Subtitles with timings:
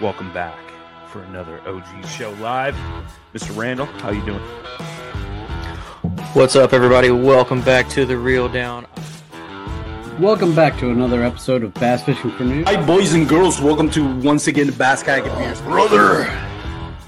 [0.00, 0.58] Welcome back
[1.06, 2.74] for another OG show live.
[3.32, 3.56] Mr.
[3.56, 4.42] Randall, how you doing?
[6.32, 7.10] What's up, everybody?
[7.10, 8.86] Welcome back to the Reel Down.
[10.18, 12.66] Welcome back to another episode of Bass Fishing for News.
[12.66, 13.60] Hi, boys and girls.
[13.60, 15.60] Welcome to once again the Bass Kayak Beers.
[15.62, 16.24] Brother,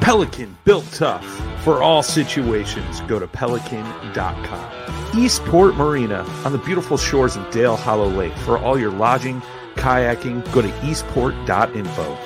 [0.00, 1.24] Pelican Built Tough.
[1.64, 5.16] For all situations, go to pelican.com.
[5.16, 8.34] Eastport Marina on the beautiful shores of Dale Hollow Lake.
[8.38, 9.42] For all your lodging,
[9.74, 12.18] kayaking, go to eastport.info.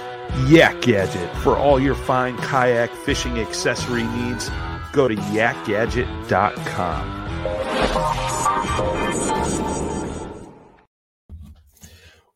[0.47, 1.37] Yak Gadget.
[1.38, 4.50] For all your fine kayak fishing accessory needs,
[4.93, 7.19] go to yakgadget.com.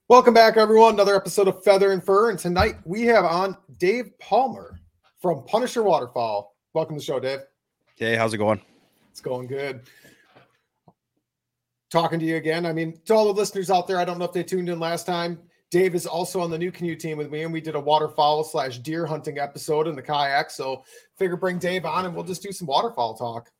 [0.08, 0.94] Welcome back, everyone.
[0.94, 2.30] Another episode of Feather and Fur.
[2.30, 4.75] And tonight we have on Dave Palmer
[5.20, 6.54] from Punisher Waterfowl.
[6.74, 7.40] Welcome to the show, Dave.
[7.96, 8.60] Hey, how's it going?
[9.10, 9.82] It's going good.
[11.90, 12.66] Talking to you again.
[12.66, 14.78] I mean, to all the listeners out there, I don't know if they tuned in
[14.78, 15.38] last time.
[15.70, 18.78] Dave is also on the NuCanoe team with me, and we did a waterfowl slash
[18.78, 20.50] deer hunting episode in the kayak.
[20.50, 20.84] So
[21.16, 23.50] figure bring Dave on and we'll just do some waterfowl talk.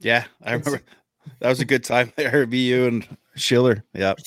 [0.00, 0.82] Yeah, I remember
[1.38, 2.46] that was a good time there.
[2.46, 3.84] Be you and Schiller.
[3.94, 4.14] Yeah.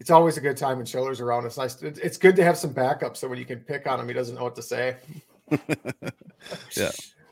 [0.00, 1.46] It's always a good time when Schiller's around.
[1.46, 1.80] It's nice.
[1.82, 4.34] It's good to have some backup so when you can pick on him, he doesn't
[4.34, 4.96] know what to say.
[5.50, 6.90] yeah.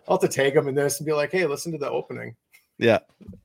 [0.08, 2.34] I'll have to tag him in this and be like, hey, listen to the opening.
[2.78, 3.00] Yeah.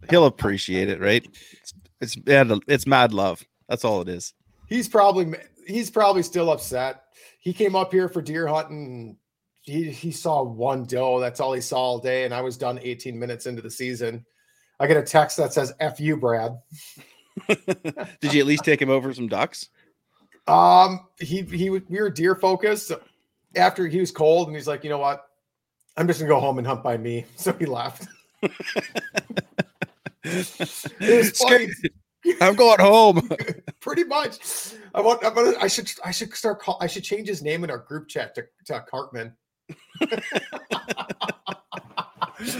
[0.09, 1.25] He'll appreciate it, right?
[1.61, 3.43] It's it's mad, it's mad love.
[3.69, 4.33] That's all it is.
[4.67, 5.33] He's probably
[5.67, 7.03] he's probably still upset.
[7.39, 9.17] He came up here for deer hunting.
[9.61, 11.19] He he saw one doe.
[11.19, 12.25] That's all he saw all day.
[12.25, 14.25] And I was done 18 minutes into the season.
[14.79, 16.57] I get a text that says F you, Brad.
[18.21, 19.69] Did you at least take him over some ducks?
[20.47, 22.91] Um, he he we were deer focused.
[23.55, 25.25] After he was cold, and he's like, you know what?
[25.97, 27.25] I'm just gonna go home and hunt by me.
[27.35, 28.07] So he left.
[28.41, 28.51] it
[30.23, 31.67] was funny.
[32.39, 33.29] I'm going home.
[33.81, 34.73] Pretty much.
[34.93, 35.25] I want.
[35.25, 35.91] I'm gonna, I should.
[36.05, 36.61] I should start.
[36.61, 39.33] Call, I should change his name in our group chat to, to Cartman.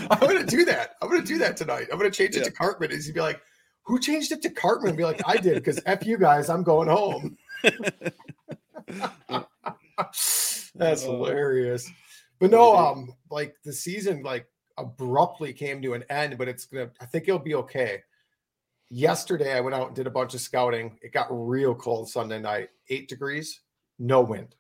[0.10, 0.96] I'm gonna do that.
[1.02, 1.88] I'm gonna do that tonight.
[1.92, 2.46] I'm gonna change it Yeah.
[2.46, 2.92] to Cartman.
[2.92, 3.42] Is he be like,
[3.84, 4.96] who changed it to Cartman?
[4.96, 6.50] Be like, I did because f you guys.
[6.50, 7.38] I'm going home.
[10.76, 11.90] That's hilarious.
[12.40, 14.48] But no, um, like the season like
[14.78, 16.90] abruptly came to an end, but it's gonna.
[17.00, 18.04] I think it'll be okay.
[18.90, 20.98] Yesterday, I went out and did a bunch of scouting.
[21.02, 23.62] It got real cold Sunday night, eight degrees,
[24.00, 24.56] no wind.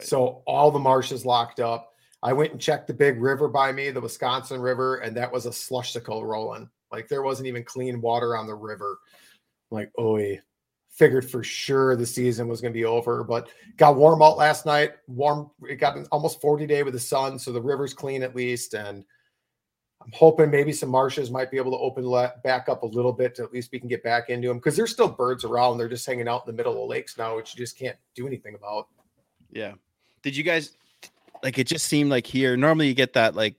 [0.00, 1.92] So all the marshes locked up.
[2.22, 5.46] I went and checked the big river by me, the Wisconsin River, and that was
[5.46, 6.70] a slushsicle rolling.
[6.92, 8.98] Like there wasn't even clean water on the river.
[9.70, 10.40] Like, oi,
[10.90, 13.24] figured for sure the season was going to be over.
[13.24, 14.92] But got warm out last night.
[15.08, 15.50] Warm.
[15.68, 18.74] It got almost 40 day with the sun, so the river's clean at least.
[18.74, 19.04] And
[20.02, 23.12] I'm hoping maybe some marshes might be able to open le- back up a little
[23.12, 25.78] bit to at least we can get back into them because there's still birds around.
[25.78, 28.26] They're just hanging out in the middle of lakes now, which you just can't do
[28.26, 28.88] anything about.
[29.50, 29.72] Yeah.
[30.22, 30.76] Did you guys
[31.42, 33.56] like it just seemed like here normally you get that like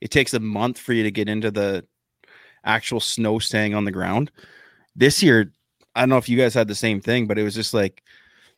[0.00, 1.84] it takes a month for you to get into the
[2.66, 4.30] actual snow staying on the ground.
[4.94, 5.52] This year,
[5.94, 8.02] I don't know if you guys had the same thing, but it was just like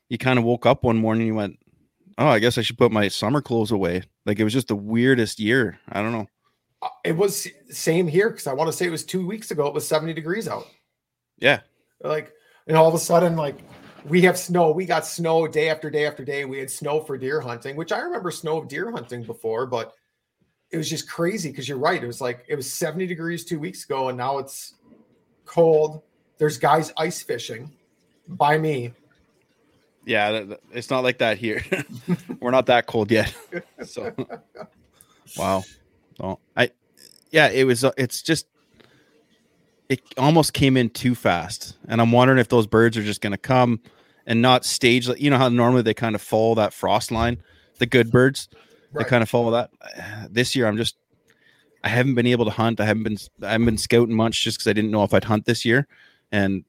[0.09, 1.59] you kind of woke up one morning and you went,
[2.17, 4.03] Oh, I guess I should put my summer clothes away.
[4.27, 5.79] Like it was just the weirdest year.
[5.89, 6.27] I don't know.
[6.83, 9.67] Uh, It was same here because I want to say it was two weeks ago.
[9.69, 10.67] It was 70 degrees out.
[11.39, 11.61] Yeah.
[12.03, 12.33] Like,
[12.67, 13.61] and all of a sudden, like
[14.05, 14.73] we have snow.
[14.73, 16.45] We got snow day after day after day.
[16.45, 19.95] We had snow for deer hunting, which I remember snow deer hunting before, but
[20.71, 22.03] it was just crazy because you're right.
[22.03, 24.75] It was like it was 70 degrees two weeks ago, and now it's
[25.45, 26.03] cold.
[26.39, 27.73] There's guys ice fishing
[28.29, 28.93] by me.
[30.05, 31.63] Yeah, it's not like that here.
[32.41, 33.35] We're not that cold yet.
[33.85, 34.15] so,
[35.37, 35.65] wow.
[36.19, 36.71] No, I,
[37.31, 37.85] yeah, it was.
[37.85, 38.47] uh, It's just,
[39.89, 43.33] it almost came in too fast, and I'm wondering if those birds are just going
[43.33, 43.81] to come
[44.27, 45.09] and not stage.
[45.09, 47.43] like You know how normally they kind of follow that frost line.
[47.79, 48.49] The good birds,
[48.93, 49.05] Right.
[49.05, 49.71] they kind of follow that.
[50.31, 50.97] This year, I'm just,
[51.85, 52.81] I haven't been able to hunt.
[52.81, 55.25] I haven't been, I haven't been scouting much just because I didn't know if I'd
[55.25, 55.87] hunt this year,
[56.33, 56.65] and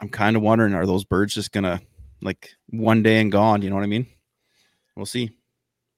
[0.00, 1.80] I'm kind of wondering, are those birds just gonna
[2.22, 3.62] like one day and gone?
[3.62, 4.06] You know what I mean?
[4.96, 5.30] We'll see.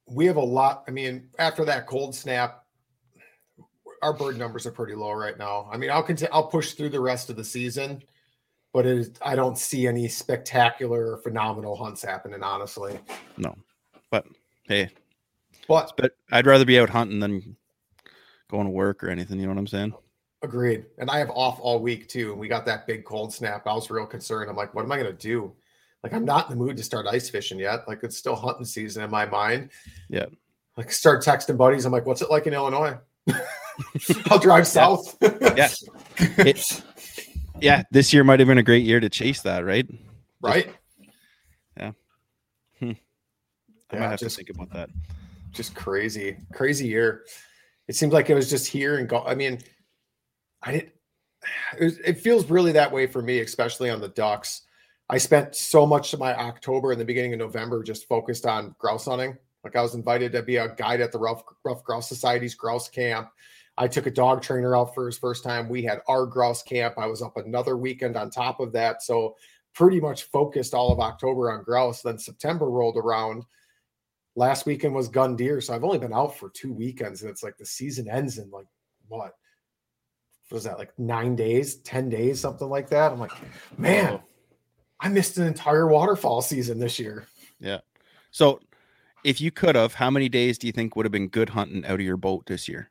[0.07, 0.85] we have a lot.
[0.89, 2.65] I mean, after that cold snap,
[4.03, 5.69] our bird numbers are pretty low right now.
[5.73, 6.33] I mean, I'll continue.
[6.33, 8.03] I'll push through the rest of the season,
[8.73, 12.43] but it is, I don't see any spectacular, phenomenal hunts happening.
[12.43, 12.99] Honestly,
[13.37, 13.55] No,
[14.11, 14.25] but
[14.65, 14.89] hey,
[15.69, 17.57] but but I'd rather be out hunting than
[18.51, 19.39] going to work or anything.
[19.39, 19.95] You know what I'm saying?
[20.43, 20.85] agreed.
[20.99, 22.31] And I have off all week too.
[22.31, 23.67] And we got that big cold snap.
[23.67, 24.49] I was real concerned.
[24.49, 25.53] I'm like, what am I going to do?
[26.05, 27.89] Like, I'm not in the mood to start ice fishing yet.
[27.89, 29.71] Like, it's still hunting season in my mind.
[30.09, 30.27] Yeah.
[30.77, 31.85] Like, start texting buddies.
[31.87, 32.97] I'm like, what's it like in Illinois?
[34.31, 35.17] I'll drive south.
[35.21, 35.69] Yeah.
[36.19, 36.83] It-
[37.61, 37.83] yeah.
[37.91, 39.89] This year might have been a great year to chase that, right?
[40.41, 40.73] right.
[41.77, 41.91] Yeah.
[42.79, 42.91] Hmm.
[42.91, 42.95] I
[43.93, 44.89] Yeah, might have just- to think about that.
[45.59, 47.25] Just crazy, crazy year.
[47.89, 49.25] It seems like it was just here and gone.
[49.27, 49.59] I mean,
[50.63, 50.93] I didn't.
[51.79, 54.63] It, was- it feels really that way for me, especially on the ducks.
[55.11, 58.75] I spent so much of my October and the beginning of November just focused on
[58.79, 59.37] grouse hunting.
[59.65, 62.89] Like I was invited to be a guide at the Rough Rough Grouse Society's grouse
[62.89, 63.29] camp.
[63.77, 65.69] I took a dog trainer out for his first time.
[65.69, 66.95] We had our grouse camp.
[66.99, 69.03] I was up another weekend on top of that.
[69.03, 69.37] So
[69.75, 72.03] pretty much focused all of October on grouse.
[72.03, 73.45] Then September rolled around
[74.39, 77.43] last weekend was gun deer so i've only been out for two weekends and it's
[77.43, 78.67] like the season ends in like
[79.09, 79.33] what
[80.53, 83.33] was that like nine days ten days something like that i'm like
[83.77, 84.21] man
[85.01, 87.27] i missed an entire waterfowl season this year
[87.61, 87.81] Yeah.
[88.31, 88.61] So,
[89.25, 91.85] if you could have, how many days do you think would have been good hunting
[91.85, 92.89] out of your boat this year?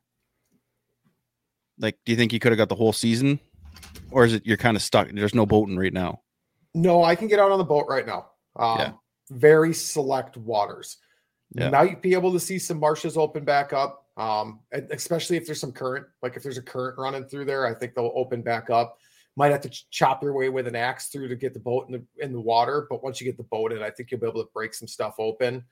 [1.80, 3.40] Like, do you think you could have got the whole season,
[4.12, 5.08] or is it you're kind of stuck?
[5.10, 6.22] There's no boating right now.
[6.74, 8.26] no i can get out on the boat right now
[8.58, 8.92] um, Yeah.
[9.32, 10.98] very select waters
[11.54, 11.70] Yeah.
[11.70, 15.72] might be able to see some marshes open back up um, especially if there's some
[15.72, 18.98] current like if there's a current running through there i think they'll open back up
[19.38, 21.86] might have to ch- chop your way with an axe through to get the boat
[21.88, 24.20] in the in the water but once you get the boat in i think you'll
[24.20, 25.64] be able to break some stuff open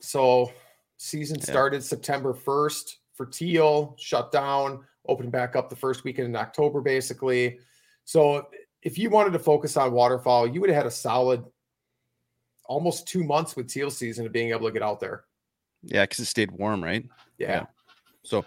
[0.00, 0.50] so
[0.96, 1.44] season Yeah.
[1.44, 6.80] started september 1st for teal shut down opened back up the first weekend in october
[6.80, 7.58] basically
[8.04, 8.48] so
[8.82, 11.44] if you wanted to focus on waterfowl you would have had a solid
[12.72, 15.24] almost two months with teal season of being able to get out there.
[15.82, 17.04] Yeah, because it stayed warm, right?
[17.38, 17.66] yeah,
[18.24, 18.44] So,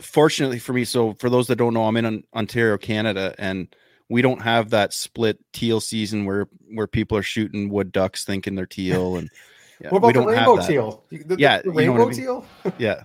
[0.00, 3.74] fortunately for me, so for those that don't know, I'm in Ontario, Canada, and
[4.08, 8.54] we don't have that split teal season where where people are shooting wood ducks thinking
[8.54, 9.30] they're teal, and
[9.80, 11.04] yeah, what about the rainbow teal?
[11.10, 12.14] The, the- Yeah, the you know I rainbow mean.
[12.16, 12.46] teal?
[12.78, 13.04] Yeah,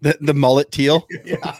[0.00, 1.06] the the mullet teal.
[1.24, 1.36] yeah.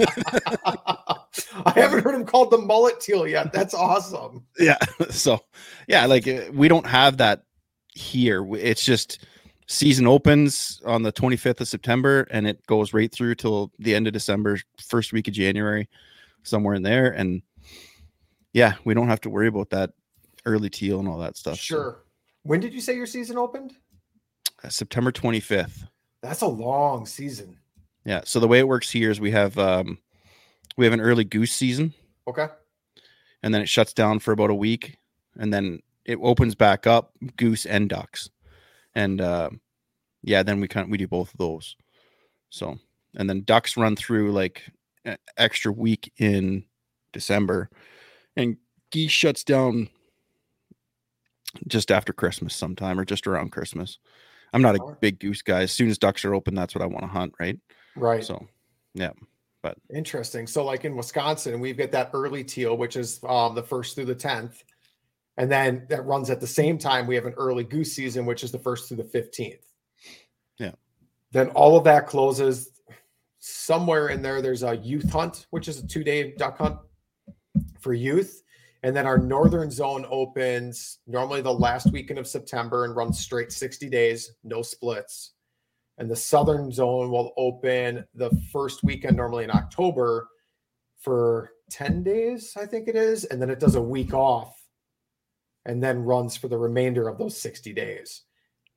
[1.67, 3.53] I haven't heard him called the mullet teal yet.
[3.53, 4.45] That's awesome.
[4.59, 4.79] Yeah
[5.11, 5.41] so
[5.89, 7.43] yeah like uh, we don't have that
[7.95, 8.47] here.
[8.55, 9.25] It's just
[9.67, 14.07] season opens on the 25th of september and it goes right through till the end
[14.07, 15.89] of december first week of january
[16.43, 17.11] somewhere in there.
[17.11, 17.43] And
[18.53, 19.91] yeah we don't have to worry about that
[20.45, 22.01] early teal and all that stuff so, sure.
[22.43, 23.73] When did you say your season opened?
[24.63, 25.87] Uh, september 25th
[26.23, 27.59] that's a long season.
[28.05, 29.99] Yeah so the way it works here is we have um
[30.77, 31.95] we have an early goose season.
[32.27, 32.49] Okay.
[33.43, 34.99] And then it shuts down for about a week
[35.39, 38.31] and then it opens back up goose and ducks
[38.95, 39.51] and uh,
[40.23, 41.77] yeah then we kind of we do both of those
[42.51, 42.79] so
[43.17, 44.63] and then ducks run through like
[45.05, 46.65] an extra week in
[47.13, 47.71] december
[48.37, 48.57] and
[48.91, 49.89] geese shuts down
[51.69, 53.99] just after Christmas sometime or just around Christmas.
[54.53, 55.63] I'm not a big goose guy.
[55.63, 57.59] As soon as ducks are open, that's what I want to hunt, right?
[57.97, 58.25] Right.
[58.25, 58.47] So,
[58.95, 59.11] yeah.
[59.63, 60.47] But interesting.
[60.47, 64.05] So, like in Wisconsin, we've got that early teal, which is um, the first through
[64.05, 64.63] the tenth,
[65.37, 67.07] and then that runs at the same time.
[67.07, 69.67] We have an early goose season, which is the first through the fifteenth.
[70.59, 70.73] Yeah.
[71.33, 72.71] Then all of that closes
[73.41, 74.41] somewhere in there.
[74.41, 76.79] There's a youth hunt, which is a two day duck hunt
[77.81, 78.43] for youth.
[78.83, 83.51] And then our northern zone opens normally the last weekend of September and runs straight
[83.51, 85.33] 60 days, no splits.
[85.97, 90.29] And the southern zone will open the first weekend, normally in October,
[90.99, 93.25] for 10 days, I think it is.
[93.25, 94.55] And then it does a week off
[95.67, 98.23] and then runs for the remainder of those 60 days.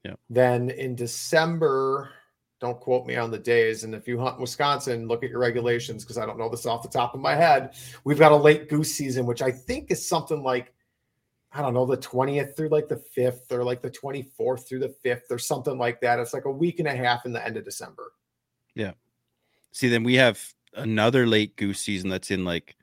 [0.04, 0.14] Yeah.
[0.30, 2.12] Then in December,
[2.60, 3.84] don't quote me on the days.
[3.84, 6.84] And if you hunt Wisconsin, look at your regulations because I don't know this off
[6.84, 7.76] the top of my head.
[8.04, 10.74] We've got a late goose season, which I think is something like,
[11.52, 14.96] I don't know, the 20th through like the 5th or like the 24th through the
[15.04, 16.20] 5th or something like that.
[16.20, 18.14] It's like a week and a half in the end of December.
[18.76, 18.94] Yeah.
[19.72, 20.42] See, then we have
[20.74, 22.77] another late goose season that's in like,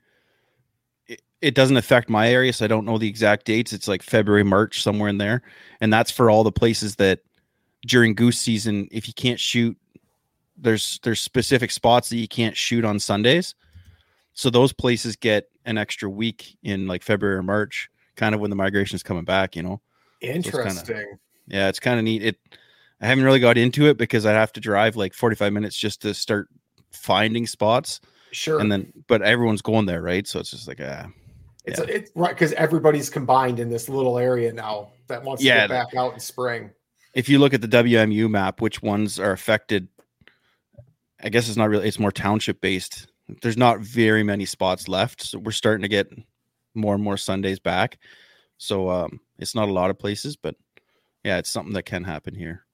[1.41, 2.53] it doesn't affect my area.
[2.53, 3.73] So I don't know the exact dates.
[3.73, 5.41] It's like February, March, somewhere in there.
[5.81, 7.19] And that's for all the places that
[7.85, 9.77] during goose season, if you can't shoot,
[10.57, 13.55] there's there's specific spots that you can't shoot on Sundays.
[14.33, 18.49] So those places get an extra week in like February or March, kind of when
[18.49, 19.81] the migration is coming back, you know.
[20.21, 20.71] Interesting.
[20.71, 21.05] So kinda,
[21.47, 22.23] yeah, it's kind of neat.
[22.23, 22.37] It
[23.01, 26.01] I haven't really got into it because I'd have to drive like 45 minutes just
[26.03, 26.47] to start
[26.91, 27.99] finding spots.
[28.31, 28.59] Sure.
[28.59, 30.25] And then but everyone's going there, right?
[30.25, 31.07] So it's just like ah.
[31.65, 31.85] It's, yeah.
[31.87, 35.67] it's right because everybody's combined in this little area now that wants to Yeah.
[35.67, 36.71] get back out in spring.
[37.13, 39.87] if you look at the WMU map, which ones are affected,
[41.23, 43.07] I guess it's not really, it's more township based.
[43.41, 45.21] There's not very many spots left.
[45.21, 46.11] So we're starting to get
[46.73, 47.97] more and more Sundays back.
[48.57, 50.55] So um, it's not a lot of places, but
[51.23, 52.65] yeah, it's something that can happen here.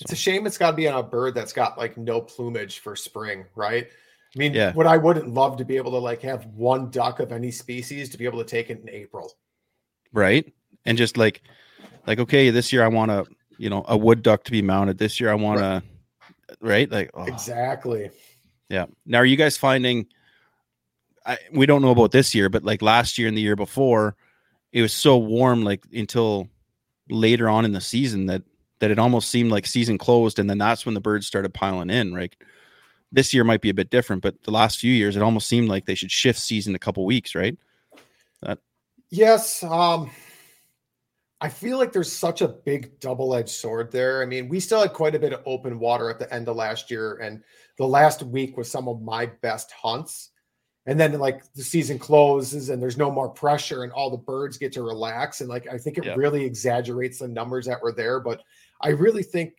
[0.00, 2.78] It's a shame it's got to be on a bird that's got like no plumage
[2.78, 3.88] for spring, right?
[4.34, 4.72] I mean, Yeah.
[4.72, 8.08] what I wouldn't love to be able to like have one duck of any species
[8.10, 9.32] to be able to take it in April.
[10.12, 10.52] Right.
[10.86, 11.42] And just like,
[12.06, 13.26] like, okay, this year I want a,
[13.58, 14.98] you know, a wood duck to be mounted.
[14.98, 15.82] This year I want to,
[16.60, 16.90] right.
[16.90, 18.10] Like, oh, Exactly.
[18.68, 18.86] Yeah.
[19.04, 20.06] Now, are you guys finding?
[21.26, 24.16] I we don't know about this year, but like last year and the year before,
[24.72, 26.48] it was so warm, like until
[27.10, 28.42] later on in the season that
[28.78, 31.90] that it almost seemed like season closed, and then that's when the birds started piling
[31.90, 32.14] in.
[32.14, 32.34] Right.
[33.12, 35.68] This year might be a bit different, but the last few years, it almost seemed
[35.68, 37.56] like they should shift season a couple weeks, right?
[38.42, 38.58] That
[39.10, 39.62] Yes.
[39.64, 40.10] Um,
[41.40, 44.22] I feel like there's such a big double-edged sword there.
[44.22, 46.56] I mean, we still had quite a bit of open water at the end of
[46.56, 47.42] last year, and
[47.78, 50.30] the last week was some of my best hunts.
[50.86, 54.56] And then like the season closes and there's no more pressure and all the birds
[54.58, 55.40] get to relax.
[55.40, 56.14] And like I think it Yeah.
[56.14, 58.18] really exaggerates the numbers that were there.
[58.18, 58.42] But
[58.80, 59.54] I really think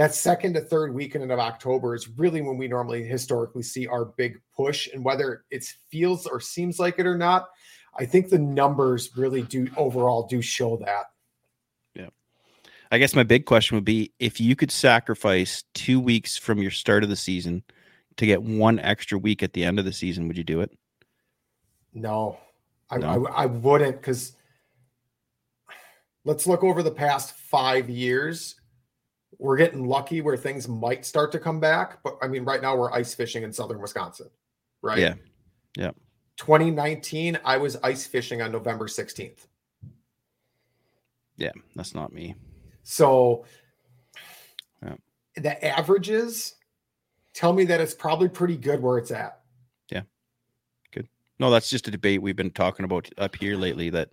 [0.00, 4.06] that second to third weekend of October is really when we normally historically see our
[4.06, 4.88] big push.
[4.94, 7.50] And whether it feels or seems like it or not,
[7.98, 11.04] I think the numbers really do overall do show that.
[11.94, 12.08] Yeah.
[12.90, 16.70] I guess my big question would be if you could sacrifice two weeks from your
[16.70, 17.62] start of the season
[18.16, 20.70] to get one extra week at the end of the season, would you do it?
[21.92, 22.38] No,
[22.88, 23.26] I, No?
[23.26, 24.32] I, I wouldn't because
[26.24, 28.54] let's look over the past five years.
[29.40, 32.02] We're getting lucky where things might start to come back.
[32.02, 34.28] But I mean, right now we're ice fishing in southern Wisconsin,
[34.82, 34.98] right?
[34.98, 35.14] Yeah.
[35.76, 35.92] Yeah.
[36.36, 39.46] 2019, I was ice fishing on November 16th.
[41.36, 41.52] Yeah.
[41.74, 42.34] That's not me.
[42.82, 43.46] So
[44.84, 44.96] Yeah.
[45.36, 46.56] the averages
[47.32, 49.40] tell me that it's probably pretty good where it's at.
[49.90, 50.02] Yeah.
[50.92, 51.08] Good.
[51.38, 53.88] No, that's just a debate we've been talking about up here lately.
[53.88, 54.10] That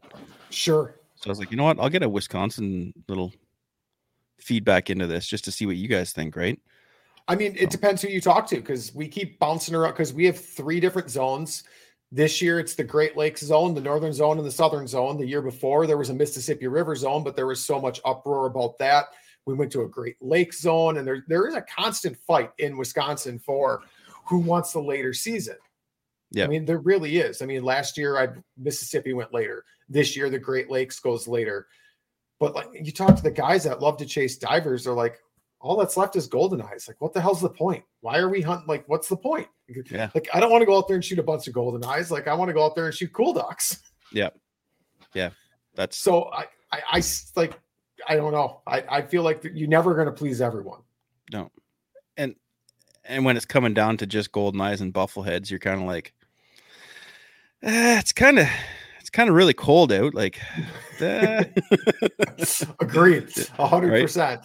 [0.52, 0.96] Sure.
[1.16, 1.80] so I was like, you know what?
[1.82, 3.34] I'll get a Wisconsin little
[4.40, 6.60] feedback into this just to see what you guys think, right?
[7.28, 10.26] I mean, it depends who you talk to because we keep bouncing around because we
[10.26, 11.64] have three different zones.
[12.10, 15.18] This year, it's the Great Lakes zone, the northern zone, and the southern zone.
[15.18, 18.46] The year before, there was a Mississippi River zone, but there was so much uproar
[18.46, 19.08] about that.
[19.46, 22.78] We went to a Great Lakes zone, and there, there is a constant fight in
[22.78, 23.82] Wisconsin for
[24.26, 25.58] who wants the later season.
[26.32, 26.46] Yeah.
[26.46, 27.42] I mean, there really is.
[27.42, 29.66] I mean, last year, I Mississippi went later.
[29.90, 31.68] This year, the Great Lakes goes later.
[32.40, 35.20] But like you talk to the guys that love to chase divers, they're like,
[35.60, 36.86] all that's left is golden eyes.
[36.88, 37.84] Like, what the hell's the point?
[38.02, 38.68] Why are we hunting?
[38.68, 39.48] Like, what's the point?
[39.90, 40.10] Yeah.
[40.14, 42.12] Like, I don't want to go out there and shoot a bunch of golden eyes.
[42.12, 43.82] Like, I want to go out there and shoot cool ducks.
[44.14, 44.30] Yeah.
[45.14, 45.32] Yeah.
[45.76, 47.02] That's So I, I
[47.36, 47.60] like,
[48.08, 48.62] I don't know.
[48.68, 50.82] I, I feel like you're never going to please everyone.
[51.32, 51.52] no.
[52.16, 52.36] And
[53.04, 55.88] and when it's coming down to just golden eyes and buffle heads, you're kind of
[55.88, 56.14] like,
[57.64, 58.48] eh, it's kind of
[59.08, 60.14] it's kind of really cold out.
[60.14, 60.38] Like,
[61.00, 61.46] eh.
[62.82, 63.30] Agreed.
[63.58, 64.42] A hundred percent.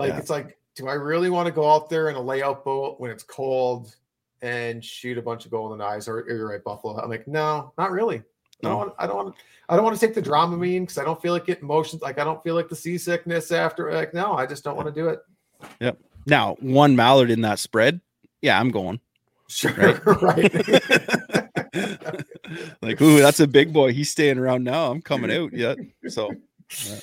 [0.00, 0.18] Like Yeah.
[0.18, 3.12] it's like, do I really want to go out there in a layout boat when
[3.12, 3.94] it's cold
[4.42, 6.08] and shoot a bunch of golden eyes?
[6.08, 7.00] Or, or you're right, Buffalo.
[7.00, 8.16] I'm like, no, not really.
[8.16, 8.22] I
[8.62, 8.76] don't No.
[8.78, 8.94] want.
[8.98, 9.34] I don't want.
[9.68, 12.02] I don't want to take the Dramamine because I don't feel like getting motions.
[12.02, 13.92] Like I don't feel like the seasickness after.
[13.92, 15.20] Like no, I just don't want to do it.
[15.80, 15.98] Yep.
[16.26, 18.00] Now, one mallard in that spread.
[18.42, 18.98] Yeah, I'm going.
[19.46, 20.00] Sure, Right.
[20.22, 20.52] right.
[22.82, 23.92] Like, ooh, that's a big boy.
[23.92, 24.90] He's staying around now.
[24.90, 25.52] I'm coming out.
[25.52, 25.78] yet.
[26.08, 26.30] So,
[26.86, 26.98] yeah.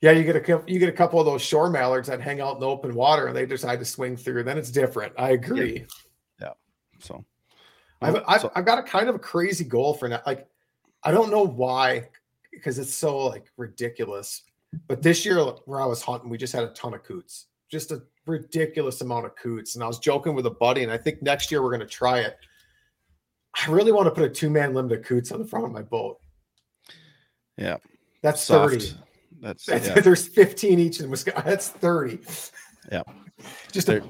[0.00, 2.54] Yeah, you get a you get a couple of those shore mallards that hang out
[2.56, 4.42] in the open water and they decide to swing through.
[4.44, 5.14] Then it's different.
[5.16, 5.86] I agree.
[6.40, 6.50] yeah.
[6.98, 7.24] So,
[8.02, 10.20] I've, I've, so- I've got a kind of a crazy goal for now.
[10.26, 10.46] Like,
[11.04, 12.08] I don't know why,
[12.52, 14.42] because it's so like ridiculous.
[14.88, 17.90] But this year, where I was hunting, we just had a ton of coots, just
[17.92, 19.74] a ridiculous amount of coots.
[19.74, 21.86] And I was joking with a buddy, and I think next year we're going to
[21.86, 22.36] try it.
[23.54, 25.72] I really want to put a two man limit of coots on the front of
[25.72, 26.18] my boat.
[27.56, 27.76] yeah.
[28.22, 28.72] That's Soft.
[28.72, 28.92] 30.
[29.40, 30.00] That's, That's- yeah.
[30.00, 31.42] There's 15 each in Wisconsin.
[31.44, 32.18] That's 30.
[32.90, 33.02] Yeah.
[33.70, 34.02] Just a They're-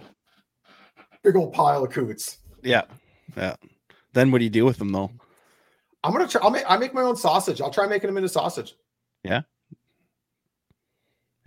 [1.25, 2.39] big old pile of coots.
[2.63, 2.83] Yeah.
[3.37, 3.57] Yeah.
[4.13, 5.11] Then what do you do with them though?
[6.05, 6.41] I'm gonna try.
[6.43, 6.65] I'll make.
[6.69, 7.61] I make my own sausage.
[7.63, 8.77] I'll try making them into sausage.
[9.25, 9.41] Yeah.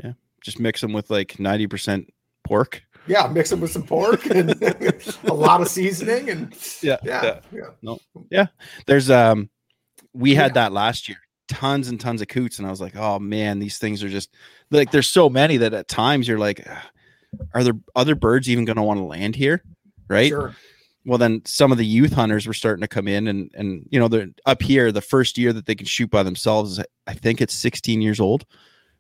[0.04, 0.14] Yeah.
[0.42, 2.08] Just mix them with like 90%
[2.44, 2.82] pork.
[3.08, 4.52] Yeah, mix them with some pork and
[5.24, 6.98] a lot of seasoning and Yeah.
[7.04, 7.62] yeah, yeah.
[7.82, 8.00] No.
[8.30, 8.48] Yeah.
[8.86, 9.50] There's um
[10.14, 11.18] we had that last year.
[11.48, 14.30] Tons and tons of coots and I was like, "Oh man, these things are just
[14.72, 16.90] like there's so many that at times you're like, "Ah,
[17.54, 19.64] are there other birds even going to want to land here?"
[20.10, 20.28] Right?
[20.30, 20.56] Sure.
[21.06, 23.98] Well, then some of the youth hunters were starting to come in and and you
[23.98, 27.40] know, they're up here the first year that they can shoot by themselves I think
[27.40, 28.46] it's 16 years old.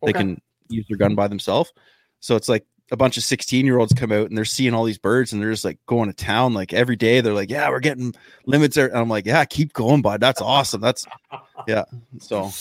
[0.03, 1.73] They can use their gun by themselves.
[2.21, 4.85] So it's like a bunch of 16 year olds come out and they're seeing all
[4.85, 7.21] these birds and they're just like going to town like every day.
[7.21, 8.15] They're like, yeah, we're getting
[8.45, 8.87] limits there.
[8.87, 10.21] And I'm like, yeah, keep going, bud.
[10.21, 10.81] That's awesome.
[10.81, 11.05] That's
[11.67, 11.83] yeah.
[12.19, 12.51] So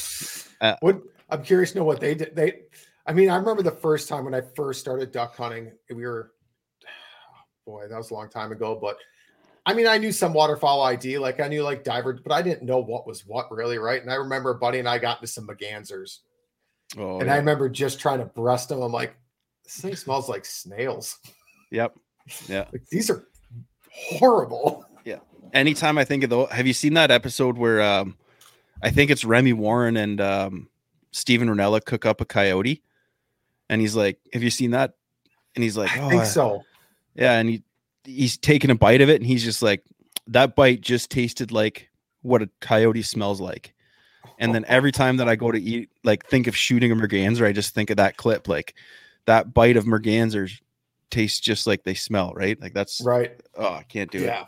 [0.61, 2.35] uh, What I'm curious to know what they did.
[2.35, 2.63] They,
[3.07, 5.73] I mean, I remember the first time when I first started duck hunting.
[5.89, 6.33] We were,
[7.67, 8.79] boy, that was a long time ago.
[8.81, 8.97] But
[9.65, 12.67] I mean, I knew some waterfowl ID, like I knew like diver, but I didn't
[12.67, 14.01] know what was what really, right?
[14.01, 16.21] And I remember buddy and I got into some Mergansers,
[16.97, 17.35] oh, and yeah.
[17.35, 18.81] I remember just trying to breast them.
[18.81, 19.17] I'm like,
[19.67, 21.19] this thing smells like snails.
[21.71, 21.95] yep.
[22.49, 22.65] Yeah.
[22.73, 23.27] Like these are
[23.93, 24.85] horrible.
[25.05, 25.19] Yeah.
[25.53, 28.17] Anytime I think of the, have you seen that episode where um,
[28.83, 30.69] I think it's Remy Warren and um,
[31.13, 32.83] Steven Rinella cook up a coyote,
[33.69, 34.95] and he's like, "Have you seen that?"
[35.55, 36.63] And he's like, I "Oh, think I- so.
[37.15, 37.63] Yeah, and he
[38.05, 39.83] he's taking a bite of it, and he's just like,
[40.27, 41.89] "That bite just tasted like
[42.23, 43.73] what a coyote smells like."
[44.39, 47.47] And then every time that I go to eat, like think of shooting a merganser,
[47.47, 48.75] I just think of that clip, like
[49.27, 50.61] that bite of mergansers
[51.11, 52.61] tastes just like they smell, right?
[52.61, 53.41] Like that's Right.
[53.57, 54.43] Oh, I can't do yeah.
[54.43, 54.47] it.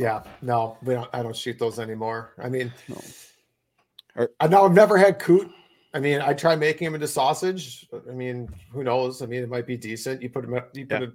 [0.00, 0.22] Yeah.
[0.42, 2.32] No, we don't I don't shoot those anymore.
[2.38, 4.28] I mean, No.
[4.40, 5.50] I know I've never had coot.
[5.92, 7.86] I mean, I try making them into sausage.
[8.08, 9.22] I mean, who knows?
[9.22, 10.22] I mean, it might be decent.
[10.22, 11.08] You put them, you put Yeah.
[11.08, 11.12] it,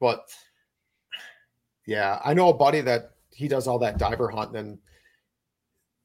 [0.00, 0.28] but
[1.86, 4.78] yeah, I know a buddy that he does all that diver hunting and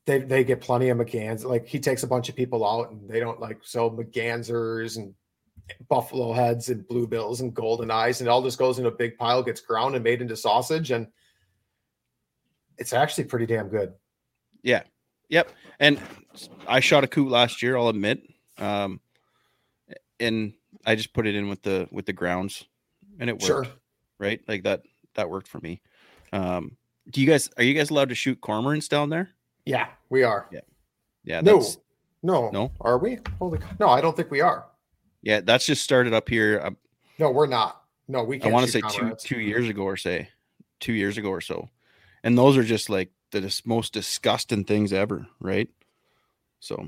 [0.06, 1.44] they they get plenty of McGans.
[1.44, 5.14] Like he takes a bunch of people out and they don't like so Mergansers and
[5.90, 9.18] buffalo heads and bluebills and golden eyes and it all just goes in a big
[9.18, 11.08] pile, gets ground and made into sausage and
[12.78, 13.94] it's actually pretty damn good.
[14.62, 14.84] Yeah.
[15.30, 15.52] Yep.
[15.80, 16.00] And
[16.68, 18.22] I shot a coot last year, I'll admit.
[18.58, 19.00] Um
[20.20, 20.54] and
[20.86, 22.66] I just put it in with the with the grounds
[23.20, 23.46] and it worked.
[23.46, 23.68] Sure.
[24.20, 24.42] Right?
[24.48, 24.84] Like that
[25.16, 25.82] that worked for me.
[26.34, 26.78] Um
[27.10, 29.30] do you guys are you guys allowed to shoot cormorants down there?
[29.66, 30.48] Yeah, we are.
[30.52, 30.62] Yeah.
[31.24, 31.78] Yeah, No, that's
[32.24, 32.72] no, No?
[32.82, 33.20] Are we?
[33.38, 33.68] Holy cow.
[33.80, 34.66] No, I don't think we are.
[35.28, 36.62] Yeah, that's just started up here.
[36.64, 36.78] um,
[37.20, 37.82] No, we're not.
[38.08, 40.30] No, we I want to say two two years ago or say
[40.80, 41.70] two years ago or so.
[42.24, 45.68] And those are just like the most disgusting things ever, right?
[46.62, 46.88] So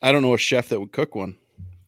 [0.00, 1.36] I don't know a chef that would cook one.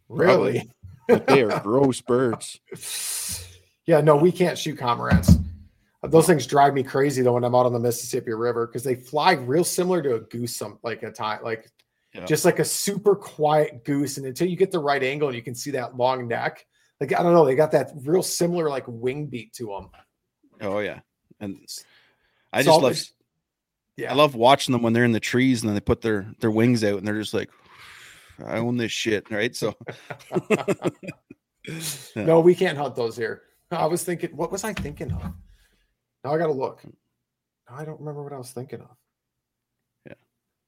[0.09, 0.69] Really?
[1.09, 2.61] Like, they are gross birds.
[3.89, 5.39] Yeah, no, we can't shoot comrades.
[6.03, 8.97] Those things drive me crazy though when I'm out on the Mississippi River because they
[8.97, 11.71] fly real similar to a goose, some like a time, like
[12.17, 12.25] Yeah.
[12.25, 14.17] just like a super quiet goose.
[14.17, 16.65] And until you get the right angle and you can see that long neck,
[17.01, 19.91] like I don't know, they got that real similar like wing beat to them.
[20.61, 21.01] Oh yeah,
[21.41, 21.57] and
[22.53, 23.03] I It's just love.
[23.97, 24.13] yeah.
[24.13, 26.51] I love watching them when they're in the trees and then they put their their
[26.51, 27.51] wings out and they're just like,
[28.45, 29.55] I own this shit, right?
[29.55, 29.75] So
[32.15, 32.25] Yeah.
[32.25, 33.43] No, we can't hunt those here.
[33.73, 35.23] I was thinking, what was I thinking of?
[36.25, 36.83] Now I got to look.
[37.69, 38.97] I don't remember what I was thinking of.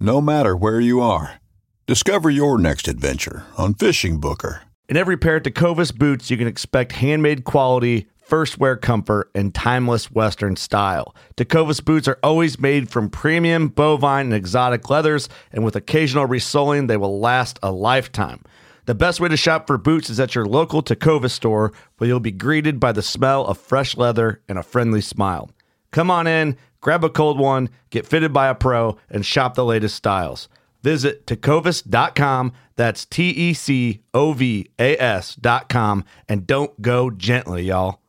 [0.00, 1.40] no matter where you are.
[1.86, 4.62] Discover your next adventure on Fishing Booker.
[4.88, 9.54] In every pair of Tecovas boots, you can expect handmade quality, first wear comfort, and
[9.54, 11.14] timeless Western style.
[11.36, 16.86] Tecovas boots are always made from premium bovine and exotic leathers, and with occasional resoling,
[16.86, 18.42] they will last a lifetime.
[18.86, 22.20] The best way to shop for boots is at your local Tecovas store, where you'll
[22.20, 25.50] be greeted by the smell of fresh leather and a friendly smile.
[25.90, 29.64] Come on in, grab a cold one, get fitted by a pro, and shop the
[29.64, 30.48] latest styles.
[30.82, 32.52] Visit tecovas.com.
[32.76, 36.04] That's T E C O V A S.com.
[36.28, 38.00] And don't go gently, y'all.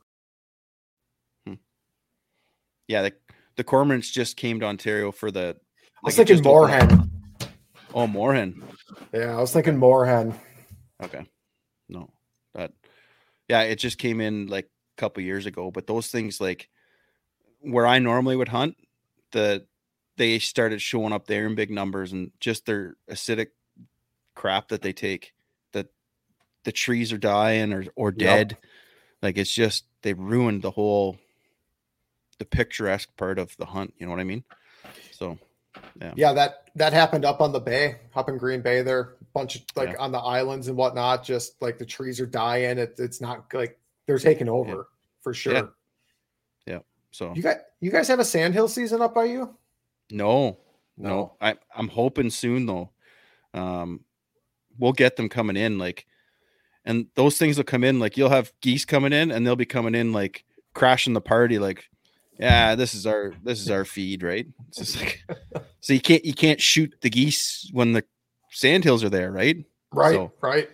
[1.47, 1.55] Hmm.
[2.87, 3.13] Yeah, the
[3.57, 5.57] the Cormorants just came to Ontario for the.
[5.57, 6.47] I was thinking just.
[6.47, 7.09] Moorhen.
[7.93, 8.61] Oh, Moorhen.
[9.11, 10.33] Yeah, I was thinking Moorhen.
[11.03, 11.25] Okay.
[11.89, 12.09] No,
[12.53, 12.71] but
[13.47, 15.71] Yeah, it just came in like a couple years ago.
[15.71, 16.69] But those things, like
[17.61, 18.75] where I normally would hunt,
[19.31, 19.65] the
[20.17, 23.47] they started showing up there in big numbers, and just their acidic
[24.35, 25.33] crap that they take.
[25.71, 25.87] That
[26.63, 28.17] the trees are dying or or Yep.
[28.17, 28.57] dead.
[29.21, 31.17] Like it's just they ruined the whole
[32.37, 33.93] the picturesque part of the hunt.
[33.97, 34.43] You know what I mean?
[35.11, 35.37] So,
[36.01, 36.13] yeah.
[36.15, 38.81] Yeah, that that happened up on the bay, up in Green Bay.
[38.81, 39.97] There, bunch of like Yeah.
[39.99, 41.23] on the islands and whatnot.
[41.23, 42.77] Just like the trees are dying.
[42.77, 44.87] It, it's not like they're taking over
[45.21, 45.73] for sure.
[47.11, 49.55] So You guys, you guys have a sandhill season up by you?
[50.11, 50.57] No,
[50.97, 51.09] no.
[51.09, 51.33] No.
[51.41, 52.89] I I'm hoping soon though.
[53.53, 54.01] Um,
[54.77, 56.05] we'll get them coming in like,
[56.85, 59.65] and those things will come in like you'll have geese coming in and they'll be
[59.65, 61.89] coming in like crashing the party like,
[62.39, 64.47] yeah, this is our this is our feed, right?
[64.69, 65.23] It's just like,
[65.81, 68.03] so you can't you can't shoot the geese when the
[68.51, 69.65] sandhills are there, right?
[69.91, 70.69] Right, So- right.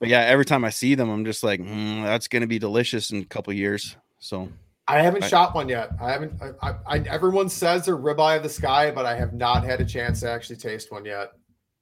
[0.00, 3.10] But yeah, every time I see them, I'm just like, "Mm, that's gonna be delicious
[3.10, 3.96] in a couple years.
[4.20, 4.48] So
[4.88, 5.90] I haven't I- shot one yet.
[6.00, 6.40] I haven't.
[6.40, 9.80] I, I, I everyone says they're ribeye of the sky, but I have not had
[9.80, 11.32] a chance to actually taste one yet.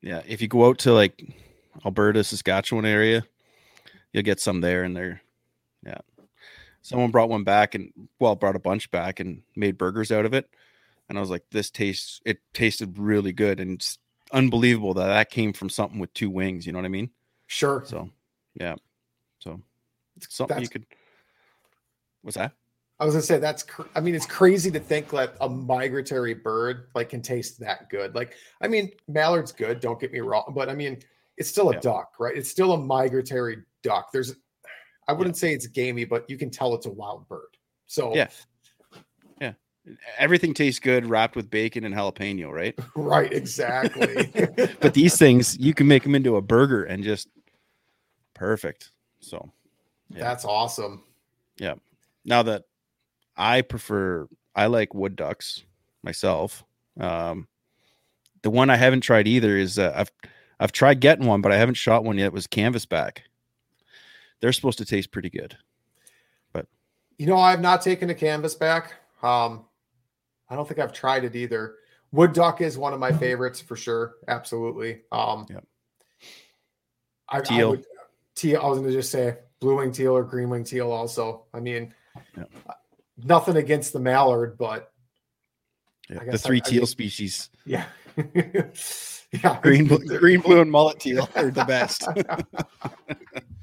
[0.03, 1.35] Yeah, if you go out to like
[1.85, 3.25] Alberta, Saskatchewan area,
[4.13, 5.23] you'll get some there and they're
[5.85, 5.99] yeah.
[6.83, 10.35] Someone brought one back and well, brought a bunch back and made burgers out of
[10.35, 10.49] it.
[11.09, 13.99] And I was like, this tastes it tasted really good and it's
[14.33, 17.11] unbelievable that that came from something with two wings, you know what I mean?
[17.47, 17.83] Sure.
[17.87, 18.11] So,
[18.55, 18.75] yeah.
[19.39, 19.61] So,
[20.17, 20.87] it's something you could
[22.23, 22.53] What's that?
[22.99, 23.63] I was gonna say that's.
[23.63, 27.91] Cr- I mean, it's crazy to think that a migratory bird like can taste that
[27.91, 28.15] good.
[28.15, 28.33] Like,
[28.63, 29.81] I mean, mallard's good.
[29.81, 30.99] Don't get me wrong, but I mean,
[31.37, 31.81] it's still a Yeah.
[31.81, 32.35] duck, right?
[32.37, 34.11] It's still a migratory duck.
[34.13, 34.35] There's,
[35.09, 37.59] I wouldn't say it's gamey, but you can tell it's a wild bird.
[37.87, 38.29] So Yeah.
[39.41, 39.53] Yeah.
[40.17, 42.77] Everything tastes good wrapped with bacon and jalapeno, right?
[42.97, 44.31] right, exactly.
[44.81, 47.29] but these things you can make them into a burger and just
[48.33, 48.91] perfect.
[49.21, 49.53] So
[50.09, 50.21] yeah.
[50.21, 51.05] That's awesome.
[51.59, 51.75] yeah.
[52.25, 52.65] Now that
[53.37, 55.65] I prefer, I like wood ducks
[56.03, 56.65] myself.
[56.99, 57.49] Um,
[58.43, 60.11] the one I haven't tried either is uh, I've
[60.59, 62.33] I've tried getting one, but I haven't shot one yet.
[62.33, 63.19] Was canvasback.
[64.41, 65.57] They're supposed to taste pretty good.
[66.53, 66.67] But
[67.19, 68.95] you know, I've not taken a canvas back.
[69.23, 69.65] Um,
[70.49, 71.75] I don't think I've tried it either.
[72.13, 74.15] Wood duck is one of my favorites for sure.
[74.29, 75.03] Absolutely.
[75.13, 75.65] Um, Yep.
[77.29, 77.71] I, I Teal.
[77.71, 77.85] would,
[78.37, 78.61] teal.
[78.63, 80.93] I was going to just say blue wing teal or green wing teal.
[80.93, 81.93] Also, I mean,
[82.37, 82.51] Yep.
[83.23, 84.93] Nothing against the mallard, but
[86.09, 87.87] Yeah, the guess I- three I teal species, yeah,
[88.35, 92.07] yeah, green, bl- green, blue, and mullet teal are the best.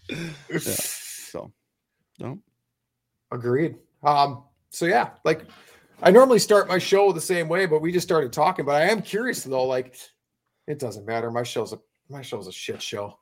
[0.10, 0.60] yeah.
[0.60, 1.52] So,
[2.20, 2.39] no,
[3.32, 3.76] Agreed.
[4.04, 5.42] Um, so yeah, like
[6.02, 8.66] I normally start my show the same way, but we just started talking.
[8.66, 9.96] But I am curious though, like
[10.68, 11.32] it doesn't matter.
[11.32, 13.18] My show's a my show's a shit show.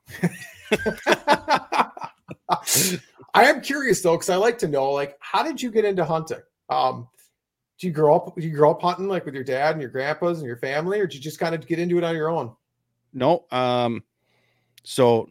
[3.34, 6.04] I am curious though, because I like to know, like, how did you get into
[6.04, 6.40] hunting?
[6.68, 7.08] Um,
[7.78, 8.36] do you grow up?
[8.36, 11.00] Do you grow up hunting like with your dad and your grandpas and your family,
[11.00, 12.54] or did you just kind of get into it on your own?
[13.12, 13.44] no.
[13.50, 14.04] Um,
[14.84, 15.28] so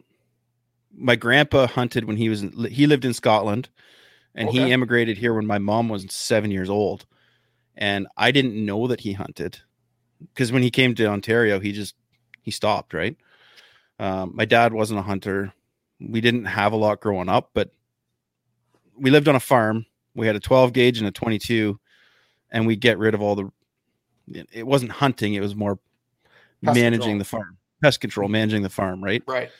[0.94, 3.68] my grandpa hunted when he was in, he lived in Scotland,
[4.34, 4.50] and Okay.
[4.50, 7.06] he immigrated here when my mom was seven years old,
[7.76, 9.60] and I didn't know that he hunted
[10.20, 11.94] because when he came to Ontario, he just
[12.42, 12.94] he stopped.
[12.94, 13.16] Right.
[13.98, 15.52] Um, my dad wasn't a hunter.
[16.00, 17.70] We didn't have a lot growing up, but
[19.02, 19.84] we lived on a farm.
[20.14, 21.78] We had a 12 gauge and a 22,
[22.50, 23.52] and we get rid of all the.
[24.52, 25.78] it- wasn't hunting; it was more
[26.64, 27.18] Pest managing control.
[27.18, 29.22] the farm, pest control, managing the farm, right?
[29.26, 29.50] Right.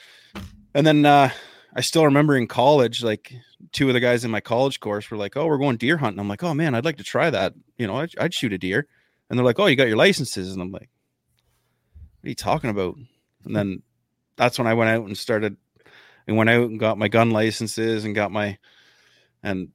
[0.74, 1.31] And then uh,
[1.74, 3.35] I still remember in college, like
[3.72, 6.20] two of the guys in my college course were like, "Oh, we're going deer hunting."
[6.20, 7.55] I'm like, "Oh man, I'd like to try that.
[7.76, 8.87] You know, I'd, I'd shoot a deer."
[9.28, 10.88] And they're like, "Oh, you got your licenses?" And I'm like,
[12.20, 12.96] "What are you talking about?
[13.44, 13.83] And then
[14.37, 15.57] that's when I went out and started
[16.28, 18.59] and went out and got my gun licenses and got my
[19.42, 19.68] and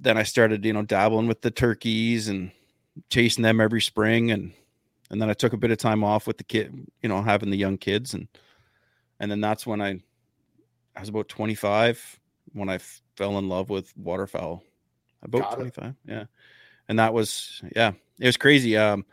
[0.00, 2.50] then I started, you know, dabbling with the turkeys and
[3.10, 4.52] chasing them every spring and
[5.10, 7.50] and then I took a bit of time off with the kid, you know, having
[7.50, 8.28] the young kids and
[9.20, 10.00] and then that's when I
[10.96, 12.20] I was about 25
[12.52, 12.78] when I
[13.16, 14.62] fell in love with waterfowl.
[15.22, 16.24] About 25, yeah.
[16.88, 18.76] And that was yeah, it was crazy.
[18.76, 19.04] Um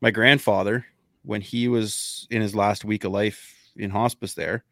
[0.00, 0.86] my grandfather
[1.24, 4.64] when he was in his last week of life in hospice there,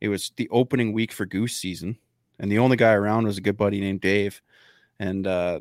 [0.00, 1.98] it was the opening week for goose season
[2.38, 4.40] and the only guy around was a good buddy named Dave.
[4.98, 5.60] And uh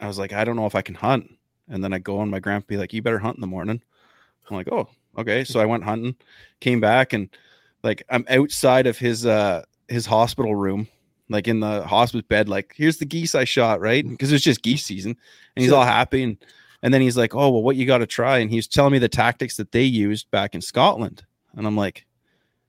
[0.00, 1.30] I was like, I don't know if I can hunt.
[1.68, 3.82] And then I go and my grandpa be like, You better hunt in the morning.
[4.48, 5.44] I'm like, Oh, okay.
[5.44, 6.16] So I went hunting,
[6.60, 7.28] came back, and
[7.82, 10.88] like I'm outside of his uh his hospital room,
[11.28, 14.06] like in the hospice bed, like, here's the geese I shot, right?
[14.06, 15.16] Because it's just geese season.
[15.54, 16.22] And he's all happy.
[16.22, 16.36] And
[16.82, 18.38] and then he's like, Oh, well, what you gotta try?
[18.38, 21.24] And he's telling me the tactics that they used back in Scotland.
[21.54, 22.06] And I'm like,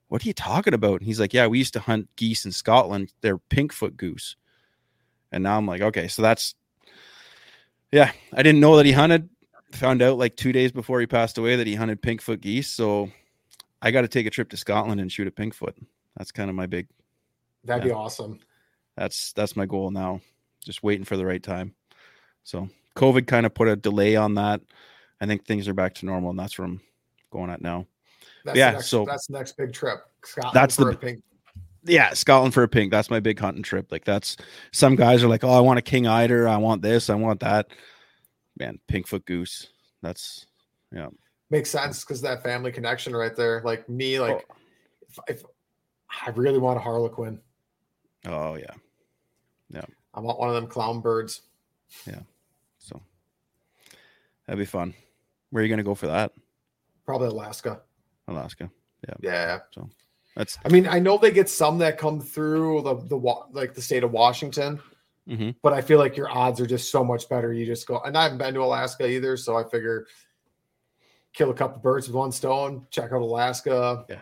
[0.08, 1.00] What are you talking about?
[1.00, 3.14] And he's like, Yeah, we used to hunt geese in Scotland.
[3.22, 4.36] They're pinkfoot goose.
[5.32, 6.56] And now I'm like, okay, so that's
[7.92, 9.30] yeah, I didn't know that he hunted.
[9.74, 12.70] Found out like two days before he passed away that he hunted pinkfoot geese.
[12.70, 13.12] So
[13.82, 15.76] I got to take a trip to Scotland and shoot a pinkfoot.
[16.18, 16.88] That's kind of my big.
[17.64, 17.90] That'd yeah.
[17.90, 18.40] be awesome.
[18.96, 20.22] That's that's my goal now.
[20.66, 21.74] Just waiting for the right time.
[22.44, 24.62] So COVID kind of put a delay on that.
[25.20, 26.82] I think things are back to normal, and that's where I'm
[27.32, 27.86] going at now.
[28.46, 30.00] That's yeah, next, so that's the next big trip.
[30.24, 31.24] Scotland That's the for a b- pink.
[31.84, 32.92] yeah, Scotland for a pink.
[32.92, 33.92] That's my big hunting trip.
[33.92, 34.38] Like that's
[34.72, 37.40] some guys are like, oh, I want a king eider, I want this, I want
[37.42, 37.68] that.
[38.60, 39.68] Man, pinkfoot goose.
[40.02, 40.46] That's
[40.94, 41.08] yeah.
[41.50, 43.62] Makes sense because that family connection right there.
[43.64, 44.56] Like me, like Oh.
[45.28, 45.44] if, if
[46.26, 47.40] I really want a harlequin,
[48.26, 48.74] Oh yeah,
[49.70, 51.42] yeah, I want one of them clown birds.
[52.06, 52.20] yeah.
[52.80, 53.02] So
[54.46, 54.94] that'd be fun.
[55.52, 56.34] Where are you gonna go for that?
[57.06, 57.82] Probably Alaska.
[58.28, 58.70] Alaska.
[59.08, 59.14] Yeah.
[59.22, 59.60] Yeah.
[59.72, 59.90] So
[60.36, 63.18] that's I mean, I know they get some that come through the the
[63.52, 64.80] like the state of Washington,
[65.28, 65.56] Mhm.
[65.62, 67.54] but I feel like your odds are just so much better.
[67.54, 70.06] You just go, and I haven't been to Alaska either, so I figure
[71.34, 72.88] kill a couple birds with one stone.
[72.90, 74.06] Check out Alaska.
[74.10, 74.22] Yeah.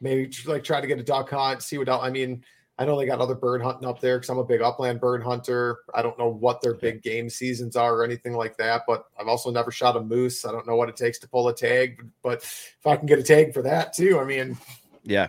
[0.00, 1.62] Maybe like try to get a duck hunt.
[1.62, 2.02] See what else.
[2.02, 2.44] I mean,
[2.80, 5.22] I know they got other bird hunting up there because I'm a big upland bird
[5.22, 5.80] hunter.
[5.94, 9.28] I don't know what their big game seasons are or anything like that, but I've
[9.28, 10.46] also never shot a moose.
[10.46, 13.18] I don't know what it takes to pull a tag, but if I can get
[13.18, 14.56] a tag for that too, I mean,
[15.04, 15.26] yeah.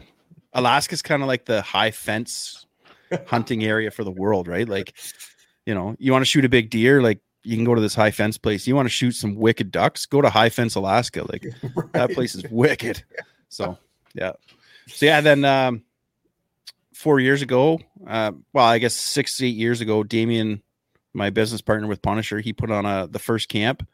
[0.53, 2.67] Alaska's kind of like the high fence
[3.27, 4.67] hunting area for the world, right?
[4.67, 4.93] Like,
[5.65, 7.95] you know, you want to shoot a big deer, like you can go to this
[7.95, 8.65] high fence place.
[8.65, 11.25] You want to shoot some wicked ducks, go to high fence Alaska.
[11.29, 11.45] Like
[11.91, 13.03] that place is wicked.
[13.53, 13.77] So
[14.13, 14.31] yeah.
[14.87, 15.83] So yeah, then um
[17.01, 20.61] four years ago, uh, well, I guess six, eight years ago, Damien,
[21.13, 23.87] my business partner with Punisher, he put on a the first camp.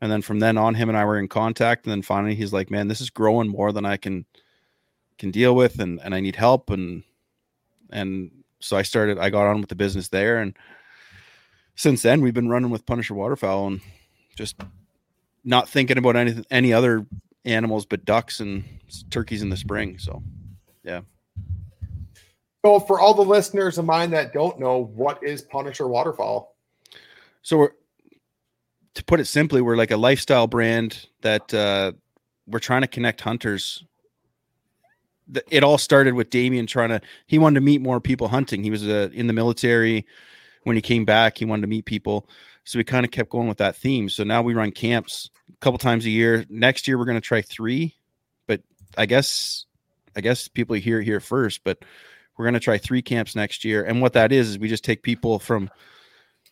[0.00, 1.84] And then from then on, him and I were in contact.
[1.84, 4.24] And then finally he's like, Man, this is growing more than I can
[5.18, 6.70] can deal with and, and I need help.
[6.70, 7.02] And
[7.90, 10.38] and so I started I got on with the business there.
[10.38, 10.56] And
[11.74, 13.80] since then we've been running with Punisher Waterfowl and
[14.34, 14.56] just
[15.44, 17.04] not thinking about anything any other
[17.44, 18.64] animals but ducks and
[19.10, 19.98] turkeys in the spring.
[19.98, 20.22] So
[20.82, 21.02] yeah.
[22.64, 26.54] So, for all the listeners of mine that don't know, what is Punisher Waterfowl?
[27.42, 27.70] So we're
[28.94, 31.92] to put it simply, we're like a lifestyle brand that uh,
[32.46, 33.84] we're trying to connect hunters.
[35.48, 37.00] It all started with Damien trying to.
[37.26, 38.64] He wanted to meet more people hunting.
[38.64, 40.06] He was uh, in the military.
[40.64, 42.28] When he came back, he wanted to meet people.
[42.64, 44.08] So we kind of kept going with that theme.
[44.08, 46.44] So now we run camps a couple times a year.
[46.50, 47.94] Next year we're going to try three,
[48.46, 48.60] but
[48.98, 49.66] I guess
[50.16, 51.62] I guess people hear it here first.
[51.64, 51.84] But
[52.40, 53.84] we're going to try three camps next year.
[53.84, 55.68] And what that is is we just take people from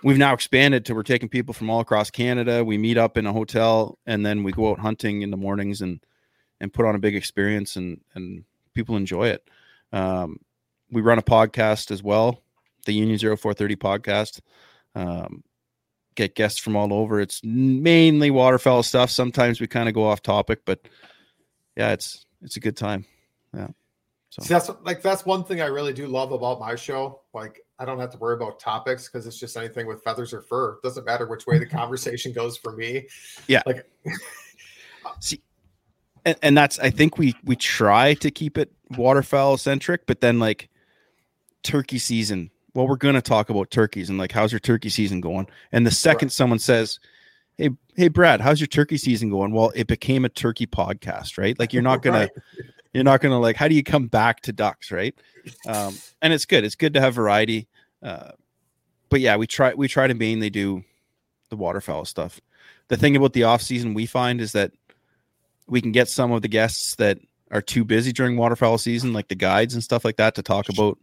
[0.04, 2.62] we've now expanded to we're taking people from all across Canada.
[2.62, 5.80] We meet up in a hotel and then we go out hunting in the mornings
[5.80, 6.04] and
[6.60, 9.48] and put on a big experience and and people enjoy it.
[9.90, 10.40] Um,
[10.90, 12.42] we run a podcast as well,
[12.84, 14.40] the Union 0430 podcast.
[14.94, 15.42] Um,
[16.16, 17.18] get guests from all over.
[17.18, 19.08] It's mainly waterfowl stuff.
[19.08, 20.80] Sometimes we kind of go off topic, but
[21.78, 23.06] yeah, it's it's a good time.
[23.54, 23.68] Yeah.
[24.30, 27.22] So See, that's like that's one thing I really do love about my show.
[27.32, 30.42] Like, I don't have to worry about topics because it's just anything with feathers or
[30.42, 30.74] fur.
[30.74, 33.08] It doesn't matter which way the conversation goes for me.
[33.46, 33.62] Yeah.
[33.64, 33.90] Like,
[35.20, 35.40] see
[36.24, 40.38] and, and that's i think we we try to keep it waterfowl centric but then
[40.38, 40.68] like
[41.62, 45.46] turkey season well we're gonna talk about turkeys and like how's your turkey season going
[45.72, 47.00] and the second someone says
[47.56, 51.58] hey hey brad how's your turkey season going well it became a turkey podcast right
[51.58, 52.30] like you're not gonna Right.
[52.98, 55.14] You're not gonna like how do you come back to ducks right
[55.66, 57.68] um and it's good it's good to have variety
[58.02, 58.32] uh
[59.08, 60.82] but yeah we try we try to mainly do
[61.48, 62.40] the waterfowl stuff
[62.88, 64.72] the thing about the off season we find is that
[65.68, 67.18] we can get some of the guests that
[67.50, 70.68] are too busy during waterfowl season, like the guides and stuff like that, to talk
[70.68, 70.98] about,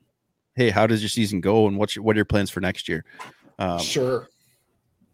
[0.55, 2.89] hey, how does your season go and what's your, what are your plans for next
[2.89, 3.05] year?
[3.57, 4.27] Um, sure.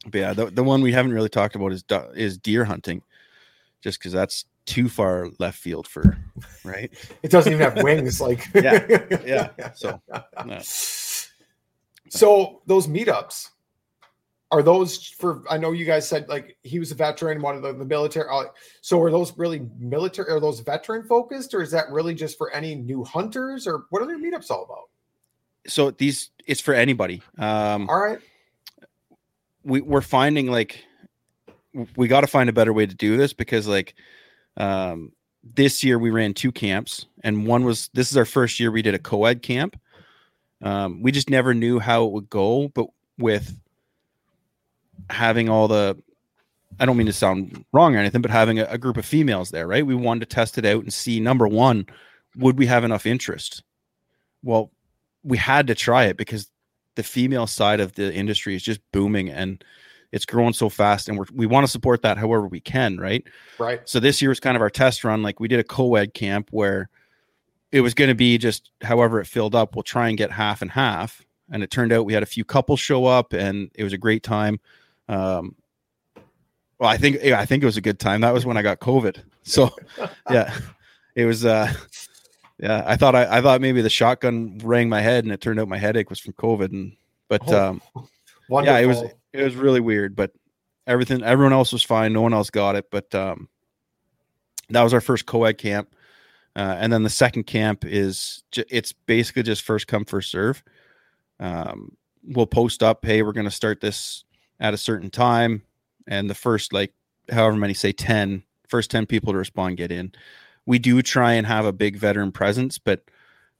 [0.06, 1.84] But yeah, the, the one we haven't really talked about is
[2.16, 3.04] is deer hunting,
[3.82, 6.18] just because that's too far left field for
[6.64, 6.92] right.
[7.24, 8.22] It doesn't even have wings.
[8.22, 8.86] Like yeah,
[9.26, 9.50] yeah.
[9.76, 10.02] So,
[10.46, 10.60] no.
[12.10, 13.50] so those meetups
[14.52, 15.44] are those for?
[15.50, 18.28] I know you guys said like he was a veteran, one of the, the military.
[18.30, 18.46] uh,
[18.82, 20.30] So are those really military?
[20.30, 24.02] Are those veteran focused, or is that really just for any new hunters, or what
[24.02, 24.90] are their meetups all about?
[25.68, 27.22] so these it's for anybody.
[27.38, 28.20] Um, All right.
[29.64, 30.84] we we're finding like
[31.96, 33.94] we got to find a better way to do this because like
[34.58, 35.12] um
[35.44, 38.82] this year we ran two camps and one was this is our first year we
[38.82, 39.80] did a co-ed camp.
[40.62, 42.88] Um we just never knew how it would go but
[43.18, 43.58] with
[45.10, 45.98] having all the
[46.80, 49.52] i don't mean to sound wrong or anything but having a, a group of females
[49.52, 49.86] there right?
[49.86, 51.86] We wanted to test it out and see number one
[52.38, 53.64] would we have enough interest?
[54.44, 54.72] Well
[55.24, 56.50] we had to try it because
[56.96, 59.64] the female side of the industry is just booming and
[60.12, 63.24] it's growing so fast and we're, we want to support that however we can right
[63.58, 63.82] Right.
[63.88, 66.50] so this year was kind of our test run like we did a co-ed camp
[66.52, 66.90] where
[67.72, 70.62] it was going to be just however it filled up we'll try and get half
[70.62, 71.22] and half
[71.52, 73.98] and it turned out we had a few couples show up and it was a
[73.98, 74.60] great time
[75.08, 75.56] um
[76.80, 78.62] well i think yeah, i think it was a good time that was when i
[78.62, 79.70] got covid so
[80.30, 80.54] yeah
[81.16, 81.72] it was uh
[82.60, 85.60] yeah i thought I, I thought maybe the shotgun rang my head and it turned
[85.60, 86.96] out my headache was from covid and
[87.30, 87.82] but Oh, um
[88.66, 89.21] yeah it was Wonderful.
[89.34, 90.32] It was really weird but
[90.88, 92.14] everything everyone else was fine.
[92.14, 93.48] No one else got it but um
[94.70, 95.94] that was our first co-ed camp.
[96.56, 100.64] Uh, and then the second camp is it's basically just first come first serve.
[101.40, 104.24] Um we'll post up hey we're going to start this
[104.60, 105.64] at a certain time.
[106.08, 106.94] And the first like
[107.32, 110.12] however many say 10 first 10 people to respond get in.
[110.66, 113.04] We do try and have a big veteran presence but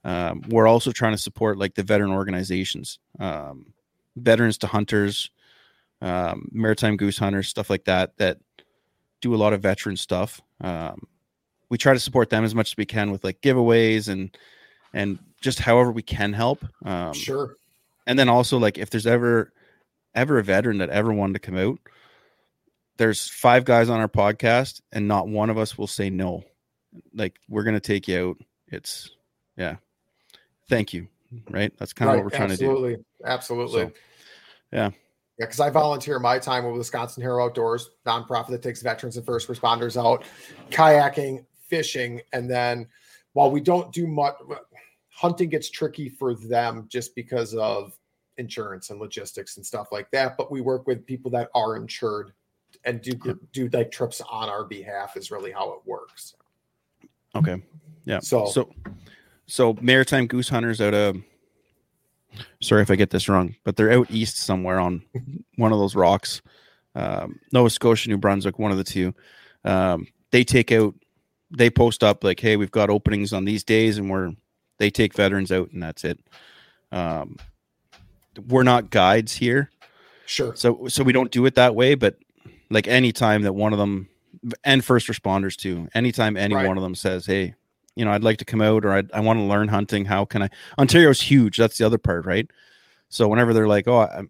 [0.04, 3.72] um, we're also trying to support like the veteran organizations um,
[4.16, 5.30] veterans to hunters
[6.02, 8.38] um, maritime goose hunters stuff like that that
[9.20, 10.40] do a lot of veteran stuff.
[10.60, 11.06] Um,
[11.70, 14.36] we try to support them as much as we can with like giveaways and
[14.92, 16.64] and just however we can help.
[16.84, 17.54] Um, Sure.
[18.06, 19.52] and then also like if there's ever
[20.14, 21.78] ever a veteran that ever wanted to come out
[22.98, 26.44] there's five guys on our podcast and not one of us will say no.
[27.14, 28.36] Like we're gonna take you out.
[28.68, 29.10] It's
[29.56, 29.76] yeah.
[30.68, 31.08] Thank you
[31.48, 31.72] right?
[31.78, 32.90] That's kind of what we're trying absolutely.
[32.92, 33.04] to do.
[33.24, 33.82] Absolutely.
[33.84, 33.92] So,
[34.72, 34.90] yeah
[35.38, 39.24] Yeah, because I volunteer my time with Wisconsin Hero Outdoors, nonprofit that takes veterans and
[39.24, 40.24] first responders out,
[40.70, 42.86] kayaking, fishing, and then
[43.32, 44.34] while we don't do much,
[45.08, 47.98] hunting gets tricky for them just because of
[48.36, 50.36] insurance and logistics and stuff like that.
[50.36, 52.32] But we work with people that are insured
[52.84, 53.12] and do
[53.52, 55.16] do like trips on our behalf.
[55.16, 56.34] Is really how it works.
[57.34, 57.62] okay
[58.04, 58.70] yeah So- so
[59.46, 61.16] so maritime goose hunters out of
[62.60, 65.02] sorry if i get this wrong but they're out east somewhere on
[65.56, 66.42] one of those rocks
[66.94, 69.14] um, nova scotia new brunswick one of the two
[69.64, 70.94] um, they take out
[71.50, 74.32] they post up like hey we've got openings on these days and we're
[74.78, 76.18] they take veterans out and that's it
[76.90, 77.36] um,
[78.48, 79.70] we're not guides here
[80.26, 80.54] Sure.
[80.56, 82.16] so so we don't do it that way but
[82.70, 84.08] like anytime that one of them
[84.64, 86.66] and first responders too anytime any Right.
[86.66, 87.54] one of them says hey
[87.96, 90.24] you know i'd like to come out or I'd, i want to learn hunting how
[90.24, 92.50] can i ontario's huge that's the other part right
[93.08, 94.22] so whenever they're like oh I,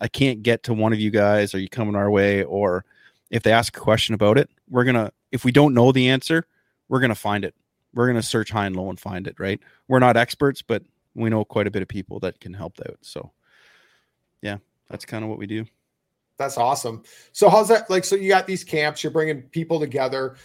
[0.00, 2.84] I can't get to one of you guys are you coming our way or
[3.30, 6.46] if they ask a question about it we're gonna if we don't know the answer
[6.88, 7.54] we're gonna find it
[7.94, 10.82] we're gonna search high and low and find it right we're not experts but
[11.14, 13.32] we know quite a bit of people that can help out so
[14.40, 15.64] yeah that's kind of what we do
[16.38, 17.02] That's awesome.
[17.32, 18.04] So how's that like?
[18.04, 20.36] So you got these camps, you're bringing people together.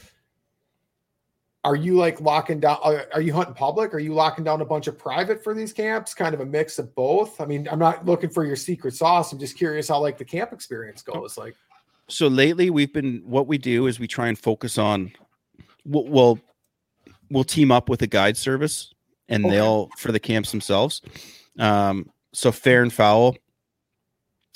[1.63, 2.78] Are you like locking down?
[2.82, 3.93] Are, are you hunting public?
[3.93, 6.13] Are you locking down a bunch of private for these camps?
[6.13, 7.41] Kind of a mix of both.
[7.41, 9.34] I mean, I'm not looking for your secret sauce.
[9.34, 11.38] I'm just curious how like the camp experience goes.
[11.38, 11.56] Like,
[12.08, 15.12] so lately we've been what we do is we try and focus on
[15.84, 16.39] we'll we'll,
[17.30, 18.94] we'll team up with a guide service
[19.27, 19.56] and Okay.
[19.56, 21.02] they'll for the camps themselves
[21.60, 23.36] um so fair and foul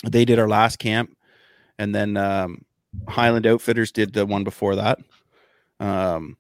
[0.06, 1.16] they did our last camp
[1.78, 2.64] and then um
[3.10, 5.00] highland outfitters did the one before that
[5.82, 6.38] um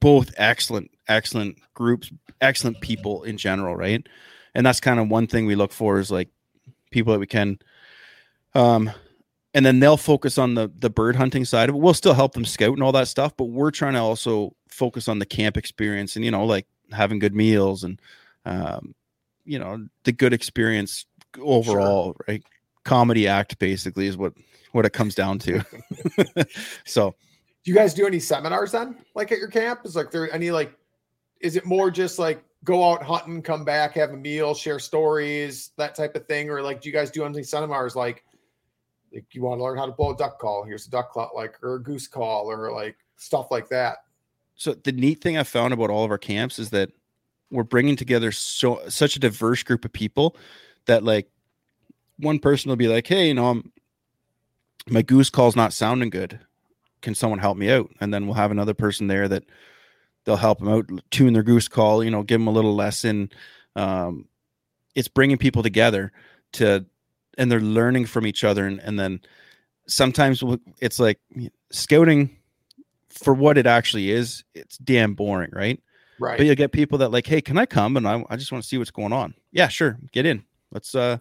[0.00, 4.06] both excellent excellent groups excellent people in general right
[4.54, 6.28] and that's kind of one thing we look for is like
[6.90, 7.58] people that we can
[8.54, 8.90] um
[9.54, 11.78] and then they'll focus on the the bird hunting side of it.
[11.78, 15.06] We'll still help them scout and all that stuff, but we're trying to also focus
[15.08, 18.02] on the camp experience and you know like having good meals and
[18.44, 18.94] um,
[19.44, 21.06] you know the good experience
[21.40, 22.42] overall, right?
[22.84, 24.34] Comedy act basically is what
[24.72, 25.64] what it comes down to.
[26.84, 27.14] so
[27.64, 29.80] Do you guys do any seminars then, like at your camp?
[29.84, 30.76] Is like there any like,
[31.40, 35.70] is it more just like go out hunting, come back, have a meal, share stories,
[35.76, 38.24] that type of thing, or like do you guys do any seminars like,
[39.12, 40.64] like you want to learn how to blow a duck call?
[40.64, 43.98] Here's a duck call, like or a goose call, or like stuff like that.
[44.56, 46.90] So the neat thing I found about all of our camps is that
[47.50, 50.36] we're bringing together so such a diverse group of people
[50.86, 51.30] that like
[52.18, 53.72] one person will be like, "Hey, you know, I'm
[54.88, 56.40] my goose call's not sounding good.
[57.04, 59.44] Can someone help me out?" And then we'll have another person there that
[60.24, 63.30] they'll help them out, tune their goose call, you know, give them a little lesson.
[63.76, 64.26] Um,
[64.96, 66.10] it's bringing people together
[66.54, 66.86] to,
[67.36, 69.20] and they're learning from each other, and, and then
[69.86, 70.42] sometimes
[70.80, 71.20] it's like
[71.70, 72.36] scouting
[73.10, 74.44] for what it actually is.
[74.54, 75.80] It's damn boring, right?
[76.18, 76.38] Right.
[76.38, 77.96] But you'll get people that like, hey, can I come?
[77.96, 79.34] And I, I just want to see what's going on.
[79.52, 79.98] Yeah, sure.
[80.12, 80.44] Get in.
[80.70, 81.18] Let's uh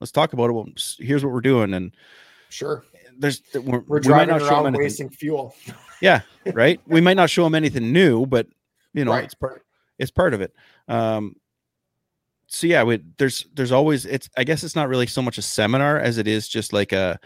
[0.00, 0.52] let's talk about it.
[0.52, 0.68] Well,
[0.98, 1.74] here's what we're doing.
[1.74, 1.92] And
[2.48, 2.84] sure.
[3.18, 5.54] There's we're, we're we driving around wasting fuel.
[6.00, 6.80] yeah, right.
[6.86, 8.46] we might not show them anything new, but
[8.92, 9.24] you know, right.
[9.24, 9.62] it's part
[9.98, 10.54] it's part of it.
[10.88, 11.36] Um
[12.48, 15.42] so yeah, we, there's there's always it's I guess it's not really so much a
[15.42, 17.18] seminar as it is just like a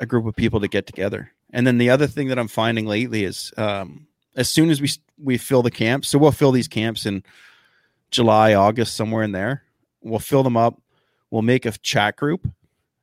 [0.00, 1.32] a group of people to get together.
[1.50, 4.06] And then the other thing that I'm finding lately is um
[4.36, 7.22] as soon as we we fill the camps, so we'll fill these camps in
[8.10, 9.62] July, August, somewhere in there.
[10.02, 10.80] We'll fill them up.
[11.30, 12.46] We'll make a chat group.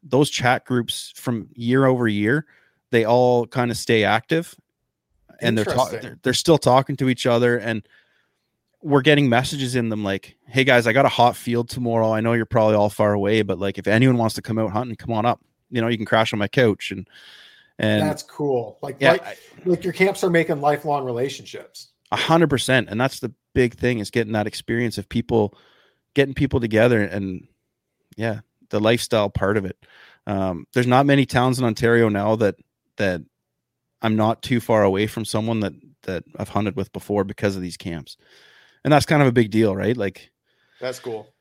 [0.03, 2.45] Those chat groups from year over year,
[2.91, 4.55] they all kind of stay active,
[5.41, 7.87] and they're, ta- they're they're still talking to each other, and
[8.81, 12.13] we're getting messages in them like, "Hey guys, I got a hot field tomorrow.
[12.13, 14.71] I know you're probably all far away, but like if anyone wants to come out
[14.71, 15.41] hunting, come on up.
[15.69, 17.07] You know, you can crash on my couch and."
[17.81, 18.77] And that's cool.
[18.81, 21.87] Like, yeah, like, like your camps are making lifelong relationships.
[22.11, 22.89] A hundred percent.
[22.89, 25.57] And that's the big thing is getting that experience of people
[26.13, 27.47] getting people together and
[28.17, 29.77] yeah, the lifestyle part of it.
[30.27, 32.55] Um, there's not many towns in Ontario now that
[32.97, 33.21] that
[34.01, 37.61] I'm not too far away from someone that that I've hunted with before because of
[37.61, 38.17] these camps.
[38.83, 39.95] And that's kind of a big deal, right?
[39.95, 40.31] Like
[40.79, 41.33] that's cool.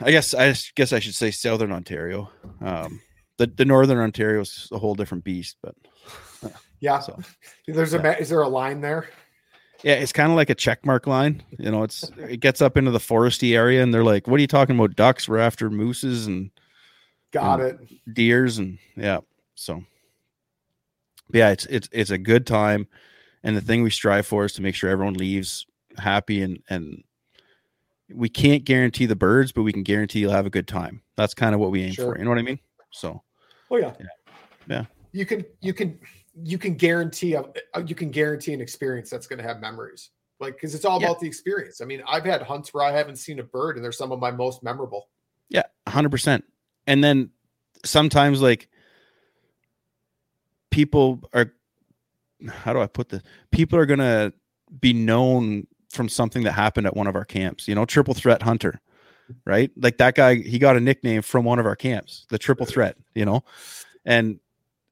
[0.00, 2.30] I guess I guess I should say Southern Ontario.
[2.60, 3.00] Um,
[3.38, 5.74] the, the northern Ontario is a whole different beast, but
[6.80, 7.00] yeah.
[7.00, 7.18] So,
[7.66, 9.08] There's a is there a line there?
[9.82, 11.42] Yeah, it's kind of like a checkmark line.
[11.58, 14.40] You know, it's it gets up into the foresty area, and they're like, "What are
[14.40, 14.96] you talking about?
[14.96, 15.28] Ducks?
[15.28, 16.50] We're after mooses and
[17.34, 17.78] got it,
[18.14, 19.20] deers, and yeah."
[19.54, 19.82] So,
[21.32, 22.86] yeah, it's it's it's a good time,
[23.42, 25.66] and the thing we strive for is to make sure everyone leaves
[25.98, 27.04] happy and and
[28.12, 31.02] we can't guarantee the birds, but we can guarantee you'll have a good time.
[31.16, 32.12] That's kind of what we aim sure.
[32.12, 32.18] for.
[32.18, 32.60] You know what I mean?
[32.90, 33.22] So,
[33.70, 34.06] oh yeah, yeah,
[34.68, 34.84] yeah.
[35.12, 35.98] You can you can
[36.42, 37.44] you can guarantee a,
[37.86, 40.10] you can guarantee an experience that's going to have memories,
[40.40, 41.08] like because it's all yeah.
[41.08, 41.80] about the experience.
[41.80, 44.18] I mean, I've had hunts where I haven't seen a bird, and they're some of
[44.18, 45.08] my most memorable.
[45.48, 46.44] Yeah, hundred percent.
[46.86, 47.30] And then
[47.84, 48.68] sometimes like
[50.70, 51.52] people are
[52.48, 53.22] how do I put this?
[53.50, 54.32] People are gonna
[54.80, 57.68] be known from something that happened at one of our camps.
[57.68, 58.80] You know, triple threat hunter
[59.44, 59.70] right?
[59.76, 62.96] Like that guy, he got a nickname from one of our camps, the triple threat,
[63.14, 63.44] you know,
[64.04, 64.38] and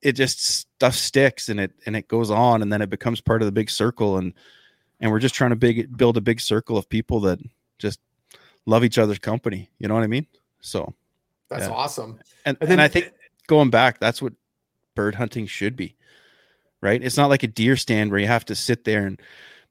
[0.00, 3.42] it just stuff sticks and it and it goes on and then it becomes part
[3.42, 4.32] of the big circle and
[5.00, 7.38] and we're just trying to big build a big circle of people that
[7.78, 8.00] just
[8.66, 9.70] love each other's company.
[9.78, 10.26] You know what I mean?
[10.60, 10.94] So
[11.52, 11.74] that's yeah.
[11.74, 12.18] awesome.
[12.44, 13.12] And and, then, and I think
[13.46, 14.32] going back, that's what
[14.94, 15.96] bird hunting should be.
[16.80, 17.02] Right?
[17.02, 19.20] It's not like a deer stand where you have to sit there and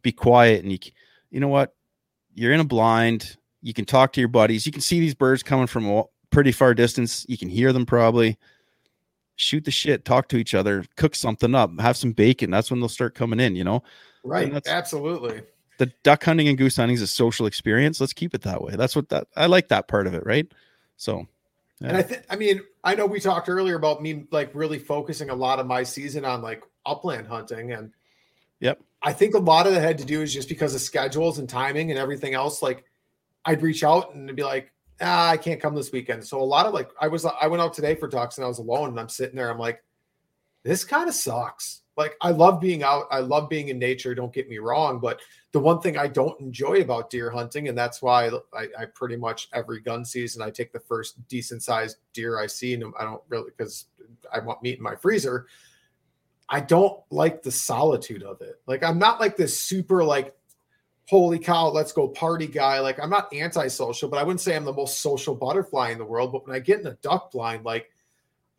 [0.01, 0.79] be quiet and you
[1.29, 1.75] you know what?
[2.33, 4.65] You're in a blind you can talk to your buddies.
[4.65, 7.25] You can see these birds coming from a pretty far distance.
[7.29, 8.37] You can hear them probably.
[9.37, 12.51] Shoot the shit, talk to each other, cook something up, have some bacon.
[12.51, 13.81] That's when they'll start coming in, you know?
[14.23, 14.53] Right.
[14.67, 15.41] Absolutely.
[15.79, 17.99] The duck hunting and goose hunting is a social experience.
[17.99, 18.75] Let's keep it that way.
[18.75, 20.51] That's what that I like that part of it, right?
[20.97, 21.27] So
[21.81, 21.87] yeah.
[21.87, 25.29] And I think, I mean, I know we talked earlier about me like really focusing
[25.29, 27.71] a lot of my season on like upland hunting.
[27.71, 27.91] And
[28.59, 31.39] yep, I think a lot of that had to do is just because of schedules
[31.39, 32.61] and timing and everything else.
[32.61, 32.85] Like,
[33.43, 34.71] I'd reach out and be like,
[35.01, 36.23] ah, I can't come this weekend.
[36.23, 38.47] So a lot of like, I was, I went out today for ducks and I
[38.47, 39.49] was alone and I'm sitting there.
[39.49, 39.83] I'm like,
[40.63, 41.81] this kind of sucks.
[41.97, 43.05] Like, I love being out.
[43.11, 44.15] I love being in nature.
[44.15, 44.99] Don't get me wrong.
[44.99, 45.19] But
[45.51, 49.17] the one thing I don't enjoy about deer hunting, and that's why I, I pretty
[49.17, 52.73] much every gun season, I take the first decent sized deer I see.
[52.73, 53.85] And I don't really, because
[54.33, 55.47] I want meat in my freezer.
[56.47, 58.61] I don't like the solitude of it.
[58.67, 60.35] Like, I'm not like this super, like,
[61.11, 62.79] holy cow, let's go party guy.
[62.79, 66.05] Like I'm not antisocial, but I wouldn't say I'm the most social butterfly in the
[66.05, 66.31] world.
[66.31, 67.91] But when I get in a duck blind, like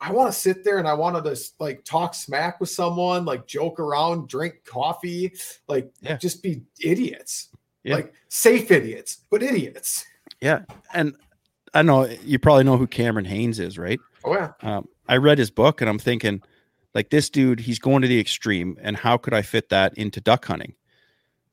[0.05, 3.24] I want to sit there and I want to just like talk smack with someone,
[3.24, 5.32] like joke around, drink coffee,
[5.68, 6.16] like yeah.
[6.16, 7.50] just be idiots.
[7.84, 7.94] Yeah.
[7.94, 10.05] Like safe idiots, but idiots.
[10.40, 10.62] Yeah.
[10.92, 11.14] And
[11.72, 14.00] I know you probably know who Cameron Hanes is, right?
[14.24, 14.53] Oh yeah.
[14.62, 16.42] Um, I read his book and I'm thinking
[16.94, 18.76] Like this dude, he's going to the extreme.
[18.80, 20.74] And how could I fit that into duck hunting?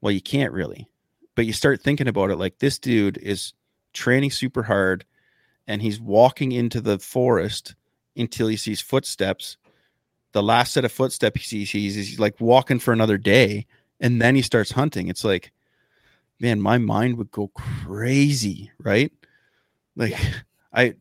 [0.01, 0.89] Well, you can't really.
[1.35, 3.53] But you start thinking about it like this dude is
[3.93, 5.05] training super hard
[5.67, 7.75] and he's walking into the forest
[8.15, 9.57] until he sees footsteps.
[10.31, 13.65] The last set of footsteps he sees is like walking for another day
[13.99, 15.07] and then he starts hunting.
[15.07, 15.51] It's like,
[16.39, 19.11] man, my mind would go crazy, right?
[19.95, 20.33] Like, yeah.
[20.73, 20.93] I,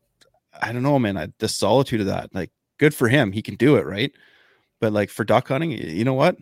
[0.59, 1.15] I don't know, man.
[1.15, 2.49] I, the solitude of that, like,
[2.79, 3.31] good for him.
[3.31, 4.11] He can do it, right?
[4.79, 6.37] But like for duck hunting, you know what?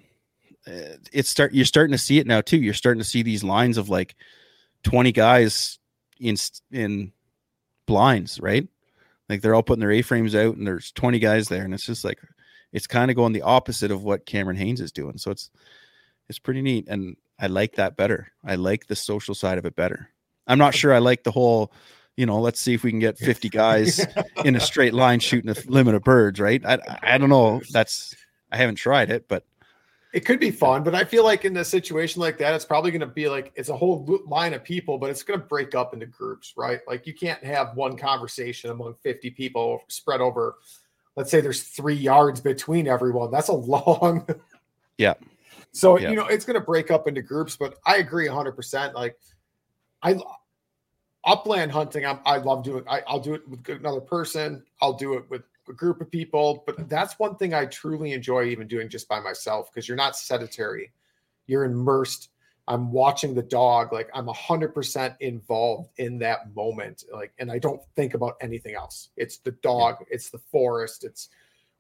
[0.66, 1.54] Uh, it's start.
[1.54, 2.58] You're starting to see it now too.
[2.58, 4.16] You're starting to see these lines of like
[4.84, 5.80] twenty guys
[6.20, 6.38] in
[6.72, 7.12] in
[7.86, 8.68] blinds, right?
[9.30, 11.86] Like they're all putting their A frames out, and there's twenty guys there, and it's
[11.86, 12.20] just like
[12.74, 15.18] it's kind of going the opposite of what Cameron Hanes is doing.
[15.18, 15.50] So it's
[16.30, 18.32] it's pretty neat, and I like that better.
[18.44, 20.10] I like the social side of it better.
[20.48, 21.74] I'm not sure I like the whole,
[22.16, 24.06] you know, let's see if we can get 50 guys
[24.46, 26.64] in a straight line shooting a limit of birds, right?
[26.66, 27.62] I I don't know.
[27.72, 28.16] That's
[28.52, 29.44] I haven't tried it, but
[30.18, 30.82] it could be fun.
[30.82, 33.52] But I feel like in a situation like that, it's probably going to be like
[33.56, 36.80] it's a whole line of people, but it's going to break up into groups, right?
[36.88, 40.56] Like you can't have one conversation among 50 people spread over.
[41.16, 43.30] Let's say there's three yards between everyone.
[43.30, 44.28] That's a long.
[44.98, 45.14] Yeah.
[45.72, 46.10] So yeah.
[46.10, 48.54] you know it's going to break up into groups, but I agree 100.
[48.54, 49.20] percent Like
[50.02, 50.20] I
[51.26, 52.86] upland hunting, I'm, I love doing.
[52.90, 54.64] I, I'll do it with another person.
[54.82, 56.64] I'll do it with a group of people.
[56.66, 60.16] But that's one thing I truly enjoy even doing just by myself because you're not
[60.16, 60.92] sedentary.
[61.46, 62.30] You're immersed.
[62.68, 63.94] I'm watching the dog.
[63.94, 67.04] Like I'm 100% involved in that moment.
[67.12, 69.10] Like, and I don't think about anything else.
[69.16, 71.30] It's the dog, it's the forest, it's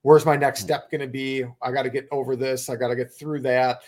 [0.01, 0.67] where's my next hmm.
[0.67, 1.43] step going to be?
[1.61, 2.69] I got to get over this.
[2.69, 3.81] I got to get through that.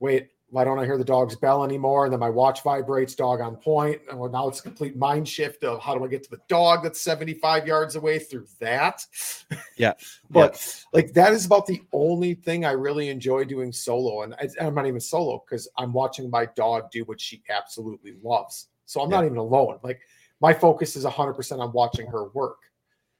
[0.00, 2.04] Wait, why don't I hear the dog's bell anymore?
[2.04, 4.00] And then my watch vibrates, dog on point.
[4.08, 6.40] And well, now it's a complete mind shift of how do I get to the
[6.48, 9.04] dog that's 75 yards away through that?
[9.76, 9.92] Yeah.
[10.30, 10.98] but yeah.
[10.98, 14.22] like that is about the only thing I really enjoy doing solo.
[14.22, 18.14] And I, am not even solo because I'm watching my dog do what she absolutely
[18.22, 18.68] loves.
[18.86, 19.18] So I'm yeah.
[19.18, 19.78] not even alone.
[19.82, 20.00] Like
[20.40, 22.56] my focus is 100% on watching her work.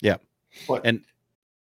[0.00, 0.16] Yeah.
[0.66, 1.00] But and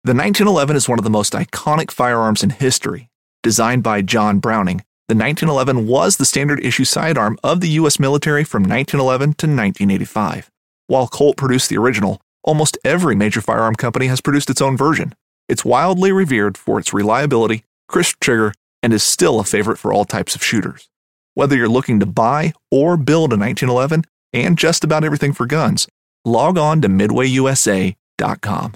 [0.05, 3.11] the 1911 is one of the most iconic firearms in history.
[3.43, 7.99] Designed by John Browning, the 1911 was the standard issue sidearm of the U.S.
[7.99, 10.51] military from 1911 to 1985.
[10.87, 15.15] While Colt produced the original, almost every major firearm company has produced its own version.
[15.49, 18.53] It's wildly revered for its reliability, crisp trigger,
[18.83, 20.91] and is still a favorite for all types of shooters.
[21.33, 24.05] Whether you're looking to buy or build a 1911
[24.35, 25.89] and just about everything for guns,
[26.27, 28.75] log on to midwayusa.com.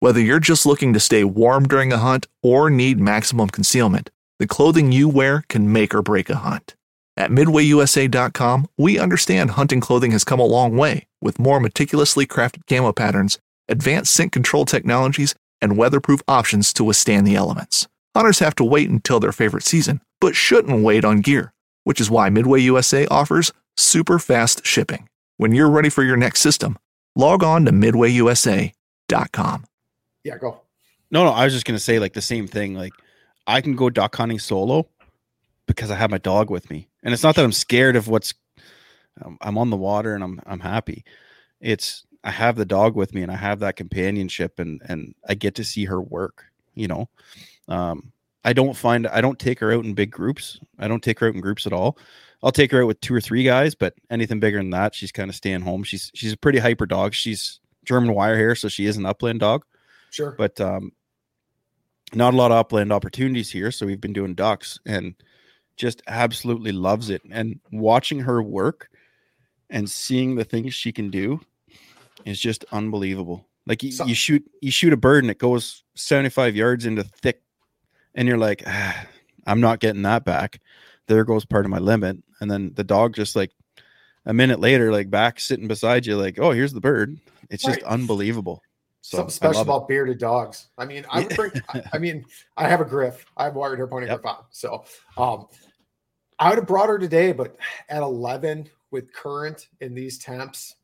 [0.00, 4.10] Whether you're just looking to stay warm during a hunt or need maximum concealment,
[4.40, 6.74] the clothing you wear can make or break a hunt.
[7.14, 12.66] At MidwayUSA.com, we understand hunting clothing has come a long way with more meticulously crafted
[12.66, 13.38] camo patterns,
[13.68, 17.86] advanced scent control technologies, and weatherproof options to withstand the elements.
[18.16, 21.52] Hunters have to wait until their favorite season, but shouldn't wait on gear,
[21.84, 25.06] which is why Midway USA offers super fast shipping.
[25.36, 26.78] When you're ready for your next system,
[27.14, 29.64] log on to MidwayUSA.com.
[30.24, 30.62] Yeah, go.
[31.10, 32.74] No, no, I was just going to say like the same thing.
[32.74, 32.92] Like,
[33.46, 34.88] I can go duck hunting solo
[35.66, 38.34] because I have my dog with me, and it's not that I'm scared of what's.
[39.22, 41.04] Um, I'm on the water and I'm I'm happy.
[41.60, 45.34] It's I have the dog with me and I have that companionship and and I
[45.34, 46.44] get to see her work.
[46.74, 47.08] You know,
[47.68, 48.12] um,
[48.44, 50.60] I don't find I don't take her out in big groups.
[50.78, 51.98] I don't take her out in groups at all.
[52.42, 55.12] I'll take her out with two or three guys, but anything bigger than that, she's
[55.12, 55.82] kind of staying home.
[55.82, 57.12] She's she's a pretty hyper dog.
[57.14, 59.64] She's German wire hair, so she is an upland dog.
[60.10, 60.34] Sure.
[60.36, 60.92] But um,
[62.14, 65.14] not a lot of upland opportunities here, so we've been doing ducks and
[65.76, 67.22] just absolutely loves it.
[67.30, 68.90] And watching her work
[69.70, 71.40] and seeing the things she can do
[72.24, 73.46] is just unbelievable.
[73.66, 77.04] Like you, so, you shoot you shoot a bird and it goes 75 yards into
[77.04, 77.42] thick
[78.14, 79.06] and you're like, ah,
[79.46, 80.60] I'm not getting that back.
[81.06, 82.18] There goes part of my limit.
[82.40, 83.52] And then the dog just like
[84.26, 87.18] a minute later, like back sitting beside you, like, oh, here's the bird.
[87.48, 87.74] It's right.
[87.74, 88.62] just unbelievable.
[89.02, 89.88] So Something special about it.
[89.88, 90.68] bearded dogs.
[90.76, 91.52] I mean, I would bring.
[91.92, 92.24] I mean,
[92.56, 93.24] I have a griff.
[93.36, 94.22] I have wirehaired pointing yep.
[94.22, 94.44] griffon.
[94.50, 94.84] So,
[95.16, 95.46] um,
[96.38, 97.56] I would have brought her today, but
[97.88, 100.76] at eleven with current in these temps,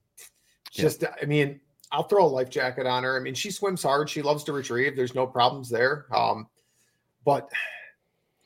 [0.70, 1.16] just yep.
[1.22, 1.60] I mean,
[1.92, 3.16] I'll throw a life jacket on her.
[3.16, 4.08] I mean, she swims hard.
[4.08, 4.96] She loves to retrieve.
[4.96, 6.06] There's no problems there.
[6.14, 6.48] Um,
[7.24, 7.50] but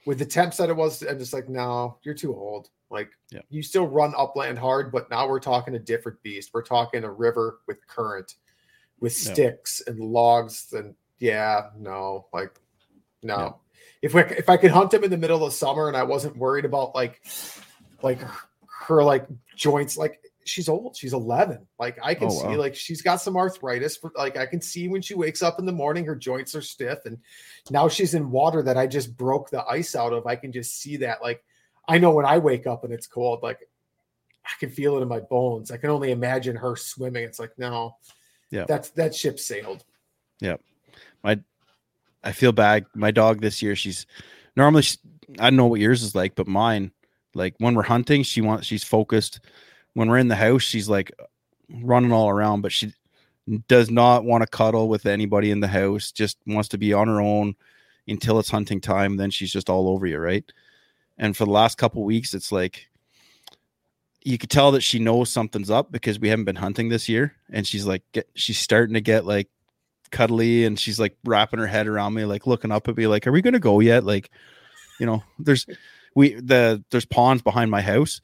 [0.06, 2.70] with the temps that it was, I'm just like, no, you're too old.
[2.90, 3.44] Like, yep.
[3.50, 6.50] you still run upland hard, but now we're talking a different beast.
[6.52, 8.34] We're talking a river with current
[9.00, 12.54] with sticks and logs and yeah no like
[13.22, 13.50] no yeah.
[14.02, 16.36] if we, if i could hunt them in the middle of summer and i wasn't
[16.36, 17.22] worried about like
[18.02, 18.18] like
[18.88, 19.26] her like
[19.56, 20.96] joints like she's old.
[20.96, 21.66] She's 11.
[21.78, 22.56] Like I can Oh, see, wow.
[22.56, 23.96] like she's got some arthritis.
[23.96, 26.62] For, like I can see when she wakes up in the morning, her joints are
[26.62, 27.18] stiff, and
[27.70, 30.26] now she's in water that I just broke the ice out of.
[30.26, 31.22] I can just see that.
[31.22, 31.44] Like
[31.88, 33.60] I know when I wake up and it's cold, like
[34.44, 35.70] I can feel it in my bones.
[35.70, 37.24] I can only imagine her swimming.
[37.24, 37.96] It's like no,
[38.50, 38.64] Yeah.
[38.66, 39.84] that's that ship sailed.
[40.40, 40.60] Yep.
[41.22, 41.40] My
[42.22, 42.86] I feel bad.
[42.94, 44.06] My dog this year, she's
[44.56, 44.98] normally she,
[45.38, 46.92] I don't know what yours is like, but mine,
[47.34, 49.40] like when we're hunting, she wants she's focused.
[49.94, 51.12] When we're in the house, she's like
[51.68, 52.92] running all around, but she
[53.68, 57.08] does not want to cuddle with anybody in the house, just wants to be on
[57.08, 57.54] her own
[58.06, 59.16] until it's hunting time.
[59.16, 60.44] Then she's just all over you, right?
[61.18, 62.88] And for the last couple weeks, it's like
[64.22, 67.34] you could tell that she knows something's up because we haven't been hunting this year,
[67.50, 69.48] and she's like, get, she's starting to get like
[70.10, 73.26] cuddly, and she's like wrapping her head around me, like looking up at me, like,
[73.26, 74.30] "Are we gonna go yet?" Like,
[74.98, 75.66] you know, there's
[76.14, 78.20] we the there's ponds behind my house,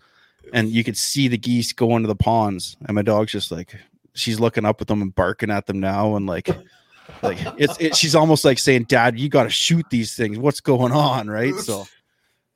[0.52, 3.74] and you could see the geese go into the ponds, and my dog's just like,
[4.14, 6.48] she's looking up at them and barking at them now, and like.
[7.22, 10.38] Like it's it, she's almost like saying, "Dad, you got to shoot these things.
[10.38, 11.54] What's going on?" Right?
[11.54, 11.86] So,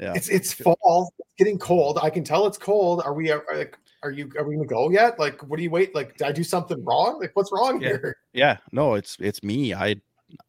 [0.00, 1.98] yeah, It's it's fall, it's getting cold.
[2.02, 3.02] I can tell it's cold.
[3.04, 5.18] Are we are, like are you are we gonna go yet?
[5.18, 5.94] Like what do you wait?
[5.94, 7.20] Like did I do something wrong?
[7.20, 7.88] Like what's wrong Yeah.
[7.88, 8.16] here?
[8.32, 9.96] yeah no it's it's me i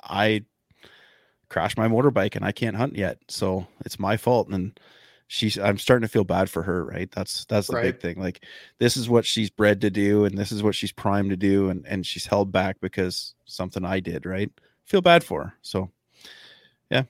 [0.04, 0.43] i
[1.49, 4.80] crashed my motorbike and i can't hunt yet so it's my fault and
[5.28, 8.45] she's i'm starting to feel bad for her right that's that's the big thing like
[8.78, 11.70] this is what she's bred to do and this is what she's primed to do
[11.70, 14.52] and and she's held back because something i did right
[14.86, 15.89] feel bad for her so
[16.91, 17.04] yeah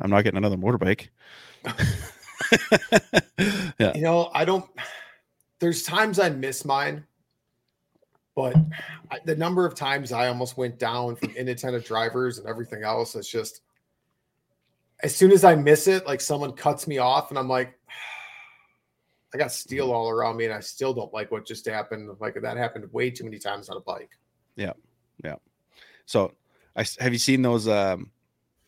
[0.00, 1.08] i'm not getting another motorbike
[3.78, 4.68] yeah You know, I don't.
[5.58, 7.06] There's times I miss mine,
[8.34, 8.56] but
[9.10, 13.14] I, the number of times I almost went down from inattentive drivers and everything else,
[13.14, 13.60] it's just
[15.02, 17.78] as soon as I miss it, like someone cuts me off, and I'm like,
[19.34, 22.10] I got steel all around me, and I still don't like what just happened.
[22.20, 24.10] Like that happened way too many times on a bike.
[24.56, 24.72] Yeah,
[25.24, 25.36] yeah.
[26.06, 26.32] So,
[26.76, 28.10] I have you seen those um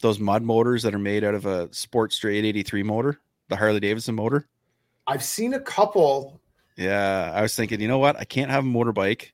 [0.05, 4.15] those mud motors that are made out of a Sportster 883 motor, the Harley Davidson
[4.15, 4.47] motor?
[5.07, 6.41] I've seen a couple.
[6.77, 8.17] Yeah, I was thinking, you know what?
[8.17, 9.31] I can't have a motorbike,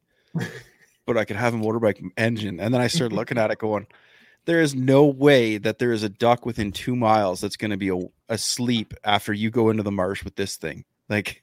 [1.06, 2.60] but I could have a motorbike engine.
[2.60, 3.88] And then I started looking at it, going,
[4.44, 7.76] there is no way that there is a duck within two miles that's going to
[7.76, 7.98] be a,
[8.28, 10.84] asleep after you go into the marsh with this thing.
[11.08, 11.42] Like,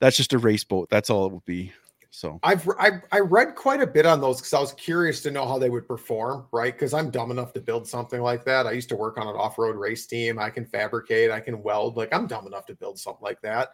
[0.00, 0.90] that's just a race boat.
[0.90, 1.72] That's all it would be.
[2.16, 5.30] So, I've I, I read quite a bit on those because I was curious to
[5.30, 6.72] know how they would perform, right?
[6.72, 8.66] Because I'm dumb enough to build something like that.
[8.66, 10.38] I used to work on an off-road race team.
[10.38, 11.98] I can fabricate, I can weld.
[11.98, 13.72] Like I'm dumb enough to build something like that.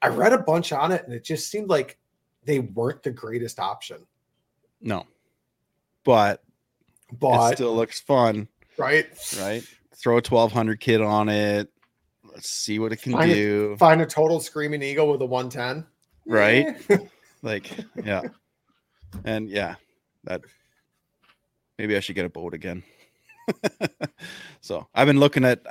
[0.00, 1.98] I read a bunch on it, and it just seemed like
[2.46, 4.06] they weren't the greatest option.
[4.80, 5.04] no,
[6.04, 6.42] but
[7.20, 8.48] But it still looks fun.
[8.78, 9.08] right,
[9.38, 9.62] right?
[9.94, 11.68] Throw a 1200 kit on it.
[12.24, 13.72] Let's see what it can find do.
[13.72, 15.86] a, find a total screaming eagle with a 110.
[16.24, 16.74] right?
[16.88, 16.96] Eh.
[17.48, 17.70] Like,
[18.04, 18.22] yeah.
[19.24, 19.76] And yeah,
[20.24, 20.42] that
[21.78, 22.82] maybe I should get a boat again.
[24.60, 25.62] so I've been looking at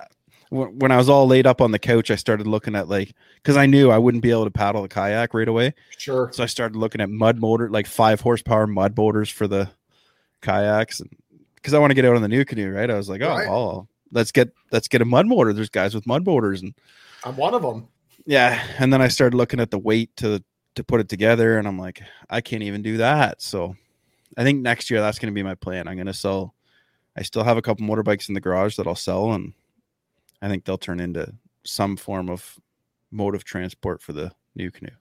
[0.49, 3.13] when when I was all laid up on the couch, I started looking at like
[3.35, 5.73] because I knew I wouldn't be able to paddle the kayak right away.
[5.97, 6.31] Sure.
[6.33, 9.69] So I started looking at mud motor, like five horsepower mud motors for the
[10.41, 11.09] kayaks, and
[11.55, 12.89] because I want to get out on the NuCanoe, right?
[12.89, 13.47] I was like, oh, Right.
[13.47, 15.53] well, let's get let's get a mud motor.
[15.53, 16.73] There's guys with mud motors, and
[17.23, 17.87] I'm one of them.
[18.25, 18.63] yeah.
[18.79, 20.43] And then I started looking at the weight to
[20.77, 23.41] to put it together, and I'm like, I can't even do that.
[23.41, 23.75] So
[24.37, 25.87] I think next year that's going to be my plan.
[25.87, 26.53] I'm going to sell.
[27.17, 29.53] I still have a couple motorbikes in the garage that I'll sell, and
[30.41, 32.59] I think they'll turn into some form of
[33.11, 34.91] mode of transport for the NuCanoe.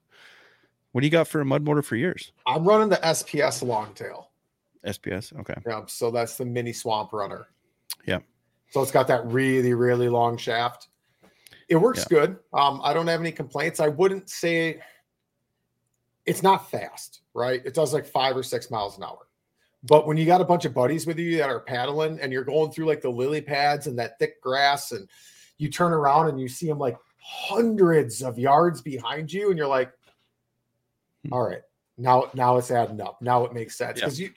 [0.91, 2.31] What do you got for a mud motor for yours?
[2.47, 4.29] I'm running the SPS Longtail.
[4.85, 5.37] SPS.
[5.39, 5.53] Okay.
[5.67, 7.47] Yeah, so that's the mini swamp runner.
[8.05, 8.19] Yeah.
[8.71, 10.87] So it's got that really, really long shaft.
[11.69, 12.17] It works Yeah.
[12.19, 12.37] good.
[12.53, 13.79] Um, I don't have any complaints.
[13.79, 14.79] I wouldn't say
[16.27, 17.61] it's not fast, right?
[17.65, 19.27] It does like five or six miles an hour.
[19.83, 22.43] But when you got a bunch of buddies with you that are paddling and you're
[22.43, 25.07] going through like the lily pads and that thick grass, and
[25.57, 29.67] you turn around and you see them like hundreds of yards behind you, and you're
[29.67, 29.91] like,
[31.31, 31.61] all right,
[31.97, 33.21] now now it's adding up.
[33.21, 34.05] Now it makes sense Yeah.
[34.05, 34.31] because you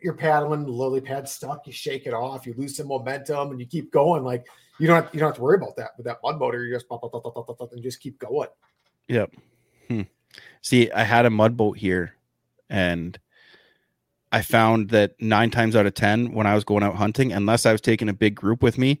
[0.00, 3.58] you're paddling, the lily pad stuck, you shake it off, you lose some momentum, and
[3.58, 4.22] you keep going.
[4.22, 4.46] Like
[4.78, 6.64] you don't have, you don't have to worry about that with that mud motor.
[6.64, 8.48] You just pop, pop, pop, pop, pop, pop, and just keep going.
[9.08, 9.34] Yep.
[9.88, 10.02] Hmm.
[10.62, 12.14] See, I had a mud boat here,
[12.68, 13.18] and
[14.32, 17.64] I found that nine times out of ten, when I was going out hunting, unless
[17.66, 19.00] I was taking a big group with me,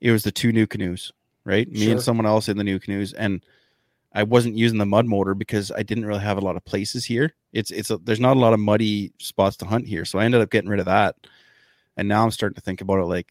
[0.00, 1.12] it was the two NuCanoes,
[1.44, 1.70] right?
[1.70, 1.92] Me Sure.
[1.92, 3.44] and someone else in the NuCanoes, and
[4.12, 7.04] I wasn't using the mud motor because I didn't really have a lot of places
[7.04, 7.34] here.
[7.52, 10.24] It's it's a, there's not a lot of muddy spots to hunt here, so I
[10.24, 11.16] ended up getting rid of that.
[11.96, 13.28] And now I'm starting to think about it like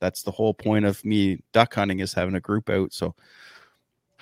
[0.00, 2.92] that's the whole point of me duck hunting is having a group out.
[2.92, 3.14] So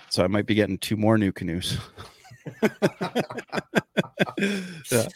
[0.09, 1.79] so I might be getting two more NuCanoes.
[4.91, 5.09] yeah.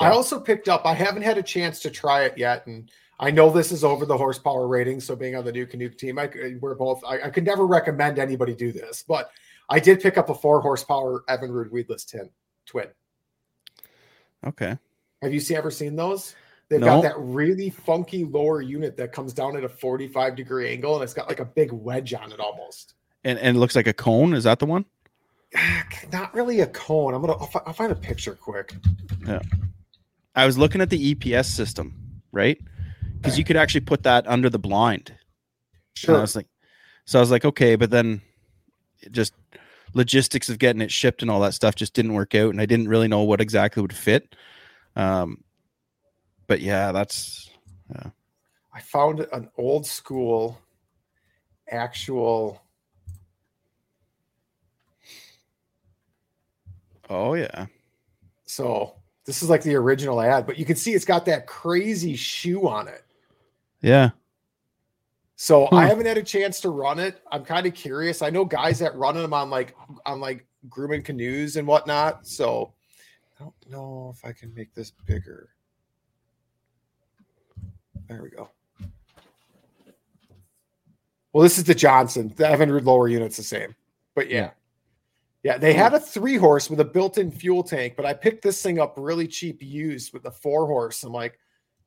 [0.00, 0.84] I also picked up.
[0.84, 4.06] I haven't had a chance to try it yet, and I know this is over
[4.06, 5.00] the horsepower rating.
[5.00, 7.02] So being on the and Nuke team, I we're both.
[7.06, 9.30] I, I could never recommend anybody do this, but
[9.68, 12.30] I did pick up a four horsepower Evan Evinrude weedless tin
[12.66, 12.88] twin.
[14.46, 14.76] Okay.
[15.22, 16.34] Have you see, ever seen those?
[16.68, 16.86] They've No.
[16.86, 21.02] got that really funky lower unit that comes down at a 45 degree angle and
[21.02, 22.94] it's got like a big wedge on it almost.
[23.24, 24.32] And and it looks like a cone.
[24.32, 24.86] Is that the one?
[26.12, 27.14] Not really a cone.
[27.14, 28.74] I'm gonna I'll, fi- I'll find a picture quick.
[29.26, 29.40] Yeah.
[30.34, 32.58] I was looking at the EPS system, right?
[33.16, 35.10] Because you could actually put that under the blind.
[35.10, 35.18] And
[35.96, 36.16] Sure.
[36.16, 36.46] I was like,
[37.04, 38.22] so I was like, okay, but then
[39.00, 39.34] it just
[39.92, 42.66] logistics of getting it shipped and all that stuff just didn't work out, and I
[42.66, 44.36] didn't really know what exactly would fit.
[44.94, 45.42] Um,
[46.46, 47.50] but yeah, that's
[47.94, 48.10] yeah.
[48.72, 50.60] I found an old school
[51.70, 52.62] actual
[57.10, 57.66] Oh yeah.
[58.46, 58.94] so
[59.26, 62.68] this is like the original ad, but you can see it's got that crazy shoe
[62.68, 63.04] on it.
[63.82, 64.10] Yeah.
[65.36, 67.22] So I haven't had a chance to run it.
[67.32, 68.22] I'm kind of curious.
[68.22, 69.74] I know guys that run them on like
[70.06, 72.26] on like Grumman canoes and whatnot.
[72.26, 72.74] So
[73.38, 75.48] I don't know if I can make this bigger.
[78.08, 78.50] There we go.
[81.32, 82.32] Well, this is the Johnson.
[82.36, 83.74] The Evinrude lower unit's the same.
[84.14, 84.38] But yeah.
[84.38, 84.50] Yeah,
[85.58, 85.96] they had hmm.
[85.96, 89.26] a three horse with a built-in fuel tank, but I picked this thing up really
[89.26, 91.02] cheap used with the four horse.
[91.02, 91.38] I'm like,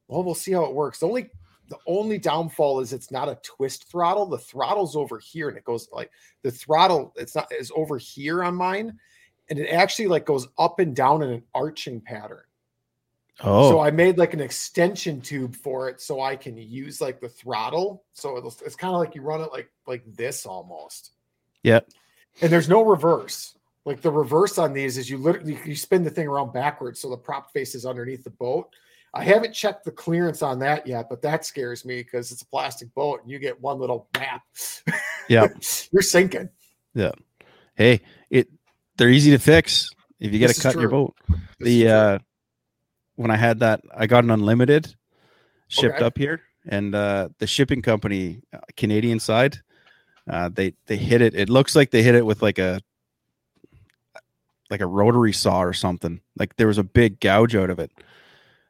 [0.08, 0.99] well, we'll see how it works.
[0.99, 1.30] The only
[1.70, 4.26] the only downfall is it's not a twist throttle.
[4.26, 8.43] The throttle's over here and it goes like the throttle, it's not is over here
[8.43, 8.97] on mine,
[9.49, 12.43] and it actually like goes up and down in an arching pattern.
[13.39, 13.70] Oh.
[13.72, 17.30] So I made like an extension tube for it so I can use like the
[17.30, 18.04] throttle.
[18.14, 21.12] So it'll, it's kind of like you run it like like this almost.
[21.64, 21.80] Yeah.
[22.41, 23.55] And there's no reverse.
[23.86, 27.09] Like the reverse on these is you literally you spin the thing around backwards so
[27.09, 28.73] the prop faces underneath the boat.
[29.13, 32.45] I haven't checked the clearance on that yet, but that scares me because it's a
[32.47, 34.41] plastic boat and you get one little map.
[35.29, 35.47] Yeah.
[35.93, 36.49] You're sinking.
[36.93, 37.11] Yeah.
[37.75, 38.49] Hey, it
[38.97, 41.13] they're easy to fix if you get This a is cut in your true.
[41.29, 41.39] boat.
[41.59, 42.19] The uh
[43.15, 44.93] when I had that, I got an unlimited
[45.69, 46.05] shipped Okay.
[46.05, 49.59] up here, and uh the shipping company, uh, Canadian side,
[50.30, 51.34] uh they they hit it.
[51.36, 52.80] It looks like they hit it with like a
[54.69, 56.21] like a rotary saw or something.
[56.38, 57.91] Like there was a big gouge out of it,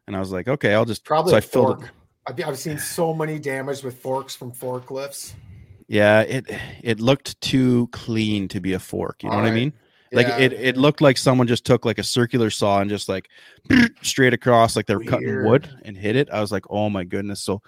[0.07, 1.91] and I was like, okay, I'll just Probably so I filled fork.
[2.27, 5.33] I've, I've seen so many damage with forks from forklifts.
[5.87, 6.45] Yeah, it
[6.81, 9.23] it looked too clean to be a fork.
[9.23, 9.73] You know what I mean?
[10.11, 10.37] Like Yeah.
[10.37, 13.29] it it looked like someone just took like a circular saw and just like
[14.01, 16.29] straight across like they were cutting wood and hit it.
[16.31, 17.41] I was like, oh my goodness.
[17.41, 17.61] So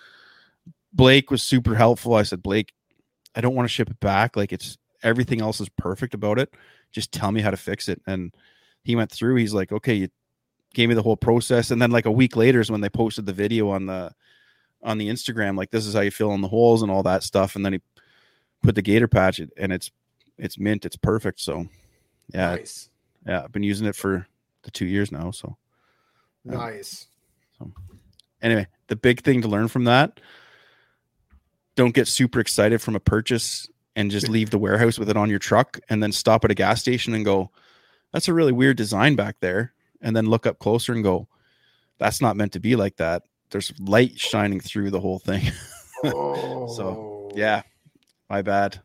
[0.94, 2.14] Blake was super helpful.
[2.14, 2.72] I said, Blake,
[3.36, 4.36] I don't want to ship it back.
[4.36, 6.54] Like it's everything else is perfect about it.
[6.92, 8.02] Just tell me how to fix it.
[8.08, 8.34] And
[8.84, 9.36] he went through.
[9.36, 10.10] He's like, okay, you
[10.74, 11.72] gave me the whole process.
[11.72, 14.14] And then like a week later is when they posted the video on the
[14.84, 15.58] on the Instagram.
[15.58, 17.56] Like this is how you fill in the holes and all that stuff.
[17.56, 17.82] And then he
[18.64, 19.92] put the gator patch and it's
[20.38, 20.86] it's mint.
[20.86, 21.40] It's perfect.
[21.40, 21.68] So
[22.34, 22.90] yeah, Nice.
[23.26, 23.44] yeah.
[23.44, 24.28] I've been using it for
[24.64, 25.32] the two years now.
[25.32, 25.58] So.
[26.44, 27.08] Nice.
[28.42, 30.20] anyway, the big thing to learn from that
[31.76, 35.30] don't get super excited from a purchase and just leave the warehouse with it on
[35.30, 37.50] your truck and then stop at a gas station and go,
[38.12, 39.74] that's a really weird design back there.
[40.02, 41.28] And then look up closer and go,
[41.98, 43.24] that's not meant to be like that.
[43.50, 45.44] There's light shining through the whole thing.
[46.04, 47.32] so, oh.
[47.36, 47.62] yeah,
[48.30, 48.82] my bad.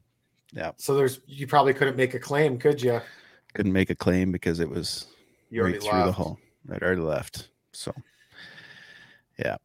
[0.52, 3.00] Yeah, So there's you probably couldn't make a claim, could you?
[3.54, 5.06] couldn't make a claim because it was
[5.50, 6.16] You right through the left.
[6.16, 6.38] hole.
[6.66, 7.48] Right, already left.
[7.72, 7.92] So,
[9.38, 9.56] yeah,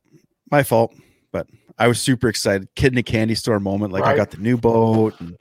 [0.51, 0.93] my fault.
[1.31, 1.47] But
[1.77, 2.67] I was super excited.
[2.75, 3.91] Kid in a candy store moment.
[3.93, 5.37] Like I got the new boat, and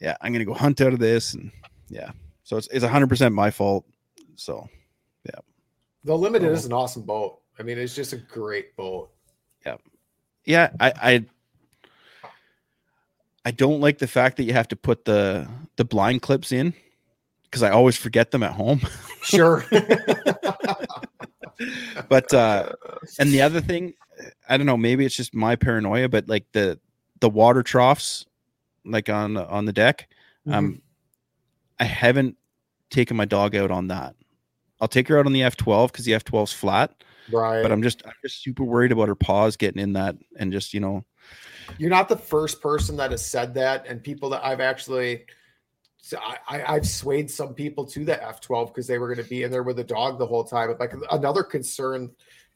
[0.00, 1.50] yeah, I'm gonna go hunt out of this, and
[1.88, 2.10] yeah.
[2.42, 3.84] So it's it's 100 percent my fault.
[4.36, 4.68] So,
[5.24, 5.38] yeah,
[6.04, 6.52] The limited Oh.
[6.52, 7.38] is an awesome boat.
[7.58, 9.10] I mean, it's just a great boat.
[9.64, 9.76] yeah,
[10.44, 10.70] yeah.
[10.80, 11.24] I I
[13.44, 16.74] I don't like the fact that you have to put the the blind clips in
[17.44, 18.80] because I always forget them at home.
[19.22, 19.64] Sure.
[22.08, 22.72] but uh
[23.18, 23.94] and the other thing
[24.48, 26.78] i don't know maybe it's just my paranoia but like the
[27.20, 28.26] the water troughs
[28.84, 30.08] like on on the deck
[30.48, 30.80] um
[31.78, 32.36] i haven't
[32.90, 34.14] taken my dog out on that
[34.80, 37.62] i'll take her out on the f12 because the f12's flat right.
[37.62, 40.74] but i'm just i'm just super worried about her paws getting in that and just
[40.74, 41.04] you know
[41.78, 45.24] You're not the first person that has said that, and people that I've actually,
[45.96, 49.30] so I, I, I've swayed some people to the F12 because they were going to
[49.30, 50.68] be in there with a dog the whole time.
[50.68, 52.10] But like another concern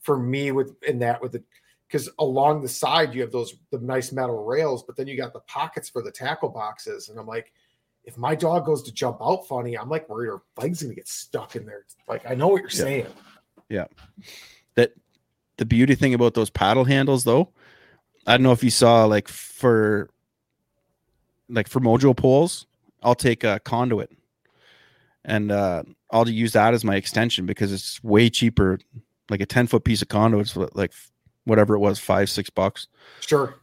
[0.06, 1.42] for me with in that with the
[1.88, 5.32] because along the side you have those the nice metal rails, but then you got
[5.32, 7.52] the pockets for the tackle boxes, and I'm like,
[8.04, 11.08] if my dog goes to jump out funny, I'm like worried her leg's gonna get
[11.08, 11.84] stuck in there.
[12.08, 12.76] Like I know what you're Yeah.
[12.76, 13.06] saying.
[13.68, 13.86] Yeah.
[14.76, 14.92] That
[15.58, 17.50] the beauty thing about those paddle handles though,
[18.26, 20.08] I don't know if you saw like for
[21.48, 22.66] like for Mojo poles,
[23.02, 24.10] I'll take a conduit
[25.24, 28.78] and uh I'll use that as my extension because it's way cheaper.
[29.28, 30.92] Like a 10 foot piece of conduit's what- like
[31.44, 32.88] whatever it was, five, six bucks.
[33.20, 33.54] Sure.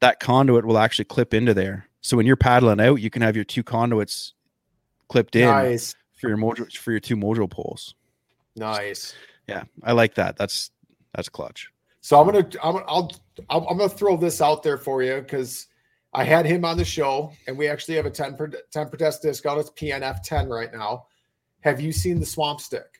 [0.00, 1.86] That conduit will actually clip into there.
[2.00, 4.34] So when you're paddling out, you can have your two conduits
[5.08, 5.94] clipped in Nice.
[6.18, 7.94] for your mojo for your two mojo poles.
[8.56, 9.14] Nice.
[9.46, 10.36] Yeah, I like that.
[10.36, 10.70] That's
[11.14, 11.68] that's clutch.
[12.00, 13.10] So I'm gonna I'm I'll
[13.50, 15.66] I'm gonna throw this out there for you because
[16.14, 18.96] I had him on the show and we actually have a 10 per 10 per
[18.96, 19.60] test discount.
[19.60, 21.06] It's PNF 10 right now.
[21.60, 22.99] Have you seen the swamp stick?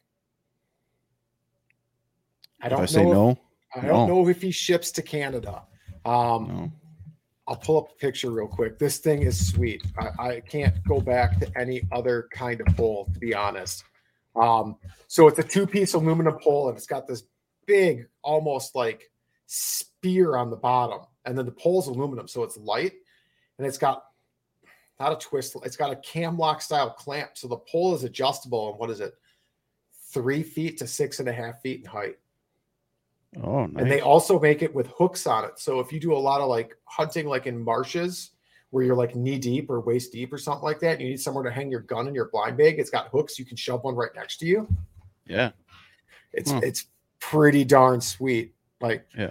[2.62, 2.86] I don't I know.
[2.86, 3.38] say if- no,
[3.76, 5.62] I don't know if he ships to Canada.
[6.04, 6.72] Um, No.
[7.46, 8.78] I'll pull up a picture real quick.
[8.78, 9.82] This thing is sweet.
[9.98, 13.82] I, I can't go back to any other kind of pole, to be honest.
[14.36, 14.76] Um,
[15.08, 17.24] so it's a two-piece aluminum pole, and it's got this
[17.66, 19.10] big, almost like
[19.46, 22.92] spear on the bottom, and then the pole's aluminum, so it's light,
[23.58, 24.04] and it's got
[25.00, 25.56] not a twist.
[25.64, 28.70] It's got a cam lock style clamp, so the pole is adjustable.
[28.70, 29.14] And what is it?
[30.12, 32.16] Three feet to six and a half feet in height.
[33.42, 33.82] Oh, nice.
[33.82, 35.58] And they also make it with hooks on it.
[35.58, 38.30] So if you do a lot of like hunting, like in marshes
[38.70, 41.44] where you're like knee deep or waist deep or something like that, you need somewhere
[41.44, 43.38] to hang your gun and your blind bag, it's got hooks.
[43.38, 44.68] You can shove one right next to you.
[45.26, 45.50] yeah,
[46.32, 46.58] It's Hmm.
[46.62, 46.86] it's
[47.20, 48.54] pretty darn sweet.
[48.80, 49.30] Like yeah.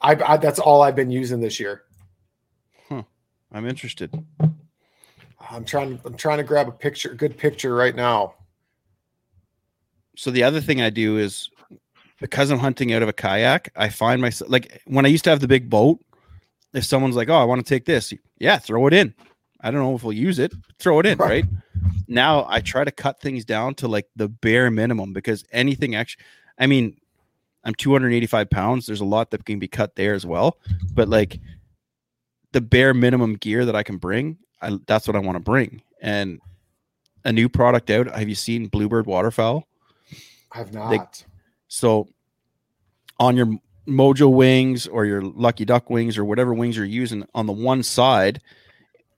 [0.00, 1.82] I, I that's all I've been using this year.
[2.88, 3.02] Huh.
[3.52, 4.12] I'm interested.
[5.50, 8.34] I'm trying I'm trying to grab a picture, good picture right now.
[10.16, 11.50] So the other thing I do is
[12.22, 15.30] because I'm hunting out of a kayak, I find myself like when I used to
[15.30, 16.00] have the big boat.
[16.72, 19.12] If someone's like, "Oh, I want to take this," yeah, throw it in.
[19.60, 20.54] I don't know if we'll use it.
[20.78, 21.44] Throw it in, right?
[22.08, 26.24] Now I try to cut things down to like the bare minimum because anything actually,
[26.58, 26.96] I mean,
[27.64, 28.86] I'm 285 pounds.
[28.86, 30.56] There's a lot that can be cut there as well,
[30.94, 31.38] but like
[32.52, 35.82] the bare minimum gear that I can bring, I, that's what I want to bring.
[36.00, 36.40] And
[37.24, 38.08] a new product out.
[38.08, 39.66] Have you seen Bluebird waterfowl?
[40.50, 41.24] I've They- not.
[41.72, 42.08] So
[43.18, 43.50] on your
[43.88, 47.82] Mojo wings or your Lucky Duck wings or whatever wings you're using, on the one
[47.82, 48.42] side,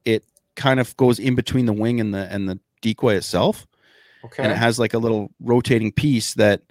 [0.05, 0.23] it
[0.55, 3.67] kind of goes in between the wing and the and the decoy itself,
[4.25, 4.45] okay.
[4.45, 6.63] and it has like a little rotating piece that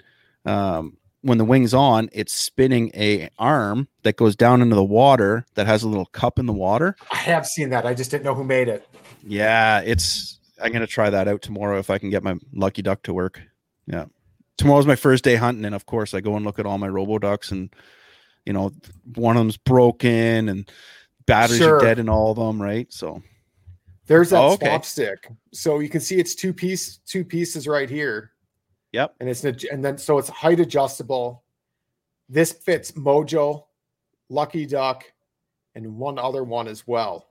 [0.45, 5.45] um, when the wing's on, it's spinning a arm that goes down into the water
[5.55, 6.95] that has a little cup in the water.
[7.11, 7.85] I have seen that.
[7.85, 8.87] I just didn't know who made it.
[9.27, 10.39] Yeah, it's.
[10.61, 13.41] I'm gonna try that out tomorrow if I can get my lucky duck to work.
[13.85, 14.05] Yeah,
[14.57, 16.87] tomorrow's my first day hunting, and of course I go and look at all my
[16.87, 17.73] robo ducks, and
[18.45, 18.71] you know
[19.15, 20.69] one of them's broken, and
[21.25, 21.77] batteries Sure.
[21.77, 22.91] are dead in all of them, right?
[22.91, 23.21] So
[24.05, 24.65] There's that Oh, okay.
[24.67, 25.29] swamp stick.
[25.53, 28.31] So you can see it's two piece two pieces right here.
[28.91, 29.15] Yep.
[29.21, 31.43] And it's and then so it's height adjustable.
[32.29, 33.65] This fits Mojo,
[34.29, 35.03] Lucky Duck,
[35.75, 37.29] and one other one as well.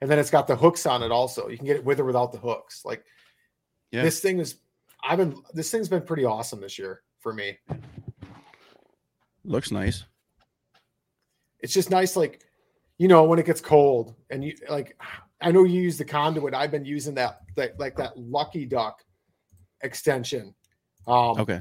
[0.00, 1.48] And then it's got the hooks on it also.
[1.48, 2.84] You can get it with or without the hooks.
[2.84, 3.04] Like
[3.92, 4.02] Yeah.
[4.02, 4.56] this thing is
[5.06, 7.58] I've been this thing's been pretty awesome this year for me.
[9.44, 10.04] looks nice.
[11.60, 12.42] it's just nice like
[12.98, 14.98] you know when it gets cold and you like
[15.40, 16.54] i know you use the conduit.
[16.54, 19.04] I've been using that, that like that lucky duck
[19.82, 20.54] extension.
[21.06, 21.60] Um Okay.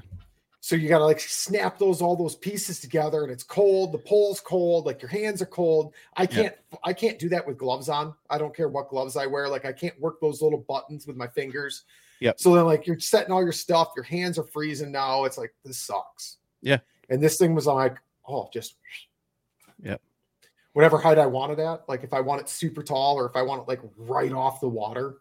[0.62, 3.92] so you gotta like snap those all those pieces together and it's cold.
[3.92, 4.86] The pole's cold.
[4.86, 5.94] Like your hands are cold.
[6.16, 8.14] I can't i can't do that with gloves on.
[8.30, 9.48] I don't care what gloves i wear.
[9.50, 11.84] Like i can't work those little buttons with my fingers
[12.22, 12.40] Yep.
[12.40, 15.54] so then like you're setting all your stuff your hands are freezing now it's like
[15.66, 16.78] this sucks Yeah.
[17.10, 17.98] and this thing was like
[18.28, 18.76] oh just
[19.84, 20.02] Yep.
[20.74, 21.88] whatever height I wanted at.
[21.90, 24.62] Like if I want it super tall or if I want it like right off
[24.62, 25.18] the water.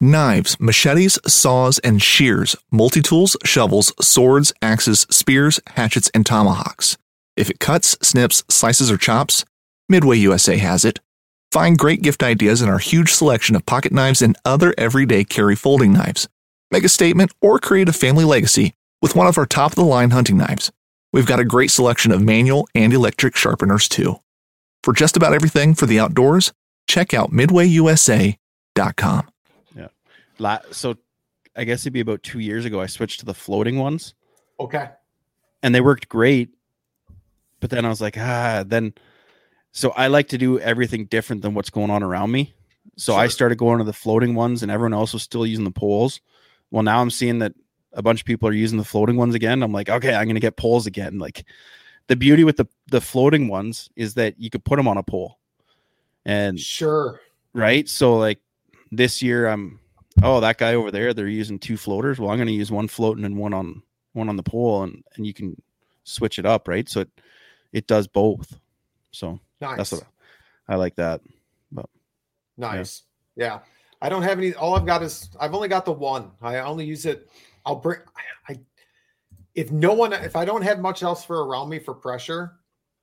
[0.00, 6.96] Knives, machetes, saws, and shears, multi tools, shovels, swords, axes, spears, hatchets, and tomahawks.
[7.36, 9.44] If it cuts, snips, slices, or chops,
[9.88, 11.00] Midway USA has it.
[11.50, 15.56] Find great gift ideas in our huge selection of pocket knives and other everyday carry
[15.56, 16.28] folding knives.
[16.70, 19.84] Make a statement or create a family legacy with one of our top of the
[19.84, 20.70] line hunting knives.
[21.12, 24.20] We've got a great selection of manual and electric sharpeners too.
[24.82, 26.52] For just about everything for the outdoors,
[26.86, 29.28] check out midwayusa.com.
[29.74, 29.88] Yeah.
[30.38, 30.96] La- so
[31.56, 34.14] I guess it'd be about two years ago I switched to the floating ones.
[34.60, 34.90] Okay.
[35.62, 36.50] and they worked great.
[37.60, 38.92] But then I was like, ah, then
[39.72, 42.54] so I like to do everything different than what's going on around me.
[42.96, 45.70] So I started going to the floating ones and everyone else was still using the
[45.70, 46.20] poles.
[46.70, 47.54] Well, now I'm seeing that
[47.92, 49.62] a bunch of people are using the floating ones again.
[49.62, 51.18] I'm like, okay, I'm gonna get poles again.
[51.18, 51.44] Like
[52.08, 55.02] the beauty with the the floating ones is that you could put them on a
[55.02, 55.38] pole.
[56.24, 57.20] And Sure.
[57.54, 57.88] right?
[57.88, 58.40] So like
[58.90, 59.78] this year I'm
[60.22, 62.18] oh that guy over there they're using two floaters.
[62.18, 65.04] Well, I'm going to use one floating and one on one on the pole, and
[65.14, 65.60] and you can
[66.04, 66.88] switch it up, right?
[66.88, 67.10] So it
[67.72, 68.58] it does both.
[69.12, 69.76] So Nice.
[69.76, 70.04] that's what
[70.68, 71.20] I like that.
[71.72, 71.86] But
[72.56, 73.02] Nice.
[73.36, 73.60] Yeah.
[74.00, 74.54] I don't have any.
[74.54, 76.30] All I've got is I've only got the one.
[76.40, 77.28] I only use it.
[77.66, 77.98] I'll bring.
[78.48, 78.60] I, I
[79.54, 82.52] if no one, if I don't have much else for around me for pressure,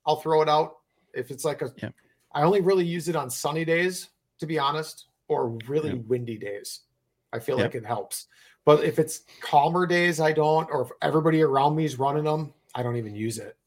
[0.06, 0.78] I'll throw it out.
[1.14, 1.89] If it's like a, Yeah.
[2.34, 6.01] I only really use it on sunny days, to be honest, or really Yeah.
[6.08, 6.82] windy days.
[7.34, 7.64] I feel Yeah.
[7.66, 8.28] like it helps.
[8.64, 10.70] But if it's calmer days, I don't.
[10.72, 13.58] Or if everybody around me is running them, I don't even use it.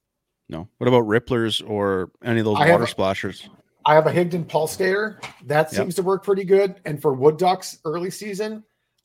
[0.48, 0.68] No.
[0.78, 3.48] What about ripplers or any of those I water a- splashers?
[3.86, 5.80] I have a Higdon pulsator that Yep.
[5.80, 6.80] seems to work pretty good.
[6.84, 8.62] And for wood ducks early season,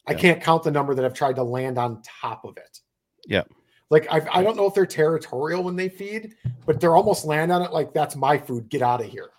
[0.07, 2.79] I can't count the number that I've tried to land on top of it.
[3.25, 3.43] Yeah.
[3.89, 6.35] Like I've, I don't know if they're territorial when they feed,
[6.65, 8.67] but they're almost land on it like that's my food.
[8.67, 9.29] Get out of here.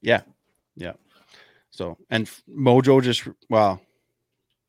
[0.00, 0.20] Yeah.
[0.76, 0.92] Yeah.
[1.70, 3.80] So, and Mojo just, well,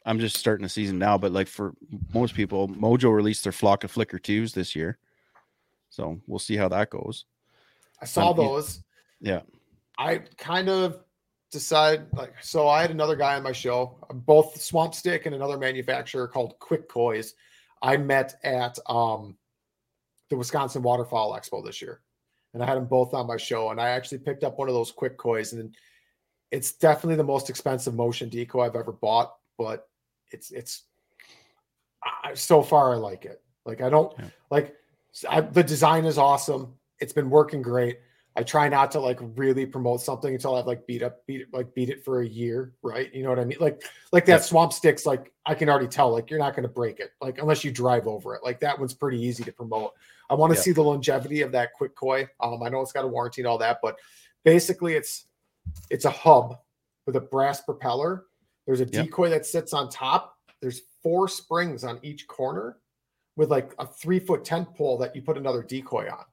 [0.05, 1.73] I'm just starting the season now, but like for
[2.15, 4.97] most people, Mojo released their flock of flicker twos this year.
[5.95, 7.25] So we'll see how that goes.
[8.01, 8.83] I saw Um, those.
[9.21, 9.41] Yeah.
[9.97, 10.99] I kind of
[11.51, 12.67] decided like so.
[12.67, 16.89] I had another guy on my show, both Swamp Stick and another manufacturer called Quick
[16.89, 17.33] Coys.
[17.81, 19.37] I met at um,
[20.29, 22.01] the Wisconsin Waterfowl Expo this year,
[22.53, 23.69] and I had them both on my show.
[23.69, 25.73] And I actually picked up one of those Quick Kois, and
[26.51, 29.35] it's definitely the most expensive motion decoy I've ever bought.
[29.57, 29.87] But
[30.31, 30.83] it's it's
[32.03, 33.41] I, so far I like it.
[33.65, 34.25] Like I don't Yeah.
[34.51, 34.75] like
[35.30, 36.74] I, the design is awesome.
[36.99, 37.99] It's been working great.
[38.38, 41.47] I try not to like really promote something until I've like beat up, beat it,
[41.53, 43.13] like beat it for a year, right?
[43.13, 43.59] You know what I mean?
[43.61, 46.70] Like, like that swamp sticks, like I can already tell, like you're not going to
[46.74, 48.43] break it, like unless you drive over it.
[48.43, 49.93] Like that one's pretty easy to promote.
[50.30, 50.63] I want to Yeah.
[50.63, 52.28] see the longevity of that quick koi.
[52.41, 53.95] Um, I know it's got a warranty and all that, but
[54.43, 55.28] basically it's
[55.89, 56.57] it's a hub
[57.05, 58.26] with a brass propeller.
[58.66, 58.91] There's a Yep.
[58.91, 60.38] decoy that sits on top.
[60.61, 62.80] There's four springs on each corner
[63.36, 66.23] with like a three foot tent pole that you put another decoy on.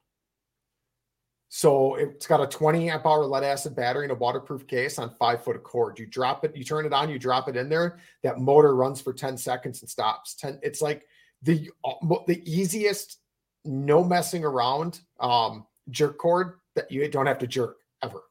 [1.49, 5.15] So it's got a 20 amp hour lead acid battery in a waterproof case on
[5.19, 5.99] five foot of cord.
[5.99, 7.99] You drop it, you turn it on, you drop it in there.
[8.23, 10.35] That motor runs for 10 seconds and stops.
[10.37, 10.61] 10.
[10.63, 11.05] It's like
[11.43, 11.95] the uh,
[12.27, 13.19] the easiest,
[13.65, 18.23] no messing around um, jerk cord that you don't have to jerk ever.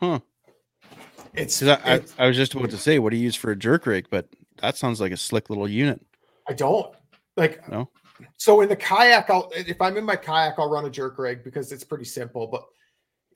[0.00, 0.18] Huh.
[1.34, 3.36] It's, 'Cause I, I, it's- I was just about to say, what do you use
[3.36, 4.06] for a jerk rig?
[4.10, 4.26] But
[4.60, 6.00] that sounds like a slick little unit.
[6.48, 6.92] I don't
[7.38, 7.88] like No.
[8.36, 11.44] so in the kayak I'll if I'm in my kayak I'll run a jerk rig
[11.44, 12.64] because it's pretty simple but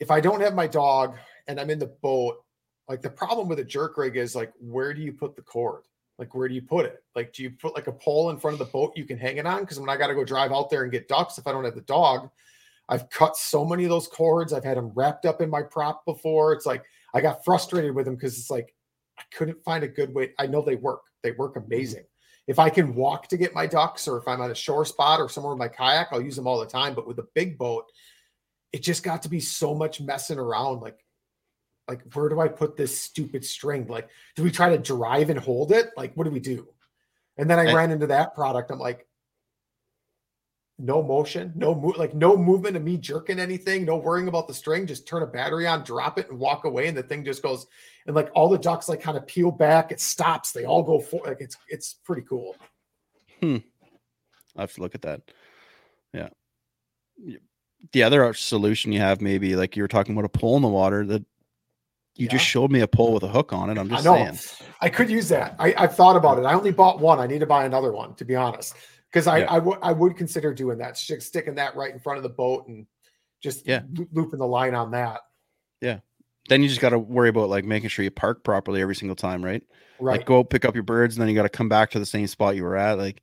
[0.01, 2.45] if I don't have my dog and I'm in the boat
[2.89, 5.85] like the problem with a jerk rig is like where do you put the cord?
[6.19, 7.03] Like where do you put it?
[7.15, 9.37] Like do you put like a pole in front of the boat you can hang
[9.37, 9.61] it on?
[9.61, 11.65] Because when I got to go drive out there and get ducks if I don't
[11.65, 12.29] have the dog
[12.89, 16.05] I've cut so many of those cords I've had them wrapped up in my prop
[16.05, 16.53] before.
[16.53, 16.85] It's like
[17.15, 18.75] I got frustrated with them because it's like
[19.19, 21.03] I couldn't find a good way I know they work.
[21.23, 21.73] They work mm-hmm.
[21.73, 22.05] amazing
[22.47, 25.21] if I can walk to get my ducks or if I'm on a shore spot
[25.21, 26.95] or somewhere with my kayak, I'll use them all the time.
[26.95, 27.85] But with a big boat,
[28.73, 30.81] it just got to be so much messing around.
[30.81, 30.99] Like,
[31.89, 33.87] like where do I put this stupid string?
[33.87, 35.91] Like, do we try to drive and hold it?
[35.97, 36.69] Like, what do we do?
[37.37, 38.71] And then I I- ran into that product.
[38.71, 39.07] I'm like,
[40.83, 44.55] no motion, no move, like no movement of me jerking anything, no worrying about the
[44.55, 44.87] string.
[44.87, 47.67] Just turn a battery on, drop it, and walk away, and the thing just goes.
[48.07, 50.51] And like all the ducks like kind of peel back, it stops.
[50.51, 52.57] They all go for like it's it's pretty cool.
[53.41, 53.59] Hmm.
[54.57, 55.23] I have to look at that.
[56.13, 56.29] Yeah.
[57.93, 60.69] The other solution you have, maybe like you were talking about a pole in the
[60.69, 61.25] water that
[62.17, 63.79] you just showed me a pole with a hook on it.
[63.79, 64.15] I'm I just know.
[64.15, 64.39] saying.
[64.81, 65.57] I could use that.
[65.59, 66.45] I, I've thought about it.
[66.45, 67.19] I only bought one.
[67.19, 68.75] I need to buy another one, to be honest,
[69.13, 69.53] because I, Yeah.
[69.83, 72.87] I would consider doing that, stick- sticking that right in front of the boat and
[73.43, 73.83] just Yeah.
[73.93, 75.21] loo- looping the line on that.
[75.81, 75.99] Yeah.
[76.49, 79.15] Then you just got to worry about like making sure you park properly every single
[79.17, 79.63] time, right?
[80.01, 80.19] Right.
[80.19, 82.07] Like go pick up your birds, and then you got to come back to the
[82.07, 82.99] same spot you were at.
[82.99, 83.23] Like,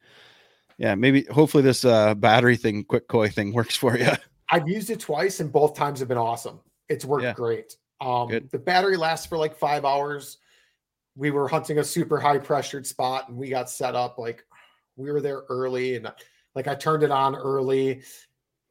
[0.78, 4.08] yeah, maybe hopefully this uh battery thing, quick koi thing works for you.
[4.50, 6.60] I've used it twice and both times have been awesome.
[6.88, 7.34] It's worked Yeah.
[7.34, 7.76] great.
[8.02, 8.50] Um, Good.
[8.52, 10.38] the battery lasts for like five hours.
[11.16, 14.46] We were hunting a super high pressured spot and we got set up like
[15.00, 16.12] we were there early and
[16.56, 18.02] like I turned it on early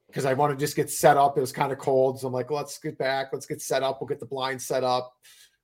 [0.06, 1.36] because I want to just get set up.
[1.36, 2.20] It was kind of cold.
[2.20, 4.00] So I'm like, let's get back, let's get set up.
[4.00, 5.14] We'll get the blind set up.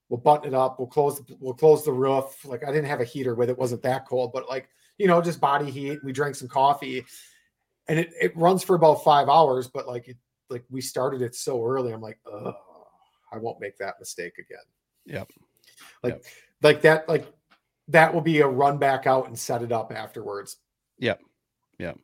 [0.09, 0.79] We'll button it up.
[0.79, 2.45] We'll close we'll close the roof.
[2.45, 5.21] Like I didn't have a heater with it, wasn't that cold, but like, you know,
[5.21, 5.99] just body heat.
[6.05, 7.05] We drank some coffee
[7.89, 10.17] and it, it runs for about five hours, but like it
[10.51, 11.93] like we started it so early.
[11.93, 12.55] I'm like, oh,
[13.33, 14.59] I won't make that mistake again.
[15.07, 15.33] Yep.
[16.03, 16.25] Like
[16.63, 17.27] like that, like
[17.89, 20.57] that will be a run back out and set it up afterwards.
[20.99, 21.21] Yep.
[21.79, 21.99] Yep.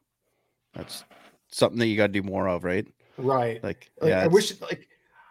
[0.75, 1.05] That's
[1.51, 2.87] something that you got to do more of, right?
[3.17, 3.63] Right.
[3.63, 4.89] Like, Like, yeah, I wish like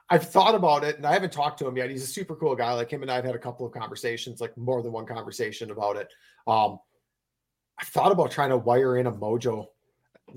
[0.10, 1.90] I've thought about it and I haven't talked to him yet.
[1.90, 2.74] He's a super cool guy.
[2.74, 5.98] Like him and I've had a couple of conversations, like more than one conversation about
[5.98, 6.12] it.
[6.48, 6.80] Um,
[7.80, 9.68] I thought about trying to wire in a Mojo.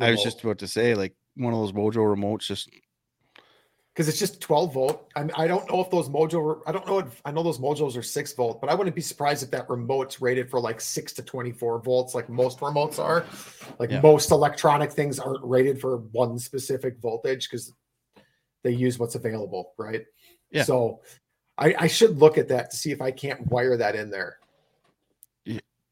[0.00, 2.70] I was just about to say, like one of those Mojo remotes, just
[3.94, 5.10] because it's just 12 volt.
[5.14, 7.58] I mean, I don't know if those Mojo, I don't know if I know those
[7.58, 10.80] Mojos are six volt, but I wouldn't be surprised if that remote's rated for like
[10.80, 13.24] six to 24 volts, like most remotes are.
[13.78, 14.00] Like Yeah.
[14.00, 17.72] most electronic things aren't rated for one specific voltage because
[18.62, 20.06] they use what's available, right?
[20.50, 20.62] Yeah.
[20.64, 21.00] So
[21.58, 24.38] I, I should look at that to see if I can't wire that in there.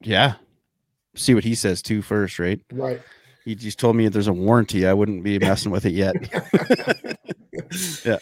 [0.00, 0.34] yeah.
[1.16, 2.60] See what he says too first, right?
[2.72, 3.02] Right.
[3.44, 6.14] He just told me if there's a warranty, I wouldn't be messing with it yet.
[8.04, 8.18] yeah.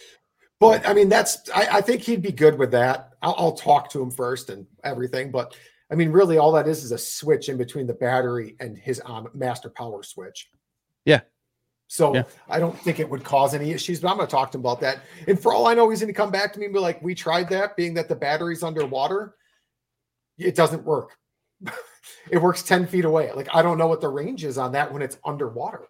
[0.61, 3.11] But I mean, that's I, I think he'd be good with that.
[3.23, 5.31] I'll, I'll talk to him first and everything.
[5.31, 5.57] But
[5.91, 9.01] I mean, really, all that is is a switch in between the battery and his
[9.01, 10.51] on master power switch.
[11.05, 11.21] Yeah.
[11.87, 12.25] So Yeah.
[12.49, 14.01] I don't think it would cause any issues.
[14.01, 15.01] But I'm going to talk to him about that.
[15.27, 17.03] And for all I know, he's going to come back to me and be like,
[17.03, 19.35] "We tried that, being that the battery's underwater,
[20.39, 21.17] it doesn't work.
[22.31, 23.33] it works ten feet away.
[23.33, 25.87] Like I don't know what the range is on that when it's underwater.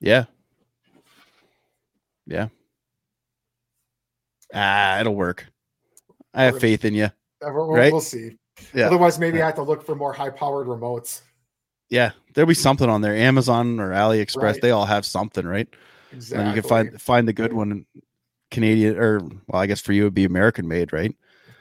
[0.00, 0.24] Yeah.
[2.26, 2.48] Yeah.
[4.54, 5.46] Ah, it'll work.
[6.34, 7.10] I have faith in you.
[7.40, 7.92] We'll, Right?
[7.92, 8.36] we'll see.
[8.74, 8.86] Yeah.
[8.86, 11.22] Otherwise, maybe I have to look for more high-powered remotes.
[11.90, 12.12] Yeah.
[12.34, 13.14] There'll be something on there.
[13.14, 14.60] Amazon or AliExpress, Right.
[14.62, 15.68] they all have something, right?
[16.12, 17.86] And you can find find the good one
[18.50, 21.14] Canadian or well, I guess for you it'd be American made, right?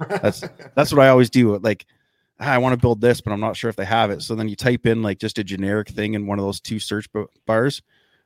[0.09, 0.41] That's
[0.75, 1.57] that's what I always do.
[1.59, 1.85] Like
[2.41, 4.21] "Ah, I want to build this, but I'm not sure if they have it.
[4.21, 6.79] So then you type in like just a generic thing in one of those two
[6.79, 7.07] search
[7.45, 7.81] bars,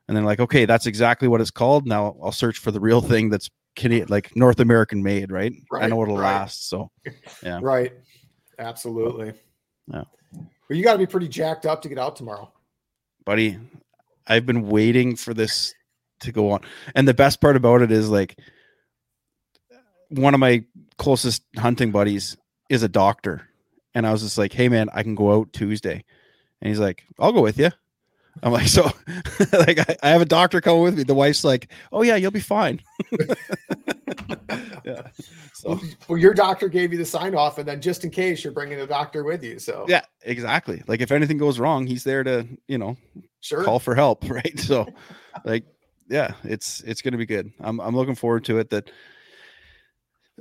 [0.08, 1.86] and then like, okay, that's exactly what it's called.
[1.86, 5.54] Now I'll search for the real thing that's Canadian, like North American made, right?
[5.74, 6.40] I know it'll right.
[6.40, 6.70] last.
[6.70, 6.90] So
[7.44, 7.94] yeah, Right.
[8.58, 9.34] Absolutely.
[9.88, 10.04] Yeah.
[10.68, 12.52] But you got to be pretty jacked up to get out tomorrow.
[13.26, 13.60] buddy,
[14.28, 15.74] I've been waiting for this
[16.22, 16.62] to go on.
[16.96, 18.40] And the best part about it is like
[20.10, 20.64] one of my
[20.98, 22.38] closest hunting buddies
[22.70, 23.48] is a doctor.
[23.96, 26.04] And I was just like, hey man, I can go out Tuesday.
[26.62, 27.72] And he's like, I'll go with you.
[28.44, 28.84] I'm like, so
[29.54, 31.04] like I, I have a doctor coming with me.
[31.04, 32.82] The wife's like, Oh yeah, you'll be fine.
[34.84, 35.08] yeah.
[35.54, 38.54] So Well, your doctor gave you the sign off, and then just in case you're
[38.54, 39.60] bringing a doctor with you.
[39.60, 40.84] So yeah, exactly.
[40.88, 42.98] Like if anything goes wrong, he's there to, you know,
[43.42, 43.64] sure.
[43.64, 44.60] call for help, right?
[44.60, 44.88] So,
[45.44, 45.66] like,
[46.08, 47.52] yeah, it's it's gonna be good.
[47.60, 48.70] I'm I'm looking forward to it.
[48.70, 48.92] That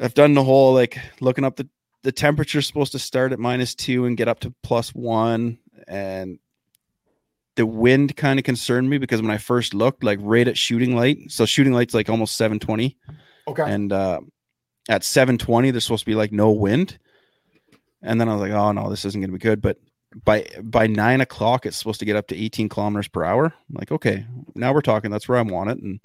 [0.01, 1.69] I've done the whole like looking up the
[2.05, 6.39] the temperature's supposed to start at minus two and get up to plus one, and
[7.57, 10.95] the wind kind of concerned me because when I first looked, like right at shooting
[10.95, 12.97] light, so shooting light's like almost 720,
[13.49, 13.63] Okay.
[13.67, 14.21] and uh,
[14.89, 16.99] at 720 there's supposed to be like no wind,
[18.03, 19.79] and then I was like, oh no, this isn't gonna be good, but
[20.25, 23.47] by by nine o'clock it's supposed to get up to 18 kilometers per hour.
[23.47, 24.25] I'm like okay
[24.55, 25.79] now we're talking that's where i want it.
[25.79, 25.99] And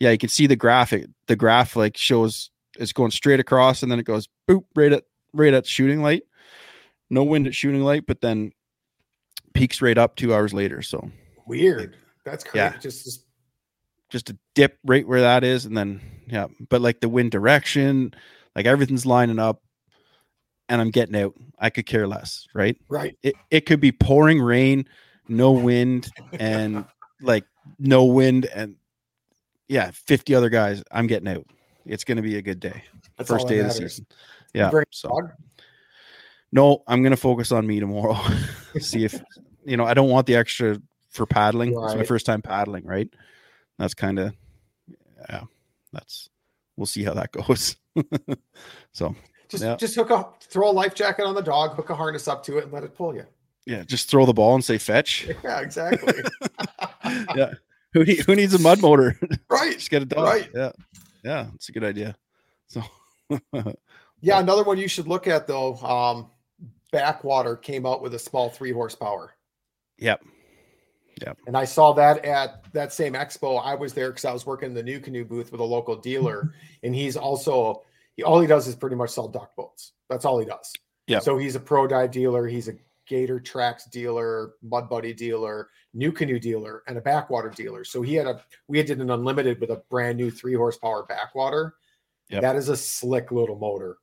[0.00, 3.92] yeah you can see the graphic the graph like shows it's going straight across and
[3.92, 5.04] then it goes boop right at
[5.34, 6.22] right at shooting light
[7.10, 8.52] no wind at shooting light but then
[9.52, 11.10] peaks right up two hours later so
[11.46, 11.96] Weird.
[12.24, 12.58] That's crazy.
[12.58, 12.76] Yeah.
[12.78, 13.24] Just, just
[14.10, 18.14] just a dip right where that is and then yeah but like the wind direction
[18.54, 19.62] like everything's lining up
[20.68, 23.18] and i'm getting out i could care less right right.
[23.24, 24.86] it, it could be pouring rain
[25.26, 26.08] no wind
[26.38, 26.84] and
[27.22, 27.44] like
[27.80, 28.76] no wind and
[29.66, 31.44] yeah 50 other guys i'm getting out
[31.84, 32.84] it's going to be a good day
[33.16, 33.92] That's first day of the matters.
[33.94, 34.06] season
[34.54, 35.30] yeah so dog?
[36.52, 38.16] no i'm going to focus on me tomorrow
[38.78, 39.20] see if
[39.64, 40.78] you know i don't want the extra
[41.10, 43.08] for paddling it's my first time paddling right
[43.78, 44.32] that's kind of
[45.28, 45.42] yeah
[45.92, 46.28] that's
[46.76, 47.76] we'll see how that goes
[48.92, 49.14] so
[49.48, 49.76] Just, yeah.
[49.76, 52.58] just hook up, throw a life jacket on the dog, hook a harness up to
[52.58, 53.24] it, and let it pull you.
[53.66, 56.14] yeah just throw the ball and say fetch Yeah, exactly.
[57.36, 57.52] yeah
[57.92, 59.16] who, need, who needs a mud motor
[59.48, 59.74] right.
[59.74, 60.48] just get it done Right.
[60.54, 60.72] yeah
[61.24, 62.16] yeah it's a good idea
[62.66, 62.82] so
[64.24, 65.76] Yeah, another one you should look at though.
[65.76, 66.30] Um,
[66.92, 69.34] Backwater came out with a small three horsepower.
[69.98, 70.22] yep
[71.24, 73.62] yep And I saw that at that same expo.
[73.62, 76.54] I was there because I was working in the NuCanoe booth with a local dealer,
[76.82, 77.82] and he's also
[78.16, 79.92] he, all he does is pretty much sell duck boats.
[80.08, 80.72] That's all he does.
[81.06, 81.18] Yeah.
[81.18, 82.46] So he's a ProDrive dealer.
[82.46, 82.74] He's a
[83.06, 87.84] Gator Trax dealer, Mud Buddy dealer, NuCanoe dealer, and a backwater dealer.
[87.84, 91.74] So he had a we did an unlimited with a brand new three horsepower backwater.
[92.30, 92.40] Yep.
[92.40, 93.98] That is a slick little motor.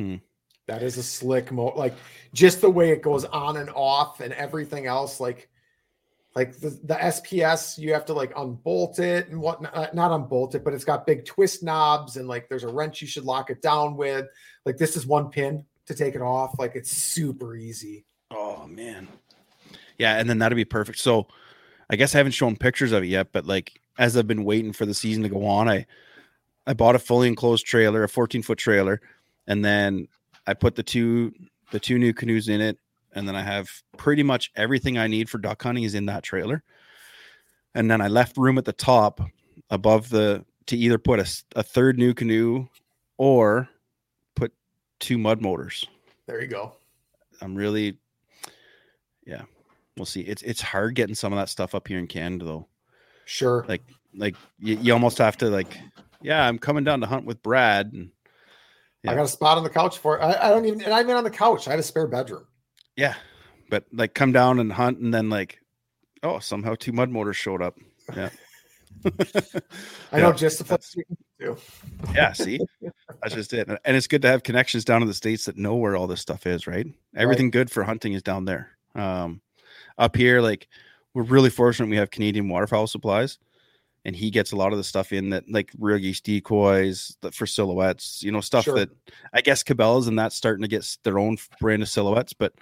[0.00, 0.16] Hmm.
[0.66, 1.94] That is a slick mo like
[2.32, 5.18] just the way it goes on and off and everything else.
[5.18, 5.48] Like,
[6.36, 10.64] like the, the SPS, you have to like unbolt it and whatnot, not unbolt it,
[10.64, 13.60] but it's got big twist knobs and like there's a wrench you should lock it
[13.60, 14.26] down with.
[14.64, 16.54] Like, this is one pin to take it off.
[16.58, 18.04] Like, it's super easy.
[18.30, 19.08] Oh man.
[19.98, 20.98] Yeah, and then that'd be perfect.
[20.98, 21.26] So
[21.90, 24.72] I guess I haven't shown pictures of it yet, but like as I've been waiting
[24.72, 25.86] for the season to go on, I
[26.66, 29.00] I bought a fully enclosed trailer, a 14 foot trailer,
[29.46, 30.08] and then
[30.46, 31.32] I put the two
[31.70, 32.78] the two NuCanoes in it,
[33.14, 36.22] and then I have pretty much everything I need for duck hunting is in that
[36.22, 36.62] trailer.
[37.74, 39.20] And then I left room at the top
[39.70, 42.68] above the to either put a, a third NuCanoe
[43.18, 43.68] or
[44.34, 44.52] put
[44.98, 45.84] two mud motors.
[46.26, 46.72] There you go.
[47.40, 47.96] I'm really,
[49.26, 49.42] yeah,
[49.96, 50.22] we'll see.
[50.22, 52.68] It's it's hard getting some of that stuff up here in Canada though.
[53.24, 53.64] Sure.
[53.68, 53.82] Like
[54.14, 55.78] like you, you almost have to like,
[56.22, 57.92] yeah, I'm coming down to hunt with Brad.
[57.92, 58.10] And,
[59.06, 60.22] I got a spot on the couch for it.
[60.22, 61.66] I, I don't even, and I'm even on the couch.
[61.66, 62.46] I had a spare bedroom.
[62.96, 63.14] Yeah,
[63.70, 65.58] but like come down and hunt, and then like,
[66.22, 67.78] oh, somehow two mud motors showed up.
[68.14, 68.30] Yeah.
[70.12, 70.94] I know just the place
[71.38, 71.56] do.
[72.14, 72.60] yeah, see,
[73.22, 73.68] that's just it.
[73.68, 76.20] And it's good to have connections down in the states that know where all this
[76.20, 76.86] stuff is, right?
[77.16, 78.70] Everything good for hunting is down there.
[78.94, 79.40] Um,
[79.96, 80.68] up here, like
[81.14, 83.38] we're really fortunate we have Canadian waterfowl supplies,
[84.04, 87.34] and he gets a lot of the stuff in that, like real geese decoys that
[87.34, 88.74] for silhouettes, you know, stuff Sure.
[88.74, 88.90] that
[89.32, 92.54] I guess Cabela's and that's starting to get their own brand of silhouettes, but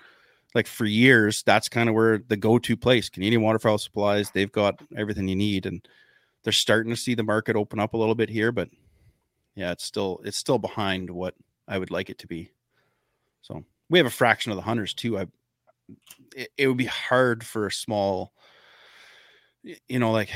[0.55, 3.09] like for years, that's kind of where the go-to place.
[3.09, 5.87] Canadian waterfowl supplies, they've got everything you need, and
[6.43, 8.69] they're starting to see the market open up a little bit here, but
[9.55, 11.35] yeah, it's still it's still behind what
[11.67, 12.51] I would like it to be.
[13.43, 15.19] So we have a fraction of the hunters too.
[15.19, 15.27] I
[16.35, 18.33] it, it would be hard for a small,
[19.63, 20.31] you know, like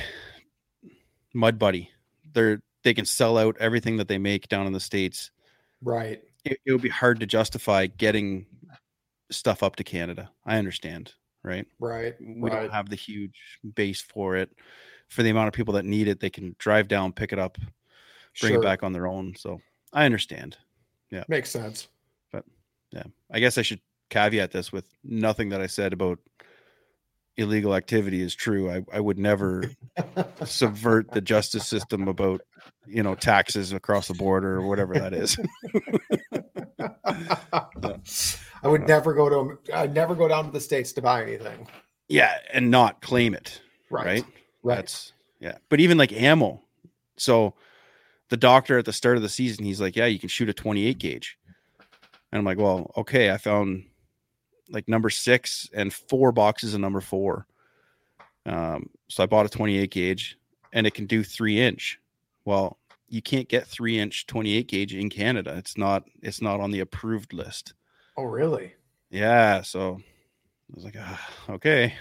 [1.35, 1.91] Mud Buddy.
[2.33, 5.31] They're they can sell out everything that they make down in the states.
[5.83, 6.21] Right.
[6.45, 8.47] It, it would be hard to justify getting
[9.31, 10.31] stuff up to Canada.
[10.45, 11.67] I understand, right?
[11.79, 12.15] Right.
[12.21, 12.63] We right.
[12.63, 14.51] don't have the huge base for it.
[15.09, 17.59] For the amount of people that need it, they can drive down, pick it up,
[18.41, 18.63] bring Sure.
[18.63, 19.35] it back on their own.
[19.37, 19.61] So
[19.93, 20.57] I understand.
[21.11, 21.25] Yeah.
[21.29, 21.89] Makes sense.
[22.33, 22.45] But
[22.93, 26.19] yeah, I guess I should caveat this with nothing that I said about
[27.37, 28.71] illegal activity is true.
[28.71, 29.65] I, I would never
[30.45, 32.43] subvert the justice system about,
[32.87, 35.39] you know, taxes across the border or whatever that is.
[38.65, 39.59] I would uh, never go to.
[39.75, 41.67] I'd never go down to the states to buy anything.
[42.09, 43.61] yeah, and not claim it.
[43.91, 44.07] Right.
[44.07, 44.25] Right.
[44.63, 44.77] Right.
[44.77, 45.59] That's yeah.
[45.69, 46.63] But even like ammo.
[47.17, 47.55] So
[48.31, 50.55] the doctor at the start of the season, he's like, Yeah, you can shoot a
[50.55, 51.37] 28 gauge.
[52.31, 53.31] And I'm like, Well, okay.
[53.33, 53.85] I found
[54.73, 57.47] like number six and four boxes of number four.
[58.47, 60.39] Um, so I bought a 28 gauge
[60.73, 62.01] and it can do three inch.
[62.45, 62.79] Well,
[63.09, 65.55] you can't get three inch 28 gauge in Canada.
[65.57, 67.75] It's not it's not on the approved list.
[68.17, 68.75] Oh, really?
[69.11, 69.63] Yeah.
[69.63, 71.95] So I was like, ah, okay,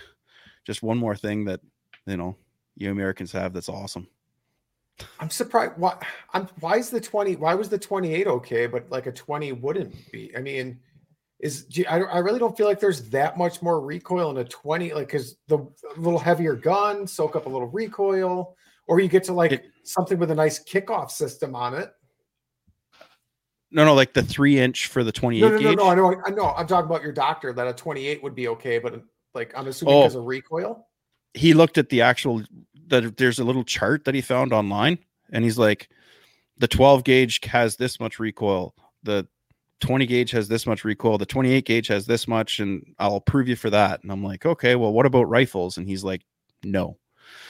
[0.66, 1.60] just one more thing that
[2.08, 2.38] you know
[2.78, 4.08] you Americans have that's awesome.
[5.20, 5.74] I'm surprised.
[5.78, 5.98] Why?
[6.34, 6.48] I'm.
[6.60, 7.36] Why is the twenty?
[7.36, 10.32] Why was the twenty eight okay, but like a twenty wouldn't be?
[10.36, 10.80] I mean,
[11.42, 14.94] is I, I really don't feel like there's that much more recoil in a twenty.
[14.94, 18.56] Like, because the little heavier gun soak up a little recoil,
[18.88, 21.92] or you get to like something with a nice kickoff system on it.
[23.72, 25.90] No, no, like the three inch for the 28 No, no, no, no.
[25.90, 26.22] I know.
[26.26, 26.54] I know.
[26.58, 29.02] I'm talking about your doctor that a twenty eight would be okay, but
[29.34, 30.02] like I'm assuming Oh.
[30.02, 30.88] because of recoil.
[31.34, 32.44] He looked at the actual
[32.88, 35.00] that there's a little chart that he found online,
[35.32, 35.90] and he's like,
[36.58, 39.26] the 12 gauge has this much recoil, the
[39.82, 43.48] 20 gauge has this much recoil, the 28 gauge has this much, and I'll approve
[43.48, 44.02] you for that.
[44.04, 45.78] And I'm like, okay, well, what about rifles?
[45.78, 46.22] And he's like,
[46.64, 46.98] no.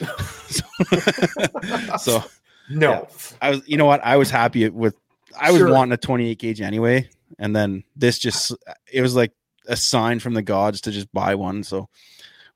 [1.98, 2.24] so
[2.70, 2.90] No.
[2.92, 3.04] yeah.
[3.40, 4.04] I was, you know what?
[4.04, 4.96] I was happy with,
[5.38, 5.72] I was Sure.
[5.72, 7.08] wanting a 28 gauge anyway.
[7.38, 8.54] And then this just,
[8.90, 9.32] it was like
[9.66, 11.62] a sign from the gods to just buy one.
[11.62, 11.88] So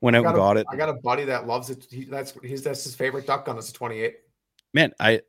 [0.01, 0.67] went I out got, and a, got it.
[0.71, 1.87] I got a buddy that loves it.
[1.89, 3.57] He, that's he's that's his favorite duck gun.
[3.57, 4.17] Is a twenty eight.
[4.73, 5.21] Man, I,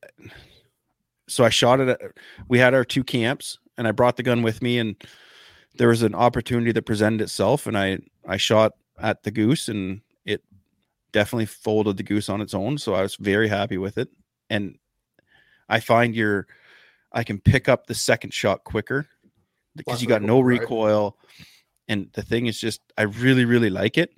[1.29, 1.89] so I shot it.
[1.89, 2.01] At,
[2.49, 4.97] we had our two camps and I brought the gun with me and
[5.79, 10.03] there was an opportunity that presented itself and I, I shot at the goose and
[10.27, 10.43] it
[11.13, 12.77] definitely folded the goose on its own.
[12.77, 14.09] So I was very happy with it.
[14.51, 14.77] And
[15.69, 16.49] I find your,
[17.13, 19.07] I can pick up the second shot quicker
[19.77, 20.61] because you got no recoil, right.
[20.61, 21.19] recoil.
[21.87, 24.13] And the thing is just, I really, really like it.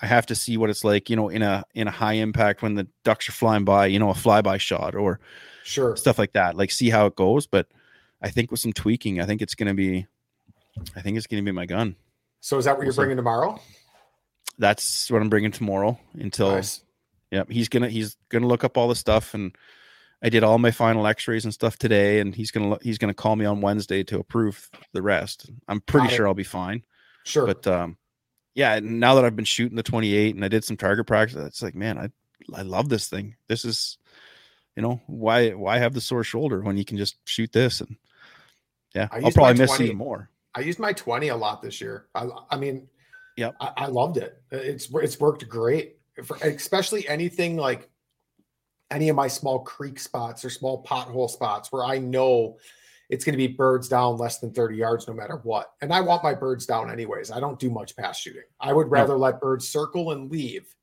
[0.00, 2.62] I have to see what it's like, you know, in a in a high impact
[2.62, 5.20] when the ducks are flying by, you know, a flyby shot or
[5.62, 5.96] Sure.
[5.96, 6.56] stuff like that.
[6.56, 7.46] Like see how it goes.
[7.46, 7.68] But
[8.24, 10.06] I think with some tweaking, I think it's gonna be
[10.96, 11.96] I think it's gonna be my gun.
[12.40, 12.96] So is that what We'll you're see.
[12.98, 13.60] bringing tomorrow?
[14.58, 16.82] That's what I'm bringing tomorrow until Nice.
[17.30, 19.56] yeah, he's gonna he's gonna look up all the stuff and
[20.22, 23.14] I did all my final x-rays and stuff today and he's gonna look, he's gonna
[23.14, 25.50] call me on Wednesday to approve the rest.
[25.68, 26.16] I'm pretty Got it.
[26.16, 26.82] sure I'll be fine.
[27.24, 27.46] Sure.
[27.46, 27.96] But um
[28.54, 31.62] yeah, now that I've been shooting the 28 and I did some target practice, it's
[31.62, 32.10] like, man, I
[32.54, 33.36] I love this thing.
[33.48, 33.98] This is
[34.76, 37.96] you know, why why have the sore shoulder when you can just shoot this and
[38.94, 40.30] yeah, I I'll probably miss 20 even more.
[40.54, 42.06] I used my 20 a lot this year.
[42.14, 42.88] I, I mean,
[43.36, 43.56] Yep.
[43.60, 44.42] I, I loved it.
[44.52, 47.88] Uh, it's it's worked great, for, especially anything like
[48.90, 52.58] any of my small creek spots or small pothole spots where I know
[53.10, 55.72] it's going to be birds down less than 30 yards no matter what.
[55.80, 57.30] And I want my birds down anyways.
[57.30, 58.42] I don't do much pass shooting.
[58.60, 60.74] I would rather let birds circle and leave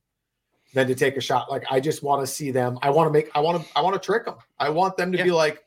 [0.73, 1.49] than to take a shot.
[1.49, 2.77] Like I just want to see them.
[2.81, 4.35] I want to make I want to I want to trick them.
[4.59, 5.23] I want them to yeah.
[5.23, 5.63] be like,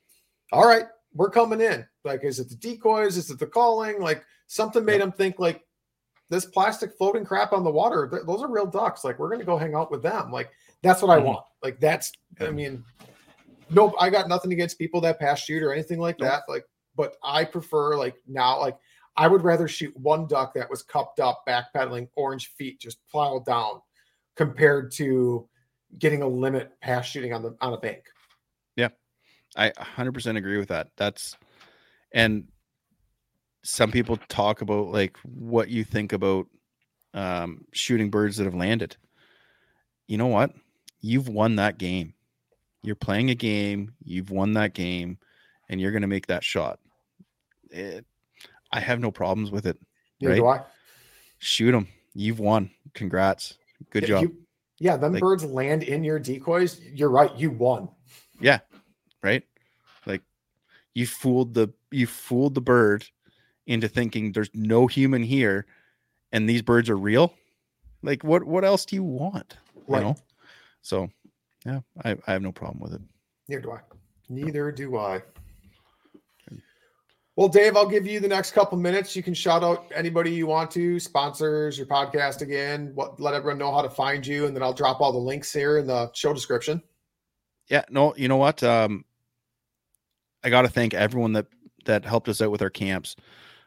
[0.53, 0.85] "All right,
[1.15, 3.17] we're coming in." Like is it the decoys?
[3.17, 4.01] Is it the calling?
[4.01, 5.63] Like something made them think like
[6.31, 9.05] this plastic floating crap on the water, th- those are real ducks.
[9.05, 10.31] Like we're going to go hang out with them.
[10.31, 10.51] Like
[10.83, 11.29] that's what I mm-hmm.
[11.29, 11.45] want.
[11.63, 12.85] Like that's I mean
[13.71, 16.43] nope, I got nothing against people that pass shoot or anything like that.
[16.49, 16.65] Like,
[16.97, 18.77] but I prefer like now, like
[19.17, 23.45] I would rather shoot one duck that was cupped up, backpedaling, orange feet, just plowed
[23.45, 23.81] down,
[24.37, 25.49] compared to
[25.99, 28.05] getting a limit pass shooting on the on a bank.
[28.77, 28.89] Yeah,
[29.57, 30.89] I 100% agree with that.
[30.97, 31.37] That's
[32.15, 32.45] and
[33.63, 36.47] some people talk about like what you think about
[37.13, 38.97] um, shooting birds that have landed.
[40.07, 40.53] You know what?
[41.01, 42.15] You've won that game.
[42.83, 45.19] You're playing a game, you've won that game,
[45.71, 46.79] and you're going to make that shot.
[47.71, 48.05] It,
[48.71, 49.79] I have no problems with it.
[50.19, 50.61] Yeah, right?
[51.39, 51.89] Shoot them.
[52.15, 52.71] You've won.
[52.93, 53.57] Congrats.
[53.91, 54.23] Good job.
[54.23, 54.37] You,
[54.79, 56.79] yeah, them like, birds land in your decoys.
[56.93, 57.35] You're right.
[57.37, 57.89] You won.
[58.39, 58.61] Yeah.
[59.23, 59.45] Right.
[60.05, 60.21] Like
[60.93, 63.07] you fooled the you fooled the bird
[63.67, 65.67] into thinking there's no human here
[66.33, 67.33] and these birds are real.
[68.03, 69.57] Like what what else do you want?
[69.87, 70.01] Right.
[70.01, 70.17] You know?
[70.83, 71.09] So
[71.65, 73.01] yeah, I, I have no problem with it.
[73.49, 73.81] Neither do I.
[74.29, 75.23] Neither do I.
[77.37, 79.17] Well, Dave, I'll give you the next couple minutes.
[79.17, 82.93] You can shout out anybody you want to, sponsors, your podcast again.
[82.95, 85.53] What let everyone know how to find you, and then I'll drop all the links
[85.53, 86.81] here in the show description.
[87.69, 88.63] Yeah, no, you know what?
[88.63, 89.05] Um,
[90.45, 91.47] I got to thank everyone that
[91.85, 93.17] that helped us out with our camps.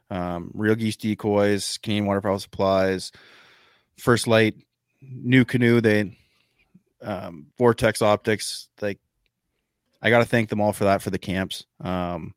[0.09, 3.11] Um, Real Geese Decoys, Canadian Waterfowl Supplies,
[3.97, 4.55] First Light,
[5.03, 5.81] NuCanoe.
[5.81, 6.17] They
[7.01, 8.69] um, Vortex Optics.
[8.81, 8.99] Like,
[10.01, 11.65] I got to thank them all for that for the camps.
[11.81, 12.33] Um,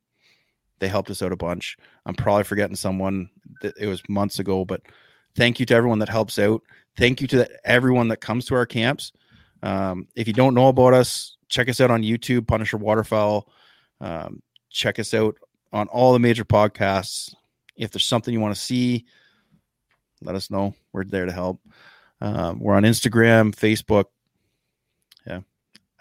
[0.78, 1.76] they helped us out a bunch.
[2.06, 3.30] I'm probably forgetting someone.
[3.62, 4.80] It was months ago, but
[5.36, 6.62] thank you to everyone that helps out.
[6.96, 9.12] Thank you to everyone that comes to our camps.
[9.62, 13.46] Um, if you don't know about us, check us out on YouTube, Punisher Waterfowl.
[14.00, 15.36] Um, check us out
[15.72, 17.34] on all the major podcasts.
[17.76, 19.06] If there's something you want to see,
[20.22, 20.74] let us know.
[20.92, 21.60] We're there to help.
[22.20, 24.06] Um, we're on Instagram, Facebook,
[25.26, 25.40] yeah.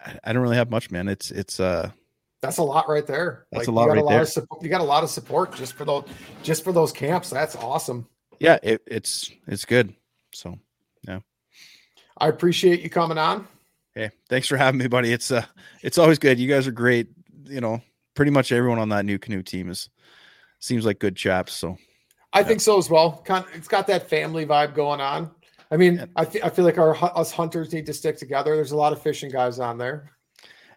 [0.04, 1.08] I, I don't really have much, man.
[1.08, 1.90] It's it's uh
[2.42, 3.46] that's a lot right there.
[3.52, 4.24] That's like, a lot right a lot there.
[4.24, 6.04] Support, you got a lot of support just for those
[6.42, 7.30] just for those camps.
[7.30, 8.06] That's awesome.
[8.38, 9.94] Yeah, it, it's it's good.
[10.32, 10.58] So
[11.06, 11.20] yeah.
[12.18, 13.46] I appreciate you coming on.
[13.94, 15.12] Hey, thanks for having me, buddy.
[15.12, 15.44] It's uh
[15.82, 16.38] it's always good.
[16.38, 17.08] You guys are great.
[17.44, 17.82] You know,
[18.20, 19.88] pretty much everyone on that NuCanoe team is
[20.58, 21.54] seems like good chaps.
[21.54, 21.78] So
[22.34, 22.48] I yeah.
[22.48, 23.24] think so as well.
[23.54, 25.30] It's got that family vibe going on.
[25.70, 28.54] I mean, I, th- I feel like our us hunters need to stick together.
[28.54, 30.10] There's a lot of fishing guys on there,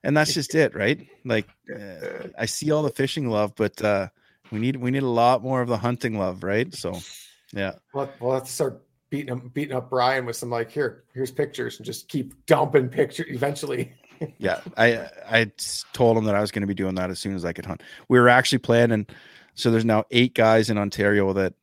[0.06, 1.06] and that's just it, right?
[1.26, 4.08] Like, uh, I see all the fishing love, but uh,
[4.50, 6.74] we need we need a lot more of the hunting love, right?
[6.74, 6.98] So,
[7.52, 7.74] yeah.
[7.94, 11.30] Well, we'll have to start beating him, beating up Brian with some like, here, here's
[11.30, 13.26] pictures, and just keep dumping pictures.
[13.30, 13.92] Eventually,
[14.38, 15.52] yeah, I I
[15.94, 17.66] told him that I was going to be doing that as soon as I could
[17.66, 17.82] hunt.
[18.08, 19.08] We were actually planning.
[19.56, 21.54] So there's now eight guys in Ontario that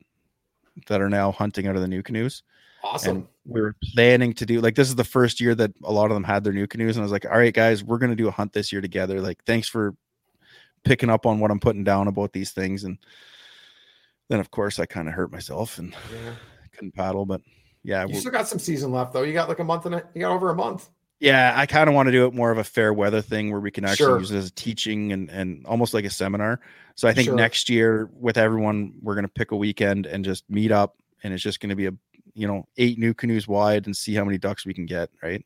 [0.87, 2.41] that are now hunting out of the NuCanoes.
[2.83, 3.17] Awesome.
[3.17, 6.11] And we were planning to do like this is the first year that a lot
[6.11, 8.27] of them had their NuCanoes, and I was like, all right, guys, we're gonna do
[8.27, 9.21] a hunt this year together.
[9.21, 9.95] Like, thanks for
[10.83, 12.83] picking up on what I'm putting down about these things.
[12.83, 12.97] And
[14.29, 16.33] then of course I kind of hurt myself and yeah.
[16.71, 17.41] couldn't paddle, but
[17.83, 19.23] yeah, you still got some season left though.
[19.23, 20.89] You got like a month and a, you got over a month.
[21.21, 23.59] Yeah, I kind of want to do it more of a fair weather thing where
[23.59, 24.19] we can actually sure.
[24.19, 26.59] use it as a teaching and and almost like a seminar.
[26.95, 27.35] So I think sure.
[27.35, 31.43] next year with everyone, we're gonna pick a weekend and just meet up, and it's
[31.43, 31.93] just gonna be a
[32.33, 35.45] you know eight NuCanoes wide and see how many ducks we can get right?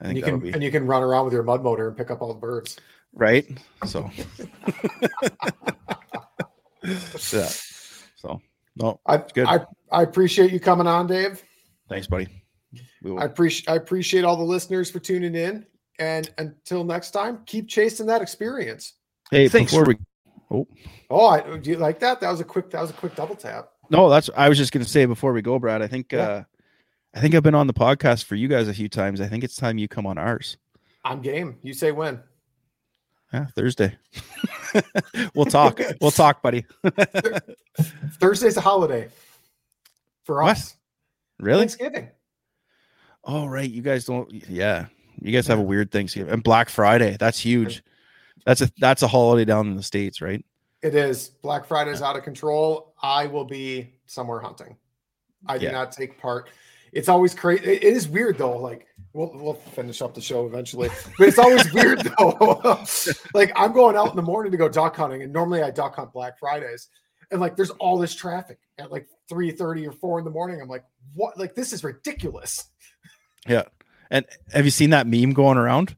[0.00, 0.50] I think and you can be...
[0.50, 2.76] and you can run around with your mud motor and pick up all the birds.
[3.14, 3.46] Right?
[3.86, 4.10] So.
[7.32, 7.48] Yeah.
[8.16, 8.40] So
[8.74, 9.46] no I, good.
[9.46, 11.44] I, I appreciate you coming on dave.
[11.88, 12.39] Thanks buddy
[13.04, 15.66] I appreciate I appreciate all the listeners for tuning in
[15.98, 18.94] and until next time keep chasing that experience
[19.30, 19.96] hey thanks before we
[20.50, 20.66] oh
[21.08, 23.36] oh I, do you like that that was a quick that was a quick double
[23.36, 25.82] tap no, that's I was just going to say before we go, Brad.
[25.82, 26.20] I think yeah.
[26.20, 26.42] uh
[27.12, 29.20] I think I've been on the podcast for you guys a few times.
[29.20, 30.56] I think it's time you come on ours.
[31.04, 31.58] I'm game.
[31.62, 32.20] You say when?
[33.32, 33.96] Yeah, Thursday.
[35.34, 35.80] we'll talk.
[36.00, 36.64] we'll talk, buddy.
[38.20, 39.08] Thursday's a holiday
[40.24, 40.76] for us.
[41.38, 41.46] What?
[41.46, 41.60] Really?
[41.60, 42.10] Thanksgiving.
[43.24, 43.68] Oh, right.
[43.68, 44.32] You guys don't.
[44.48, 44.86] Yeah,
[45.20, 47.16] you guys have a weird Thanksgiving and Black Friday.
[47.18, 47.82] That's huge.
[48.46, 50.44] That's a that's a holiday down in the states, right?
[50.82, 51.28] It is.
[51.28, 52.94] Black Friday is out of control.
[53.02, 54.76] I will be somewhere hunting.
[55.46, 55.72] I do yeah.
[55.72, 56.48] not take part.
[56.92, 57.64] It's always crazy.
[57.64, 58.56] It is weird though.
[58.56, 60.88] Like We'll we'll finish up the show eventually,
[61.18, 62.84] but it's always weird though.
[63.34, 65.96] like I'm going out in the morning to go duck hunting, and normally I duck
[65.96, 66.88] hunt Black Fridays,
[67.32, 70.60] and like there's all this traffic at like three thirty or four in the morning.
[70.62, 70.84] I'm like,
[71.14, 71.36] what?
[71.36, 72.66] Like this is ridiculous.
[73.48, 73.62] Yeah.
[74.10, 75.96] And have you seen that meme going around?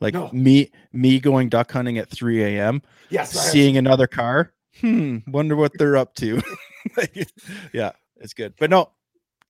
[0.00, 0.30] Like No.
[0.32, 2.80] me me going duck hunting at 3 a.m.
[3.10, 4.52] Yes, seeing another car.
[4.80, 5.18] Hmm.
[5.26, 6.40] Wonder what they're up to.
[6.96, 7.28] Like,
[7.74, 8.54] yeah, it's good.
[8.58, 8.86] But no,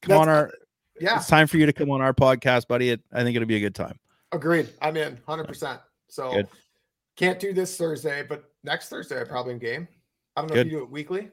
[0.02, 0.52] come That's- on our
[1.00, 2.90] Yeah, it's time for you to come on our podcast, buddy.
[2.90, 4.00] It, I think it'll be a good time.
[4.32, 4.68] agreed.
[4.82, 5.44] I'm in 100.
[5.46, 6.48] percent So Good.
[7.16, 9.86] can't do this Thursday, but next Thursday I probably in game.
[10.34, 10.66] I don't know Good.
[10.66, 11.30] if you do it weekly.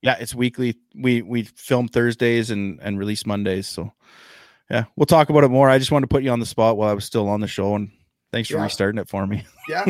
[0.00, 0.76] Yeah, it's weekly.
[0.94, 3.66] We we film Thursdays and and release Mondays.
[3.66, 3.92] So
[4.70, 5.68] yeah, we'll talk about it more.
[5.68, 7.46] I just wanted to put you on the spot while I was still on the
[7.46, 7.90] show, and
[8.32, 8.62] thanks for Yeah.
[8.64, 9.44] restarting it for me.
[9.68, 9.84] Yeah,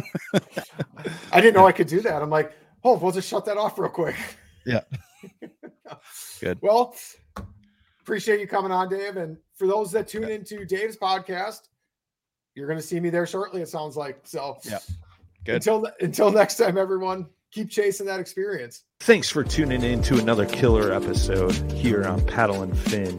[1.32, 2.20] I didn't know I could do that.
[2.22, 2.52] I'm like,
[2.84, 4.16] oh, we'll just shut that off real quick.
[4.66, 4.82] Yeah.
[6.40, 6.58] Good.
[6.60, 6.94] Well,
[8.02, 9.16] appreciate you coming on, Dave.
[9.16, 11.60] And for those that tune into Dave's podcast,
[12.54, 13.62] you're going to see me there shortly.
[13.62, 14.58] It sounds like so.
[14.64, 14.78] Yeah.
[15.44, 15.54] Good.
[15.56, 18.82] Until until next time, everyone, keep chasing that experience.
[19.00, 23.18] Thanks for tuning in to another killer episode here on Paddle and Fin.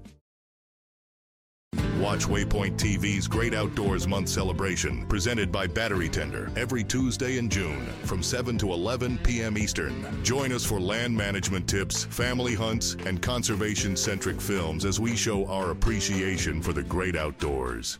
[2.11, 7.85] Watch Waypoint TV's Great Outdoors Month celebration, presented by Battery Tender, every Tuesday in June
[8.03, 9.57] from 7 to 11 p.m.
[9.57, 10.21] Eastern.
[10.21, 15.45] Join us for land management tips, family hunts, and conservation centric films as we show
[15.45, 17.99] our appreciation for the great outdoors.